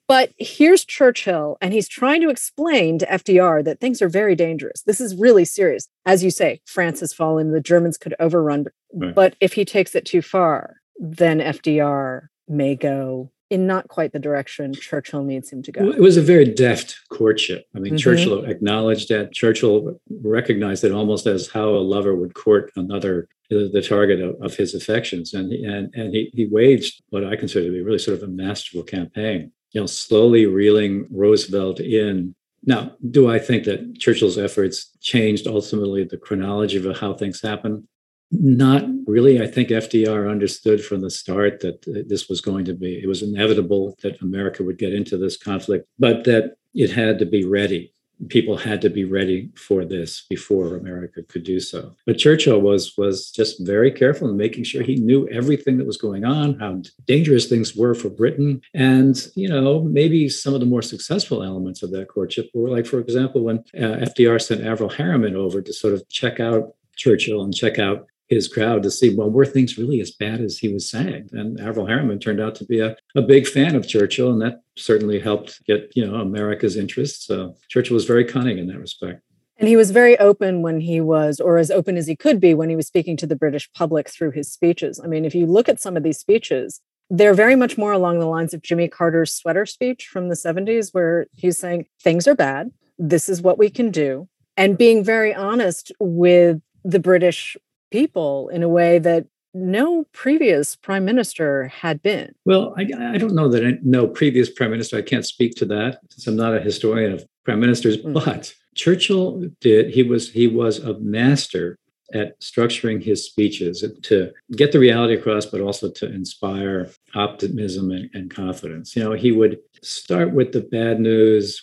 But 0.07 0.33
here's 0.39 0.85
Churchill, 0.85 1.57
and 1.61 1.73
he's 1.73 1.89
trying 1.89 2.21
to 2.23 2.31
explain 2.31 2.99
to 2.99 3.07
FDR 3.07 3.65
that 3.65 3.79
things 3.79 4.03
are 4.03 4.09
very 4.09 4.35
dangerous. 4.35 4.83
This 4.83 5.01
is 5.01 5.15
really 5.15 5.45
serious. 5.45 5.89
As 6.05 6.25
you 6.25 6.33
say, 6.33 6.61
France 6.67 6.99
has 6.99 7.13
fallen, 7.13 7.53
the 7.53 7.61
Germans 7.61 7.97
could 7.97 8.15
overrun. 8.19 8.67
Right. 8.93 9.15
But 9.15 9.37
if 9.41 9.53
he 9.53 9.65
takes 9.65 9.95
it 9.95 10.05
too 10.05 10.23
far, 10.23 10.77
then 10.99 11.39
FDR 11.39 12.27
may 12.49 12.75
go 12.75 13.31
in 13.51 13.67
not 13.67 13.89
quite 13.89 14.13
the 14.13 14.19
direction 14.19 14.75
Churchill 14.75 15.25
needs 15.25 15.51
him 15.51 15.63
to 15.63 15.73
go. 15.73 15.89
It 15.91 16.01
was 16.01 16.17
a 16.17 16.23
very 16.23 16.45
deft 16.45 17.01
courtship. 17.09 17.67
I 17.75 17.79
mean, 17.79 17.95
mm-hmm. 17.95 17.99
Churchill 17.99 18.45
acknowledged 18.45 19.09
that. 19.09 19.33
Churchill 19.33 19.99
recognized 20.23 20.85
it 20.85 20.93
almost 20.93 21.27
as 21.27 21.49
how 21.49 21.69
a 21.71 21.81
lover 21.81 22.15
would 22.15 22.35
court 22.35 22.71
another, 22.77 23.29
the 23.49 23.85
target 23.87 24.21
of, 24.21 24.41
of 24.43 24.57
his 24.57 24.75
affections, 24.75 25.33
and 25.33 25.53
and 25.53 25.95
and 25.95 26.15
he 26.15 26.31
he 26.35 26.47
waged 26.47 27.03
what 27.11 27.25
I 27.25 27.37
consider 27.37 27.67
to 27.67 27.73
be 27.73 27.83
really 27.83 27.99
sort 27.99 28.19
of 28.19 28.23
a 28.23 28.33
masterful 28.33 28.83
campaign. 28.83 29.53
You 29.73 29.83
know, 29.83 29.87
slowly 29.87 30.47
reeling 30.47 31.07
Roosevelt 31.11 31.81
in. 31.81 32.35
Now, 32.65 32.97
do 33.11 33.31
I 33.31 33.39
think 33.39 33.65
that 33.65 33.99
Churchill's 33.99 34.37
efforts 34.37 34.91
changed 35.01 35.47
ultimately 35.47 36.05
the 36.05 36.17
chronology 36.17 36.77
of 36.77 36.99
how 36.99 37.15
things 37.15 37.41
happened? 37.41 37.85
Not 38.31 38.85
really. 39.07 39.41
I 39.41 39.47
think 39.47 39.71
FDR 39.71 40.31
understood 40.31 40.85
from 40.85 41.01
the 41.01 41.11
start 41.11 41.61
that 41.61 41.83
this 42.09 42.29
was 42.29 42.41
going 42.41 42.67
to 42.67 42.75
be, 42.75 43.01
it 43.03 43.09
was 43.09 43.23
inevitable 43.23 43.97
that 44.03 44.21
America 44.21 44.63
would 44.63 44.79
get 44.79 44.93
into 44.93 45.17
this 45.17 45.37
conflict, 45.37 45.87
but 45.99 46.25
that 46.25 46.57
it 46.75 46.91
had 46.91 47.19
to 47.21 47.27
be 47.27 47.45
ready. 47.45 47.93
People 48.29 48.57
had 48.57 48.83
to 48.83 48.91
be 48.91 49.05
ready 49.05 49.51
for 49.55 49.85
this 49.85 50.27
before 50.29 50.77
America 50.77 51.23
could 51.23 51.45
do 51.45 51.61
so. 51.61 51.95
But 52.05 52.19
Churchill 52.19 52.61
was 52.61 52.99
was 52.99 53.31
just 53.31 53.65
very 53.65 53.93
careful 53.93 54.29
in 54.29 54.37
making 54.37 54.65
sure 54.65 54.83
he 54.83 54.97
knew 54.97 55.29
everything 55.29 55.79
that 55.79 55.87
was 55.87 55.97
going 55.97 56.25
on, 56.25 56.59
how 56.59 56.83
dangerous 57.07 57.47
things 57.47 57.77
were 57.77 57.95
for 57.95 58.11
Britain, 58.11 58.61
and 58.75 59.29
you 59.37 59.49
know 59.49 59.85
maybe 59.85 60.29
some 60.29 60.53
of 60.53 60.59
the 60.59 60.67
more 60.67 60.83
successful 60.83 61.45
elements 61.45 61.81
of 61.85 61.93
that 61.93 62.09
courtship 62.09 62.51
were 62.55 62.69
like, 62.69 62.87
for 62.87 62.99
example, 62.99 63.43
when 63.43 63.59
uh, 63.77 64.05
FDR 64.05 64.43
sent 64.43 64.63
Averell 64.63 64.97
Harriman 64.97 65.37
over 65.37 65.63
to 65.63 65.73
sort 65.73 65.95
of 65.95 66.07
check 66.09 66.41
out 66.41 66.75
Churchill 66.97 67.45
and 67.45 67.55
check 67.55 67.79
out 67.79 68.09
his 68.29 68.47
crowd 68.47 68.83
to 68.83 68.91
see, 68.91 69.15
well, 69.15 69.31
were 69.31 69.47
things 69.47 69.79
really 69.79 70.01
as 70.01 70.11
bad 70.11 70.41
as 70.41 70.59
he 70.59 70.73
was 70.73 70.89
saying? 70.89 71.31
And 71.33 71.59
Averell 71.59 71.87
Harriman 71.87 72.19
turned 72.19 72.41
out 72.41 72.55
to 72.57 72.65
be 72.65 72.81
a, 72.81 72.97
a 73.17 73.23
big 73.23 73.47
fan 73.47 73.75
of 73.75 73.89
Churchill, 73.89 74.31
and 74.31 74.41
that 74.43 74.63
certainly 74.77 75.19
helped 75.19 75.65
get, 75.65 75.91
you 75.95 76.07
know, 76.07 76.17
America's 76.17 76.77
interest. 76.77 77.27
So 77.27 77.55
Churchill 77.69 77.95
was 77.95 78.05
very 78.05 78.25
cunning 78.25 78.59
in 78.59 78.67
that 78.69 78.79
respect. 78.79 79.23
And 79.59 79.69
he 79.69 79.77
was 79.77 79.91
very 79.91 80.17
open 80.19 80.63
when 80.63 80.81
he 80.81 81.01
was, 81.01 81.41
or 81.41 81.59
as 81.59 81.71
open 81.71 81.97
as 81.97 82.07
he 82.07 82.15
could 82.15 82.39
be 82.39 82.55
when 82.55 82.69
he 82.69 82.77
was 82.77 82.87
speaking 82.87 83.17
to 83.17 83.27
the 83.27 83.35
British 83.35 83.71
public 83.73 84.09
through 84.09 84.31
his 84.31 84.53
speeches. 84.53 85.01
I 85.03 85.09
mean, 85.09 85.25
if 85.25 85.35
you 85.35 85.47
look 85.47 85.69
at 85.69 85.81
some 85.81 85.97
of 85.97 86.05
these 86.05 86.19
speeches, 86.19 86.81
they're 87.11 87.35
very 87.35 87.57
much 87.57 87.77
more 87.77 87.93
along 87.93 88.19
the 88.19 88.27
lines 88.27 88.55
of 88.55 88.63
Jimmy 88.63 88.87
Carter's 88.87 89.35
sweater 89.35 89.67
speech 89.67 90.07
from 90.07 90.29
the 90.29 90.37
70s, 90.37 90.93
where 90.93 91.27
he's 91.35 91.59
saying, 91.59 91.87
things 92.01 92.29
are 92.29 92.37
bad. 92.37 92.71
This 92.99 93.29
is 93.29 93.43
what 93.43 93.59
we 93.59 93.71
can 93.71 93.91
do. 93.91 94.29
And 94.57 94.79
being 94.79 95.03
very 95.03 95.35
honest 95.35 95.91
with 95.99 96.61
the 96.85 97.01
British 97.01 97.57
people 97.91 98.49
in 98.49 98.63
a 98.63 98.69
way 98.69 98.99
that 98.99 99.27
no 99.55 100.05
previous 100.13 100.77
prime 100.77 101.05
minister 101.05 101.69
had 101.69 102.03
been. 102.03 102.35
Well, 102.45 102.75
I, 102.77 102.83
I 103.15 103.19
don't 103.19 103.35
know 103.35 103.49
that 103.49 103.65
I, 103.65 103.79
no 103.83 104.07
previous 104.07 104.51
prime 104.51 104.71
minister. 104.71 104.97
I 104.97 105.03
can't 105.03 105.27
speak 105.27 105.55
to 105.57 105.65
that 105.67 106.01
since 106.11 106.27
I'm 106.27 106.37
not 106.37 106.55
a 106.55 106.61
historian 106.61 107.13
of 107.13 107.25
prime 107.45 107.61
ministers. 107.61 107.97
Mm. 107.99 108.15
But 108.15 108.55
Churchill 108.75 109.51
did, 109.61 109.91
he 109.91 110.03
was 110.03 110.31
he 110.31 110.47
was 110.47 110.79
a 110.79 110.99
master 111.01 111.79
at 112.15 112.41
structuring 112.41 113.03
his 113.03 113.25
speeches 113.25 113.85
to 114.03 114.33
get 114.53 114.73
the 114.73 114.79
reality 114.79 115.15
across, 115.15 115.45
but 115.45 115.61
also 115.61 115.91
to 115.91 116.07
inspire 116.07 116.91
optimism 117.15 117.91
and, 117.91 118.09
and, 118.15 118.31
confidence. 118.31 118.97
You 118.97 119.05
know, 119.05 119.13
he 119.13 119.31
would 119.31 119.59
start 119.83 120.33
with 120.33 120.53
the 120.53 120.63
bad 120.63 121.01
news, 121.01 121.63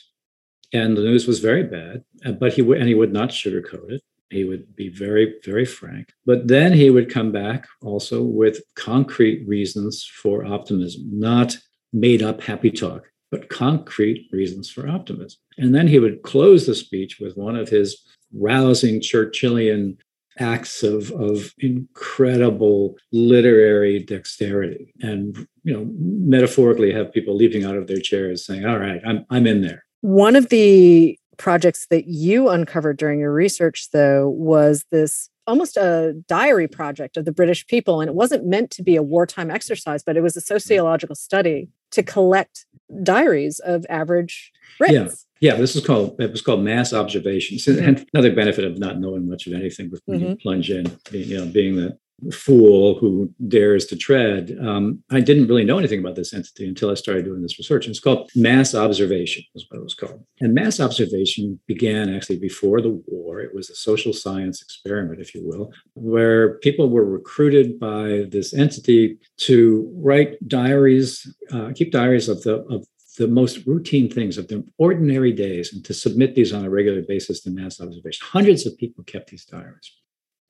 and 0.71 0.95
the 0.95 1.01
news 1.01 1.25
was 1.25 1.39
very 1.39 1.63
bad, 1.63 2.03
uh, 2.23 2.33
but 2.33 2.53
he 2.53 2.61
would 2.61 2.77
and 2.77 2.87
he 2.87 2.95
would 2.95 3.13
not 3.13 3.29
sugarcoat 3.29 3.91
it. 3.91 4.03
He 4.29 4.43
would 4.43 4.75
be 4.75 4.89
very, 4.89 5.35
very 5.43 5.65
frank. 5.65 6.09
But 6.25 6.47
then 6.47 6.73
he 6.73 6.89
would 6.89 7.13
come 7.13 7.31
back 7.31 7.67
also 7.81 8.23
with 8.23 8.61
concrete 8.75 9.47
reasons 9.47 10.03
for 10.03 10.45
optimism, 10.45 11.03
not 11.11 11.57
made 11.93 12.21
up 12.21 12.41
happy 12.41 12.71
talk, 12.71 13.03
but 13.31 13.49
concrete 13.49 14.27
reasons 14.31 14.69
for 14.69 14.87
optimism. 14.87 15.39
And 15.57 15.73
then 15.73 15.87
he 15.87 15.99
would 15.99 16.23
close 16.23 16.65
the 16.65 16.75
speech 16.75 17.19
with 17.19 17.37
one 17.37 17.55
of 17.55 17.69
his 17.69 18.01
rousing 18.33 18.99
Churchillian 18.99 19.97
acts 20.39 20.83
of, 20.83 21.11
of 21.11 21.53
incredible 21.59 22.97
literary 23.11 23.99
dexterity 23.99 24.93
and 25.01 25.47
you 25.63 25.73
know 25.73 25.89
metaphorically 25.97 26.91
have 26.91 27.13
people 27.13 27.35
leaping 27.35 27.63
out 27.63 27.77
of 27.77 27.87
their 27.87 28.01
chairs 28.01 28.45
saying 28.45 28.65
all 28.65 28.77
right 28.77 29.01
i'm, 29.07 29.25
I'm 29.29 29.47
in 29.47 29.61
there 29.61 29.85
one 30.01 30.35
of 30.35 30.49
the 30.49 31.17
projects 31.37 31.87
that 31.89 32.07
you 32.07 32.49
uncovered 32.49 32.97
during 32.97 33.19
your 33.19 33.33
research 33.33 33.89
though 33.91 34.29
was 34.29 34.85
this 34.91 35.29
almost 35.47 35.77
a 35.77 36.13
diary 36.27 36.67
project 36.67 37.17
of 37.17 37.25
the 37.25 37.31
british 37.31 37.65
people 37.67 38.01
and 38.01 38.09
it 38.09 38.15
wasn't 38.15 38.45
meant 38.45 38.71
to 38.71 38.83
be 38.83 38.95
a 38.95 39.03
wartime 39.03 39.51
exercise 39.51 40.03
but 40.03 40.17
it 40.17 40.21
was 40.21 40.35
a 40.35 40.41
sociological 40.41 41.15
study 41.15 41.69
to 41.91 42.01
collect 42.03 42.65
diaries 43.03 43.59
of 43.59 43.85
average 43.89 44.51
Brits. 44.79 44.91
Yeah. 44.91 45.09
Yeah, 45.41 45.55
this 45.55 45.75
is 45.75 45.85
called 45.85 46.19
it 46.19 46.31
was 46.31 46.41
called 46.41 46.61
mass 46.61 46.93
observations. 46.93 47.65
Mm-hmm. 47.65 47.83
And 47.85 48.05
another 48.13 48.33
benefit 48.33 48.63
of 48.63 48.79
not 48.79 48.99
knowing 48.99 49.27
much 49.29 49.47
of 49.47 49.53
anything 49.53 49.91
with 49.91 50.03
mm-hmm. 50.05 50.29
you 50.29 50.35
plunge 50.37 50.71
in, 50.71 50.97
you 51.11 51.37
know, 51.37 51.45
being 51.45 51.75
the 51.75 51.97
fool 52.31 52.97
who 52.99 53.33
dares 53.47 53.85
to 53.87 53.95
tread. 53.95 54.57
Um, 54.61 55.03
I 55.11 55.19
didn't 55.19 55.47
really 55.47 55.65
know 55.65 55.77
anything 55.77 55.99
about 55.99 56.15
this 56.15 56.33
entity 56.33 56.67
until 56.67 56.89
I 56.89 56.95
started 56.95 57.25
doing 57.25 57.41
this 57.41 57.59
research. 57.59 57.85
And 57.85 57.91
it's 57.91 57.99
called 57.99 58.29
mass 58.35 58.73
observation, 58.73 59.43
is 59.53 59.65
what 59.69 59.79
it 59.79 59.83
was 59.83 59.93
called. 59.93 60.23
And 60.39 60.53
mass 60.53 60.79
observation 60.79 61.59
began 61.67 62.13
actually 62.13 62.39
before 62.39 62.81
the 62.81 63.01
war. 63.07 63.41
It 63.41 63.53
was 63.53 63.69
a 63.69 63.75
social 63.75 64.13
science 64.13 64.61
experiment, 64.61 65.19
if 65.19 65.35
you 65.35 65.45
will, 65.45 65.71
where 65.93 66.57
people 66.59 66.89
were 66.89 67.05
recruited 67.05 67.79
by 67.79 68.25
this 68.29 68.53
entity 68.53 69.17
to 69.37 69.91
write 69.95 70.35
diaries, 70.47 71.35
uh, 71.51 71.71
keep 71.75 71.91
diaries 71.91 72.29
of 72.29 72.41
the 72.43 72.63
of 72.65 72.85
the 73.17 73.27
most 73.27 73.65
routine 73.65 74.09
things 74.09 74.37
of 74.37 74.47
their 74.49 74.61
ordinary 74.77 75.31
days 75.31 75.71
and 75.73 75.85
to 75.85 75.93
submit 75.93 76.35
these 76.35 76.51
on 76.51 76.65
a 76.65 76.69
regular 76.69 77.01
basis 77.01 77.39
to 77.41 77.49
mass 77.49 77.79
observation. 77.79 78.27
Hundreds 78.29 78.65
of 78.65 78.77
people 78.77 79.03
kept 79.05 79.29
these 79.29 79.45
diaries. 79.45 79.91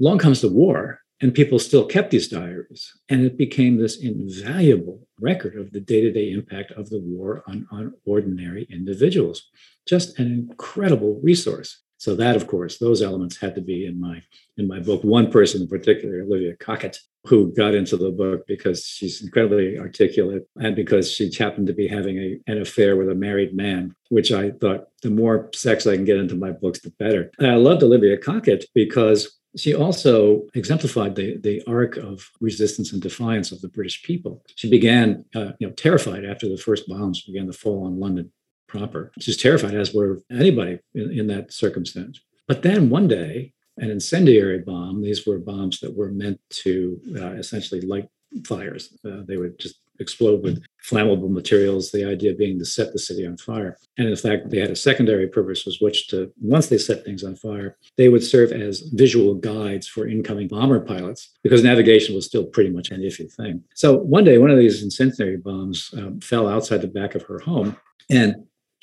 Along 0.01 0.17
comes 0.17 0.41
the 0.41 0.49
war, 0.49 0.99
and 1.21 1.33
people 1.33 1.59
still 1.59 1.85
kept 1.85 2.11
these 2.11 2.27
diaries. 2.27 2.91
And 3.09 3.21
it 3.25 3.37
became 3.37 3.77
this 3.77 3.97
invaluable 3.97 5.07
record 5.19 5.55
of 5.55 5.71
the 5.71 5.79
day 5.79 6.01
to 6.01 6.11
day 6.11 6.31
impact 6.31 6.71
of 6.71 6.89
the 6.89 6.99
war 6.99 7.43
on, 7.47 7.67
on 7.71 7.93
ordinary 8.05 8.67
individuals. 8.69 9.49
Just 9.87 10.19
an 10.19 10.27
incredible 10.27 11.19
resource. 11.23 11.81
So 11.97 12.15
that, 12.15 12.35
of 12.35 12.47
course, 12.47 12.77
those 12.77 13.01
elements 13.01 13.37
had 13.37 13.55
to 13.55 13.61
be 13.61 13.85
in 13.85 13.99
my 13.99 14.21
in 14.57 14.67
my 14.67 14.79
book. 14.79 15.03
One 15.03 15.31
person 15.31 15.61
in 15.61 15.67
particular, 15.67 16.21
Olivia 16.21 16.55
Cockett, 16.57 16.99
who 17.23 17.53
got 17.53 17.73
into 17.73 17.97
the 17.97 18.11
book 18.11 18.45
because 18.47 18.85
she's 18.85 19.23
incredibly 19.23 19.77
articulate 19.79 20.43
and 20.57 20.75
because 20.75 21.11
she 21.11 21.31
happened 21.37 21.67
to 21.67 21.73
be 21.73 21.87
having 21.87 22.17
a, 22.17 22.37
an 22.47 22.61
affair 22.61 22.95
with 22.95 23.09
a 23.09 23.15
married 23.15 23.55
man, 23.55 23.95
which 24.09 24.31
I 24.31 24.51
thought 24.51 24.87
the 25.01 25.09
more 25.09 25.49
sex 25.55 25.87
I 25.87 25.95
can 25.95 26.05
get 26.05 26.17
into 26.17 26.35
my 26.35 26.51
books, 26.51 26.81
the 26.81 26.91
better. 26.99 27.31
And 27.39 27.47
I 27.47 27.55
loved 27.55 27.81
Olivia 27.81 28.17
Cockett 28.17 28.65
because 28.75 29.39
she 29.55 29.73
also 29.73 30.43
exemplified 30.53 31.15
the, 31.15 31.37
the 31.37 31.63
arc 31.67 31.97
of 31.97 32.29
resistance 32.41 32.93
and 32.93 33.01
defiance 33.01 33.51
of 33.51 33.61
the 33.61 33.69
British 33.69 34.03
people. 34.03 34.43
She 34.55 34.69
began, 34.69 35.25
uh, 35.35 35.51
you 35.59 35.67
know, 35.67 35.73
terrified 35.73 36.25
after 36.25 36.49
the 36.49 36.57
first 36.57 36.87
bombs 36.87 37.21
began 37.21 37.47
to 37.47 37.53
fall 37.53 37.85
on 37.85 37.99
London 37.99 38.31
proper. 38.67 39.11
She's 39.19 39.37
terrified, 39.37 39.75
as 39.75 39.93
were 39.93 40.21
anybody 40.31 40.79
in, 40.93 41.11
in 41.11 41.27
that 41.27 41.53
circumstance. 41.53 42.19
But 42.47 42.61
then 42.61 42.89
one 42.89 43.07
day, 43.07 43.53
an 43.77 43.89
incendiary 43.89 44.59
bomb, 44.59 45.01
these 45.01 45.25
were 45.25 45.39
bombs 45.39 45.79
that 45.79 45.95
were 45.95 46.11
meant 46.11 46.39
to 46.49 46.99
uh, 47.17 47.31
essentially 47.31 47.81
light 47.81 48.07
fires. 48.45 48.93
Uh, 49.05 49.21
they 49.27 49.37
would 49.37 49.59
just 49.59 49.75
explode 49.99 50.43
with 50.43 50.63
flammable 50.83 51.29
materials, 51.29 51.91
the 51.91 52.05
idea 52.05 52.33
being 52.33 52.59
to 52.59 52.65
set 52.65 52.93
the 52.93 52.99
city 52.99 53.25
on 53.25 53.37
fire. 53.37 53.77
And 53.97 54.07
in 54.07 54.15
fact, 54.15 54.49
they 54.49 54.59
had 54.59 54.69
a 54.69 54.75
secondary 54.75 55.27
purpose, 55.27 55.65
was 55.65 55.81
which 55.81 56.07
to, 56.09 56.31
once 56.41 56.67
they 56.67 56.77
set 56.77 57.03
things 57.03 57.23
on 57.23 57.35
fire, 57.35 57.77
they 57.97 58.09
would 58.09 58.23
serve 58.23 58.51
as 58.51 58.81
visual 58.93 59.33
guides 59.33 59.87
for 59.87 60.07
incoming 60.07 60.47
bomber 60.47 60.79
pilots 60.79 61.31
because 61.43 61.63
navigation 61.63 62.15
was 62.15 62.25
still 62.25 62.45
pretty 62.45 62.69
much 62.69 62.91
an 62.91 63.01
iffy 63.01 63.31
thing. 63.31 63.63
So 63.73 63.97
one 63.97 64.23
day, 64.23 64.37
one 64.37 64.51
of 64.51 64.59
these 64.59 64.83
incendiary 64.83 65.37
bombs 65.37 65.93
um, 65.97 66.19
fell 66.19 66.47
outside 66.47 66.81
the 66.81 66.87
back 66.87 67.15
of 67.15 67.23
her 67.23 67.39
home. 67.39 67.75
And 68.09 68.35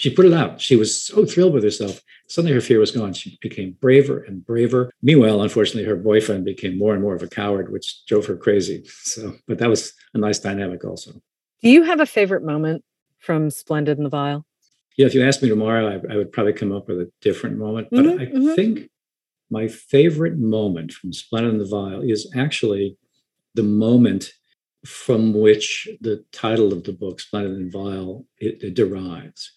she 0.02 0.10
put 0.10 0.26
it 0.26 0.32
out. 0.32 0.60
She 0.60 0.74
was 0.74 1.00
so 1.00 1.24
thrilled 1.24 1.52
with 1.52 1.62
herself. 1.62 2.02
Suddenly 2.26 2.52
her 2.54 2.60
fear 2.60 2.80
was 2.80 2.90
gone. 2.90 3.12
She 3.12 3.38
became 3.40 3.76
braver 3.80 4.24
and 4.24 4.44
braver. 4.44 4.90
Meanwhile, 5.00 5.40
unfortunately, 5.40 5.84
her 5.84 5.94
boyfriend 5.94 6.44
became 6.44 6.76
more 6.76 6.92
and 6.92 7.00
more 7.00 7.14
of 7.14 7.22
a 7.22 7.28
coward, 7.28 7.70
which 7.70 8.04
drove 8.06 8.26
her 8.26 8.36
crazy. 8.36 8.82
So, 9.04 9.36
but 9.46 9.58
that 9.58 9.70
was 9.70 9.92
a 10.12 10.18
nice 10.18 10.40
dynamic 10.40 10.84
also. 10.84 11.12
Do 11.62 11.70
you 11.70 11.84
have 11.84 12.00
a 12.00 12.06
favorite 12.06 12.42
moment 12.42 12.82
from 13.20 13.48
Splendid 13.48 13.96
and 13.96 14.04
the 14.04 14.10
Vile? 14.10 14.44
Yeah, 14.96 15.06
if 15.06 15.14
you 15.14 15.24
asked 15.24 15.40
me 15.40 15.48
tomorrow, 15.48 15.86
I, 15.86 16.14
I 16.14 16.16
would 16.16 16.32
probably 16.32 16.54
come 16.54 16.72
up 16.72 16.88
with 16.88 16.98
a 16.98 17.12
different 17.20 17.56
moment. 17.58 17.86
But 17.92 18.04
mm-hmm, 18.04 18.20
I 18.20 18.24
mm-hmm. 18.24 18.54
think 18.54 18.90
my 19.50 19.68
favorite 19.68 20.36
moment 20.36 20.92
from 20.92 21.12
Splendid 21.12 21.52
and 21.52 21.60
the 21.60 21.68
Vile 21.68 22.02
is 22.02 22.28
actually 22.34 22.96
the 23.54 23.62
moment 23.62 24.32
from 24.84 25.32
which 25.32 25.88
the 26.00 26.24
title 26.32 26.72
of 26.72 26.82
the 26.82 26.92
book, 26.92 27.20
Splendid 27.20 27.52
and 27.52 27.70
Vile, 27.70 28.24
it, 28.38 28.64
it 28.64 28.74
derives 28.74 29.52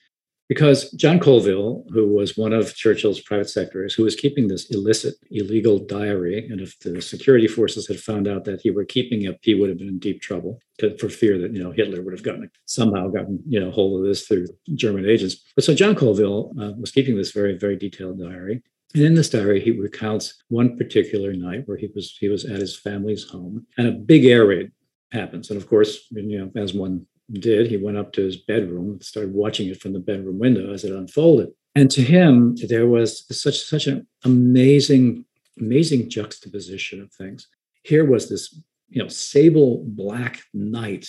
because 0.47 0.91
John 0.91 1.19
Colville, 1.19 1.83
who 1.89 2.07
was 2.07 2.37
one 2.37 2.53
of 2.53 2.75
Churchill's 2.75 3.19
private 3.19 3.49
secretaries, 3.49 3.93
who 3.93 4.03
was 4.03 4.15
keeping 4.15 4.47
this 4.47 4.69
illicit, 4.69 5.15
illegal 5.31 5.79
diary, 5.79 6.47
and 6.47 6.61
if 6.61 6.77
the 6.79 7.01
security 7.01 7.47
forces 7.47 7.87
had 7.87 7.99
found 7.99 8.27
out 8.27 8.45
that 8.45 8.61
he 8.61 8.69
were 8.69 8.85
keeping 8.85 9.23
it, 9.23 9.39
he 9.41 9.55
would 9.55 9.69
have 9.69 9.79
been 9.79 9.87
in 9.87 9.99
deep 9.99 10.21
trouble 10.21 10.59
for 10.99 11.09
fear 11.09 11.37
that 11.39 11.53
you 11.53 11.63
know 11.63 11.71
Hitler 11.71 12.01
would 12.01 12.13
have 12.13 12.23
gotten 12.23 12.49
somehow 12.65 13.07
gotten 13.07 13.41
you 13.47 13.59
know 13.59 13.71
hold 13.71 13.99
of 13.99 14.05
this 14.05 14.27
through 14.27 14.47
German 14.75 15.05
agents. 15.05 15.37
But 15.55 15.63
so 15.63 15.73
John 15.73 15.95
Colville 15.95 16.53
uh, 16.59 16.71
was 16.77 16.91
keeping 16.91 17.15
this 17.15 17.31
very 17.31 17.57
very 17.57 17.77
detailed 17.77 18.19
diary. 18.19 18.61
And 18.93 19.03
in 19.03 19.15
this 19.15 19.29
diary, 19.29 19.59
he 19.59 19.71
recounts 19.71 20.41
one 20.47 20.77
particular 20.77 21.33
night 21.33 21.63
where 21.65 21.77
he 21.77 21.89
was 21.95 22.15
he 22.19 22.29
was 22.29 22.45
at 22.45 22.59
his 22.59 22.77
family's 22.77 23.23
home, 23.23 23.65
and 23.77 23.87
a 23.87 23.91
big 23.91 24.25
air 24.25 24.45
raid 24.45 24.71
happens. 25.11 25.49
And 25.49 25.57
of 25.57 25.67
course, 25.67 26.07
you 26.11 26.39
know, 26.39 26.51
as 26.61 26.73
one 26.73 27.05
did. 27.31 27.67
He 27.67 27.77
went 27.77 27.97
up 27.97 28.13
to 28.13 28.21
his 28.21 28.37
bedroom 28.37 28.91
and 28.91 29.03
started 29.03 29.33
watching 29.33 29.69
it 29.69 29.81
from 29.81 29.93
the 29.93 29.99
bedroom 29.99 30.39
window 30.39 30.73
as 30.73 30.83
it 30.83 30.91
unfolded. 30.91 31.49
And 31.75 31.91
to 31.91 32.01
him, 32.01 32.55
there 32.67 32.87
was 32.87 33.25
such 33.37 33.59
such 33.59 33.87
an 33.87 34.07
amazing, 34.23 35.25
amazing 35.59 36.09
juxtaposition 36.09 37.01
of 37.01 37.11
things. 37.11 37.47
Here 37.83 38.05
was 38.05 38.29
this, 38.29 38.57
you 38.89 39.01
know, 39.01 39.09
sable 39.09 39.83
black 39.85 40.41
night, 40.53 41.07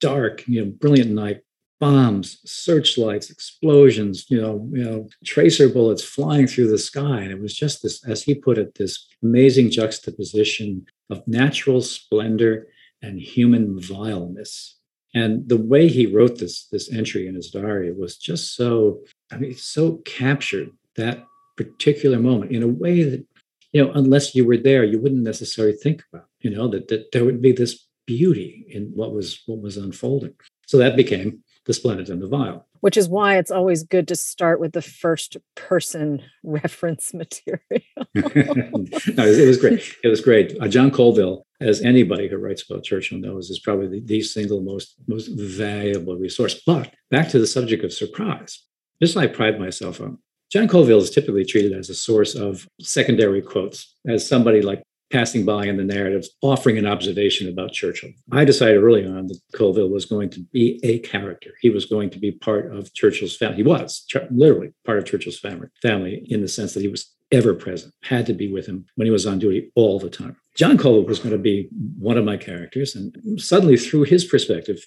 dark, 0.00 0.46
you 0.48 0.64
know, 0.64 0.70
brilliant 0.70 1.10
night, 1.10 1.42
bombs, 1.78 2.40
searchlights, 2.44 3.30
explosions, 3.30 4.26
you 4.30 4.40
know, 4.40 4.68
you 4.72 4.84
know, 4.84 5.08
tracer 5.24 5.68
bullets 5.68 6.02
flying 6.02 6.46
through 6.46 6.70
the 6.70 6.78
sky. 6.78 7.20
And 7.20 7.30
it 7.30 7.40
was 7.40 7.54
just 7.54 7.82
this, 7.82 8.02
as 8.08 8.22
he 8.22 8.34
put 8.34 8.58
it, 8.58 8.74
this 8.76 9.06
amazing 9.22 9.70
juxtaposition 9.70 10.86
of 11.10 11.26
natural 11.28 11.82
splendor 11.82 12.68
and 13.02 13.20
human 13.20 13.80
vileness 13.80 14.77
and 15.14 15.48
the 15.48 15.56
way 15.56 15.88
he 15.88 16.06
wrote 16.06 16.38
this 16.38 16.66
this 16.68 16.90
entry 16.92 17.26
in 17.26 17.34
his 17.34 17.50
diary 17.50 17.92
was 17.92 18.16
just 18.16 18.54
so 18.54 19.00
I 19.32 19.38
mean 19.38 19.54
so 19.54 19.96
captured 20.04 20.70
that 20.96 21.24
particular 21.56 22.18
moment 22.18 22.52
in 22.52 22.62
a 22.62 22.68
way 22.68 23.02
that 23.02 23.26
you 23.72 23.84
know 23.84 23.92
unless 23.92 24.34
you 24.34 24.44
were 24.44 24.56
there 24.56 24.84
you 24.84 25.00
wouldn't 25.00 25.22
necessarily 25.22 25.76
think 25.76 26.04
about 26.12 26.26
you 26.40 26.50
know 26.50 26.68
that, 26.68 26.88
that 26.88 27.12
there 27.12 27.24
would 27.24 27.42
be 27.42 27.52
this 27.52 27.88
beauty 28.06 28.64
in 28.70 28.84
what 28.94 29.12
was 29.12 29.42
what 29.46 29.60
was 29.60 29.76
unfolding. 29.76 30.34
So 30.66 30.78
that 30.78 30.96
became 30.96 31.44
the 31.66 31.74
splendid 31.74 32.08
and 32.08 32.20
the 32.20 32.28
vile 32.28 32.66
which 32.80 32.96
is 32.96 33.08
why 33.08 33.38
it's 33.38 33.50
always 33.50 33.82
good 33.82 34.08
to 34.08 34.16
start 34.16 34.60
with 34.60 34.72
the 34.72 34.82
first 34.82 35.36
person 35.54 36.22
reference 36.42 37.12
material. 37.14 37.60
no, 38.14 39.26
it 39.26 39.46
was 39.46 39.58
great. 39.58 39.94
It 40.04 40.08
was 40.08 40.20
great. 40.20 40.56
Uh, 40.60 40.68
John 40.68 40.90
Colville, 40.90 41.46
as 41.60 41.80
anybody 41.80 42.28
who 42.28 42.36
writes 42.36 42.68
about 42.68 42.84
Churchill 42.84 43.18
knows, 43.18 43.50
is 43.50 43.58
probably 43.58 43.88
the, 43.88 44.00
the 44.00 44.22
single 44.22 44.60
most 44.60 44.94
most 45.06 45.28
valuable 45.28 46.16
resource. 46.16 46.60
But 46.66 46.92
back 47.10 47.28
to 47.30 47.38
the 47.38 47.46
subject 47.46 47.84
of 47.84 47.92
surprise. 47.92 48.62
This 49.00 49.16
I 49.16 49.26
pride 49.26 49.60
myself 49.60 50.00
on. 50.00 50.18
John 50.50 50.66
Colville 50.66 51.02
is 51.02 51.10
typically 51.10 51.44
treated 51.44 51.72
as 51.72 51.90
a 51.90 51.94
source 51.94 52.34
of 52.34 52.66
secondary 52.80 53.42
quotes, 53.42 53.94
as 54.06 54.26
somebody 54.26 54.62
like 54.62 54.82
passing 55.10 55.44
by 55.44 55.66
in 55.66 55.76
the 55.76 55.84
narrative, 55.84 56.26
offering 56.42 56.78
an 56.78 56.86
observation 56.86 57.48
about 57.48 57.72
Churchill. 57.72 58.10
I 58.32 58.44
decided 58.44 58.82
early 58.82 59.06
on 59.06 59.26
that 59.28 59.40
Colville 59.54 59.88
was 59.88 60.04
going 60.04 60.30
to 60.30 60.40
be 60.52 60.80
a 60.82 60.98
character. 61.00 61.50
He 61.60 61.70
was 61.70 61.86
going 61.86 62.10
to 62.10 62.18
be 62.18 62.32
part 62.32 62.74
of 62.74 62.92
Churchill's 62.94 63.36
family. 63.36 63.56
He 63.56 63.62
was 63.62 64.06
literally 64.30 64.72
part 64.84 64.98
of 64.98 65.06
Churchill's 65.06 65.38
family, 65.38 65.68
family 65.80 66.26
in 66.28 66.42
the 66.42 66.48
sense 66.48 66.74
that 66.74 66.82
he 66.82 66.88
was 66.88 67.14
ever 67.30 67.54
present, 67.54 67.92
had 68.04 68.26
to 68.26 68.32
be 68.32 68.50
with 68.50 68.66
him 68.66 68.86
when 68.94 69.06
he 69.06 69.10
was 69.10 69.26
on 69.26 69.38
duty 69.38 69.70
all 69.74 69.98
the 69.98 70.08
time. 70.08 70.36
John 70.56 70.78
Colville 70.78 71.04
was 71.04 71.18
going 71.18 71.32
to 71.32 71.38
be 71.38 71.68
one 71.98 72.16
of 72.16 72.24
my 72.24 72.36
characters. 72.36 72.96
And 72.96 73.40
suddenly, 73.40 73.76
through 73.76 74.04
his 74.04 74.24
perspective, 74.24 74.84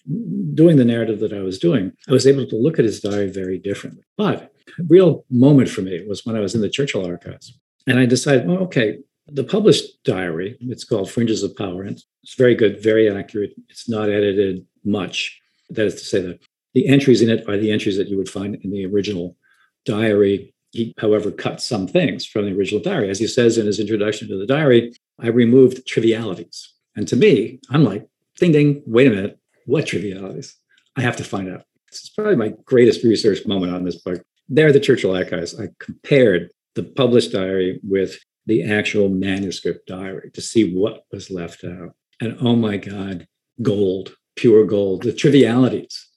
doing 0.54 0.76
the 0.78 0.86
narrative 0.86 1.20
that 1.20 1.34
I 1.34 1.42
was 1.42 1.60
doing, 1.60 1.94
I 2.10 2.12
was 2.12 2.28
able 2.28 2.46
to 2.48 2.56
look 2.56 2.78
at 2.78 2.86
his 2.86 3.00
diary 3.00 3.30
very 3.30 3.58
differently. 3.58 4.04
But 4.18 4.52
a 4.78 4.84
real 4.88 5.24
moment 5.30 5.70
for 5.70 5.82
me 5.82 6.04
was 6.08 6.26
when 6.26 6.36
I 6.36 6.40
was 6.40 6.56
in 6.56 6.62
the 6.62 6.70
Churchill 6.70 7.06
archives. 7.06 7.58
And 7.88 8.00
I 8.00 8.06
decided, 8.06 8.48
well, 8.48 8.58
okay, 8.60 9.00
the 9.34 9.44
published 9.44 10.04
diary, 10.04 10.58
it's 10.60 10.84
called 10.84 11.10
Fringes 11.10 11.44
of 11.44 11.56
Power, 11.56 11.84
and 11.84 12.02
it's 12.24 12.36
very 12.36 12.56
good, 12.56 12.84
very 12.84 13.10
accurate. 13.10 13.54
It's 13.70 13.88
not 13.88 14.10
edited 14.10 14.66
much. 14.84 15.40
That 15.70 15.86
is 15.86 15.96
to 15.96 16.06
say, 16.06 16.22
that 16.22 16.40
the 16.74 16.88
entries 16.88 17.22
in 17.22 17.30
it 17.30 17.48
are 17.48 17.58
the 17.58 17.72
entries 17.72 17.98
that 17.98 18.08
you 18.08 18.18
would 18.18 18.30
find 18.30 18.56
in 18.56 18.72
the 18.72 18.86
original 18.86 19.38
diary. 19.86 20.54
He, 20.72 20.94
however, 21.00 21.32
cut 21.32 21.62
some 21.62 21.88
things 21.88 22.26
from 22.26 22.46
the 22.46 22.56
original 22.56 22.82
diary. 22.82 23.10
As 23.10 23.20
he 23.20 23.28
says 23.28 23.58
in 23.58 23.66
his 23.66 23.80
introduction 23.80 24.28
to 24.30 24.38
the 24.38 24.46
diary, 24.46 24.94
I 25.20 25.28
removed 25.28 25.86
trivialities. 25.88 26.74
And 26.96 27.08
to 27.08 27.16
me, 27.16 27.60
I'm 27.70 27.84
like, 27.84 28.08
ding, 28.38 28.52
ding, 28.52 28.84
wait 28.86 29.08
a 29.08 29.12
minute, 29.12 29.40
what 29.66 29.88
trivialities? 29.88 30.56
I 30.96 31.02
have 31.02 31.16
to 31.18 31.24
find 31.24 31.50
out. 31.50 31.64
This 31.90 32.04
is 32.04 32.10
probably 32.10 32.36
my 32.36 32.54
greatest 32.66 33.04
research 33.04 33.46
moment 33.46 33.74
on 33.74 33.84
this 33.84 33.98
book. 34.02 34.22
There, 34.50 34.72
the 34.72 34.80
Churchill 34.80 35.16
archives, 35.16 35.60
I 35.60 35.70
compared 35.80 36.52
the 36.76 36.84
published 36.84 37.34
diary 37.34 37.80
with 37.84 38.18
the 38.46 38.64
actual 38.64 39.10
manuscript 39.10 39.88
diary 39.88 40.32
to 40.32 40.42
see 40.42 40.74
what 40.74 41.06
was 41.12 41.30
left 41.30 41.64
out. 41.64 41.96
And 42.20 42.38
oh 42.42 42.56
my 42.56 42.78
God, 42.78 43.28
gold, 43.62 44.16
pure 44.36 44.66
gold. 44.66 45.04
The 45.04 45.14
trivialities 45.14 46.08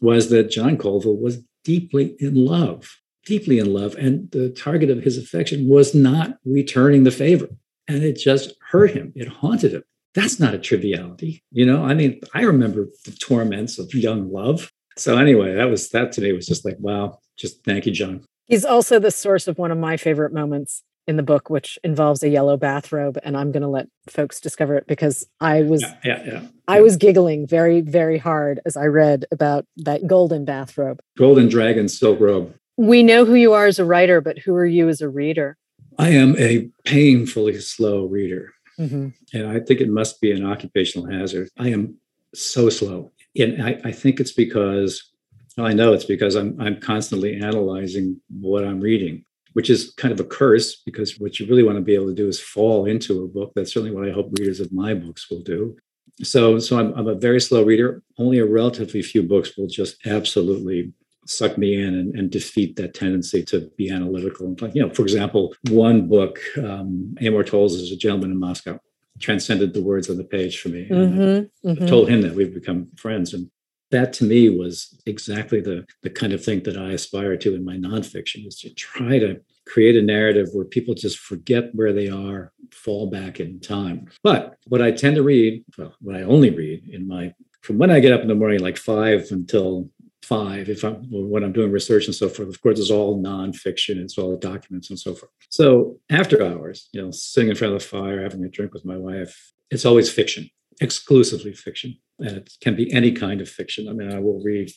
was 0.00 0.30
that 0.30 0.50
John 0.50 0.76
Colville 0.76 1.16
was 1.16 1.42
deeply 1.64 2.16
in 2.20 2.34
love, 2.34 2.98
deeply 3.26 3.58
in 3.58 3.72
love. 3.72 3.94
And 3.96 4.30
the 4.30 4.50
target 4.50 4.90
of 4.90 5.02
his 5.02 5.18
affection 5.18 5.68
was 5.68 5.94
not 5.94 6.38
returning 6.44 7.04
the 7.04 7.10
favor. 7.10 7.48
And 7.86 8.02
it 8.02 8.14
just 8.14 8.54
hurt 8.70 8.92
him, 8.92 9.12
it 9.16 9.28
haunted 9.28 9.72
him. 9.72 9.84
That's 10.14 10.40
not 10.40 10.54
a 10.54 10.58
triviality. 10.58 11.42
You 11.50 11.66
know, 11.66 11.84
I 11.84 11.94
mean, 11.94 12.20
I 12.34 12.42
remember 12.42 12.88
the 13.04 13.12
torments 13.12 13.78
of 13.78 13.92
young 13.94 14.32
love. 14.32 14.72
So 14.96 15.16
anyway, 15.16 15.54
that 15.54 15.70
was 15.70 15.90
that 15.90 16.12
today 16.12 16.32
was 16.32 16.46
just 16.46 16.64
like, 16.64 16.76
wow, 16.80 17.18
just 17.36 17.64
thank 17.64 17.86
you, 17.86 17.92
John. 17.92 18.24
He's 18.46 18.64
also 18.64 18.98
the 18.98 19.10
source 19.10 19.46
of 19.46 19.58
one 19.58 19.70
of 19.70 19.78
my 19.78 19.96
favorite 19.96 20.32
moments 20.32 20.82
in 21.08 21.16
the 21.16 21.22
book, 21.22 21.48
which 21.48 21.78
involves 21.82 22.22
a 22.22 22.28
yellow 22.28 22.58
bathrobe, 22.58 23.18
and 23.24 23.36
I'm 23.36 23.50
going 23.50 23.62
to 23.62 23.68
let 23.68 23.88
folks 24.08 24.40
discover 24.40 24.76
it 24.76 24.86
because 24.86 25.26
I 25.40 25.62
was 25.62 25.80
yeah, 25.80 25.96
yeah, 26.04 26.22
yeah, 26.24 26.42
I 26.68 26.82
was 26.82 26.96
giggling 26.96 27.46
very 27.46 27.80
very 27.80 28.18
hard 28.18 28.60
as 28.66 28.76
I 28.76 28.84
read 28.84 29.24
about 29.32 29.66
that 29.78 30.06
golden 30.06 30.44
bathrobe, 30.44 31.00
golden 31.16 31.48
dragon 31.48 31.88
silk 31.88 32.20
robe. 32.20 32.54
We 32.76 33.02
know 33.02 33.24
who 33.24 33.34
you 33.34 33.54
are 33.54 33.66
as 33.66 33.78
a 33.78 33.84
writer, 33.84 34.20
but 34.20 34.38
who 34.38 34.54
are 34.54 34.66
you 34.66 34.88
as 34.88 35.00
a 35.00 35.08
reader? 35.08 35.56
I 35.98 36.10
am 36.10 36.36
a 36.38 36.70
painfully 36.84 37.58
slow 37.60 38.04
reader, 38.04 38.52
mm-hmm. 38.78 39.08
and 39.32 39.48
I 39.48 39.60
think 39.60 39.80
it 39.80 39.88
must 39.88 40.20
be 40.20 40.30
an 40.30 40.44
occupational 40.44 41.10
hazard. 41.10 41.48
I 41.58 41.68
am 41.68 41.96
so 42.34 42.68
slow, 42.68 43.12
and 43.34 43.62
I, 43.62 43.80
I 43.82 43.92
think 43.92 44.20
it's 44.20 44.32
because 44.32 45.10
well, 45.56 45.66
I 45.66 45.72
know 45.72 45.94
it's 45.94 46.04
because 46.04 46.34
I'm 46.36 46.60
I'm 46.60 46.78
constantly 46.78 47.40
analyzing 47.40 48.20
what 48.28 48.62
I'm 48.62 48.80
reading 48.80 49.24
which 49.52 49.70
is 49.70 49.92
kind 49.96 50.12
of 50.12 50.20
a 50.20 50.24
curse 50.24 50.76
because 50.84 51.18
what 51.18 51.38
you 51.38 51.46
really 51.46 51.62
want 51.62 51.76
to 51.76 51.82
be 51.82 51.94
able 51.94 52.08
to 52.08 52.14
do 52.14 52.28
is 52.28 52.40
fall 52.40 52.86
into 52.86 53.24
a 53.24 53.28
book. 53.28 53.52
That's 53.54 53.72
certainly 53.72 53.94
what 53.94 54.08
I 54.08 54.12
hope 54.12 54.32
readers 54.38 54.60
of 54.60 54.72
my 54.72 54.94
books 54.94 55.30
will 55.30 55.42
do. 55.42 55.76
So, 56.22 56.58
so 56.58 56.78
I'm, 56.78 56.92
I'm 56.94 57.08
a 57.08 57.14
very 57.14 57.40
slow 57.40 57.64
reader. 57.64 58.02
Only 58.18 58.38
a 58.38 58.46
relatively 58.46 59.02
few 59.02 59.22
books 59.22 59.56
will 59.56 59.68
just 59.68 60.04
absolutely 60.06 60.92
suck 61.26 61.58
me 61.58 61.80
in 61.80 61.94
and, 61.94 62.14
and, 62.14 62.30
defeat 62.30 62.74
that 62.76 62.94
tendency 62.94 63.42
to 63.44 63.70
be 63.76 63.90
analytical. 63.90 64.56
You 64.72 64.86
know, 64.86 64.90
for 64.94 65.02
example, 65.02 65.54
one 65.68 66.08
book, 66.08 66.38
um, 66.56 67.14
Amor 67.20 67.44
Towles 67.44 67.74
is 67.74 67.92
a 67.92 67.96
gentleman 67.96 68.30
in 68.30 68.40
Moscow, 68.40 68.80
transcended 69.20 69.74
the 69.74 69.82
words 69.82 70.08
on 70.08 70.16
the 70.16 70.24
page 70.24 70.58
for 70.58 70.70
me. 70.70 70.88
Mm-hmm, 70.88 71.68
mm-hmm. 71.68 71.86
told 71.86 72.08
him 72.08 72.22
that 72.22 72.34
we've 72.34 72.54
become 72.54 72.88
friends. 72.96 73.34
And 73.34 73.50
that 73.90 74.12
to 74.14 74.24
me 74.24 74.48
was 74.50 75.00
exactly 75.06 75.60
the, 75.60 75.86
the 76.02 76.10
kind 76.10 76.32
of 76.32 76.44
thing 76.44 76.62
that 76.64 76.76
I 76.76 76.92
aspire 76.92 77.36
to 77.36 77.54
in 77.54 77.64
my 77.64 77.76
nonfiction 77.76 78.46
is 78.46 78.58
to 78.60 78.70
try 78.74 79.18
to 79.18 79.40
create 79.66 79.96
a 79.96 80.02
narrative 80.02 80.48
where 80.52 80.64
people 80.64 80.94
just 80.94 81.18
forget 81.18 81.74
where 81.74 81.92
they 81.92 82.08
are, 82.08 82.52
fall 82.70 83.10
back 83.10 83.40
in 83.40 83.60
time. 83.60 84.08
But 84.22 84.56
what 84.66 84.82
I 84.82 84.90
tend 84.90 85.16
to 85.16 85.22
read, 85.22 85.64
well, 85.76 85.94
what 86.00 86.16
I 86.16 86.22
only 86.22 86.50
read 86.50 86.88
in 86.88 87.06
my 87.06 87.34
from 87.62 87.78
when 87.78 87.90
I 87.90 88.00
get 88.00 88.12
up 88.12 88.22
in 88.22 88.28
the 88.28 88.34
morning, 88.34 88.60
like 88.60 88.78
five 88.78 89.26
until 89.30 89.90
five, 90.22 90.68
if 90.68 90.84
I'm 90.84 91.04
when 91.10 91.44
I'm 91.44 91.52
doing 91.52 91.72
research 91.72 92.06
and 92.06 92.14
so 92.14 92.28
forth, 92.28 92.48
of 92.48 92.60
course, 92.60 92.78
it's 92.78 92.90
all 92.90 93.22
nonfiction, 93.22 93.96
it's 93.96 94.16
all 94.16 94.36
documents 94.36 94.90
and 94.90 94.98
so 94.98 95.14
forth. 95.14 95.32
So 95.48 95.98
after 96.10 96.42
hours, 96.42 96.88
you 96.92 97.02
know, 97.02 97.10
sitting 97.10 97.50
in 97.50 97.56
front 97.56 97.74
of 97.74 97.80
the 97.80 97.86
fire, 97.86 98.22
having 98.22 98.44
a 98.44 98.48
drink 98.48 98.72
with 98.74 98.84
my 98.84 98.96
wife, 98.96 99.52
it's 99.70 99.84
always 99.84 100.10
fiction 100.10 100.48
exclusively 100.80 101.52
fiction. 101.52 101.96
And 102.18 102.36
it 102.36 102.50
can 102.60 102.74
be 102.74 102.92
any 102.92 103.12
kind 103.12 103.40
of 103.40 103.48
fiction. 103.48 103.88
I 103.88 103.92
mean, 103.92 104.12
I 104.12 104.18
will 104.18 104.40
read 104.42 104.70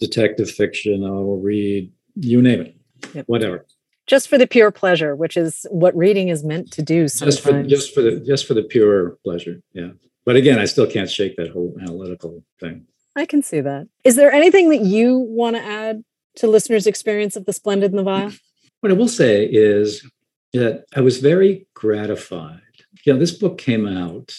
detective 0.00 0.50
fiction, 0.50 1.04
I 1.04 1.10
will 1.10 1.40
read 1.40 1.92
you 2.16 2.42
name 2.42 2.60
it, 2.60 2.76
yep. 3.14 3.24
whatever. 3.26 3.66
Just 4.06 4.28
for 4.28 4.38
the 4.38 4.46
pure 4.46 4.70
pleasure, 4.70 5.16
which 5.16 5.36
is 5.36 5.66
what 5.70 5.96
reading 5.96 6.28
is 6.28 6.44
meant 6.44 6.70
to 6.72 6.82
do 6.82 7.08
sometimes. 7.08 7.36
Just 7.36 7.44
for, 7.44 7.62
just 7.62 7.94
for 7.94 8.02
the 8.02 8.20
just 8.20 8.46
for 8.46 8.54
the 8.54 8.62
pure 8.62 9.18
pleasure. 9.24 9.60
Yeah. 9.72 9.90
But 10.24 10.36
again, 10.36 10.58
I 10.58 10.64
still 10.64 10.86
can't 10.86 11.10
shake 11.10 11.36
that 11.36 11.50
whole 11.50 11.76
analytical 11.80 12.44
thing. 12.60 12.86
I 13.16 13.26
can 13.26 13.42
see 13.42 13.60
that. 13.60 13.88
Is 14.04 14.16
there 14.16 14.32
anything 14.32 14.68
that 14.70 14.82
you 14.82 15.18
want 15.18 15.56
to 15.56 15.62
add 15.62 16.04
to 16.36 16.46
listeners' 16.46 16.86
experience 16.86 17.34
of 17.36 17.46
the 17.46 17.52
splendid 17.52 17.92
and 17.92 17.98
the 17.98 18.02
vile? 18.02 18.32
What 18.80 18.92
I 18.92 18.94
will 18.94 19.08
say 19.08 19.44
is 19.44 20.08
that 20.52 20.84
I 20.94 21.00
was 21.00 21.18
very 21.18 21.66
gratified. 21.74 22.60
You 23.04 23.14
know, 23.14 23.18
this 23.18 23.32
book 23.32 23.58
came 23.58 23.86
out 23.86 24.34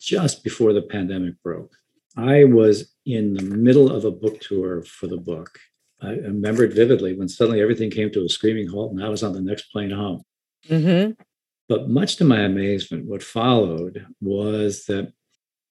just 0.00 0.44
before 0.44 0.72
the 0.72 0.82
pandemic 0.82 1.34
broke. 1.42 1.74
I 2.16 2.44
was 2.44 2.94
in 3.06 3.34
the 3.34 3.42
middle 3.42 3.90
of 3.90 4.04
a 4.04 4.10
book 4.10 4.40
tour 4.40 4.82
for 4.82 5.06
the 5.06 5.16
book. 5.16 5.58
I 6.00 6.10
remember 6.10 6.64
it 6.64 6.74
vividly 6.74 7.14
when 7.14 7.28
suddenly 7.28 7.60
everything 7.60 7.90
came 7.90 8.10
to 8.12 8.24
a 8.24 8.28
screaming 8.28 8.68
halt 8.68 8.92
and 8.92 9.04
I 9.04 9.08
was 9.08 9.22
on 9.22 9.32
the 9.32 9.40
next 9.40 9.72
plane 9.72 9.90
home. 9.90 10.22
Mm-hmm. 10.68 11.12
But 11.68 11.88
much 11.88 12.16
to 12.16 12.24
my 12.24 12.40
amazement, 12.40 13.06
what 13.06 13.22
followed 13.22 14.06
was 14.20 14.84
that 14.86 15.12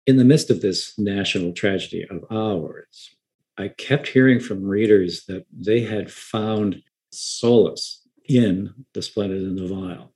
in 0.07 0.17
the 0.17 0.26
midst 0.26 0.49
of 0.49 0.61
this 0.61 0.97
national 0.97 1.53
tragedy 1.53 2.05
of 2.09 2.24
ours, 2.32 3.15
I 3.57 3.67
kept 3.67 4.07
hearing 4.07 4.39
from 4.39 4.63
readers 4.63 5.26
that 5.26 5.45
they 5.51 5.82
had 5.82 6.11
found 6.11 6.82
solace 7.11 8.07
in 8.28 8.74
The 8.93 9.01
Splendid 9.01 9.41
and 9.43 9.57
the 9.57 9.67
Vile. 9.67 10.13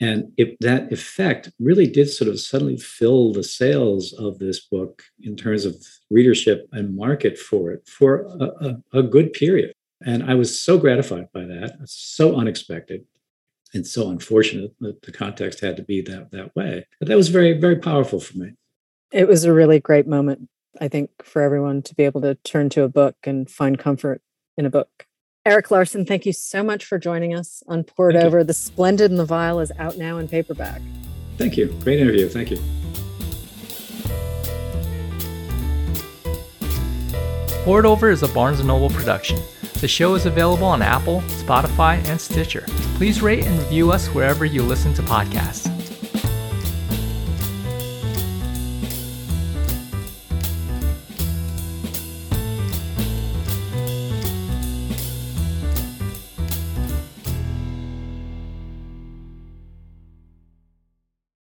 And 0.00 0.32
if 0.38 0.58
that 0.60 0.90
effect 0.90 1.50
really 1.60 1.86
did 1.86 2.08
sort 2.08 2.30
of 2.30 2.40
suddenly 2.40 2.78
fill 2.78 3.32
the 3.32 3.44
sales 3.44 4.14
of 4.14 4.38
this 4.38 4.58
book 4.58 5.02
in 5.22 5.36
terms 5.36 5.66
of 5.66 5.76
readership 6.10 6.66
and 6.72 6.96
market 6.96 7.38
for 7.38 7.70
it 7.70 7.86
for 7.86 8.22
a, 8.22 8.44
a, 8.94 9.00
a 9.00 9.02
good 9.02 9.34
period. 9.34 9.74
And 10.00 10.24
I 10.24 10.34
was 10.34 10.58
so 10.58 10.78
gratified 10.78 11.30
by 11.32 11.44
that. 11.44 11.76
So 11.84 12.36
unexpected 12.36 13.04
and 13.74 13.86
so 13.86 14.08
unfortunate 14.08 14.74
that 14.80 15.02
the 15.02 15.12
context 15.12 15.60
had 15.60 15.76
to 15.76 15.82
be 15.82 16.00
that 16.02 16.30
that 16.30 16.56
way. 16.56 16.86
But 16.98 17.08
that 17.08 17.16
was 17.16 17.28
very, 17.28 17.52
very 17.52 17.76
powerful 17.76 18.20
for 18.20 18.38
me. 18.38 18.52
It 19.12 19.28
was 19.28 19.44
a 19.44 19.52
really 19.52 19.80
great 19.80 20.06
moment, 20.06 20.48
I 20.80 20.88
think, 20.88 21.10
for 21.22 21.42
everyone 21.42 21.82
to 21.82 21.94
be 21.94 22.04
able 22.04 22.22
to 22.22 22.36
turn 22.36 22.70
to 22.70 22.84
a 22.84 22.88
book 22.88 23.16
and 23.24 23.50
find 23.50 23.78
comfort 23.78 24.22
in 24.56 24.64
a 24.64 24.70
book. 24.70 25.06
Erik 25.46 25.70
Larson, 25.70 26.04
thank 26.04 26.26
you 26.26 26.34
so 26.34 26.62
much 26.62 26.84
for 26.84 26.98
joining 26.98 27.34
us 27.34 27.62
on 27.66 27.82
Poured 27.82 28.12
thank 28.12 28.26
Over. 28.26 28.38
You. 28.40 28.44
The 28.44 28.52
Splendid 28.52 29.10
and 29.10 29.18
the 29.18 29.24
Vile 29.24 29.60
is 29.60 29.72
out 29.78 29.96
now 29.96 30.18
in 30.18 30.28
paperback. 30.28 30.82
Thank 31.38 31.56
you. 31.56 31.68
Great 31.82 31.98
interview. 31.98 32.28
Thank 32.28 32.50
you. 32.50 32.58
Poured 37.64 37.86
Over 37.86 38.10
is 38.10 38.22
a 38.22 38.28
Barnes 38.28 38.62
& 38.64 38.64
Noble 38.64 38.90
production. 38.90 39.40
The 39.80 39.88
show 39.88 40.14
is 40.14 40.26
available 40.26 40.66
on 40.66 40.82
Apple, 40.82 41.22
Spotify, 41.22 42.06
and 42.06 42.20
Stitcher. 42.20 42.64
Please 42.96 43.22
rate 43.22 43.46
and 43.46 43.58
review 43.60 43.92
us 43.92 44.08
wherever 44.08 44.44
you 44.44 44.62
listen 44.62 44.92
to 44.92 45.02
podcasts. 45.02 45.79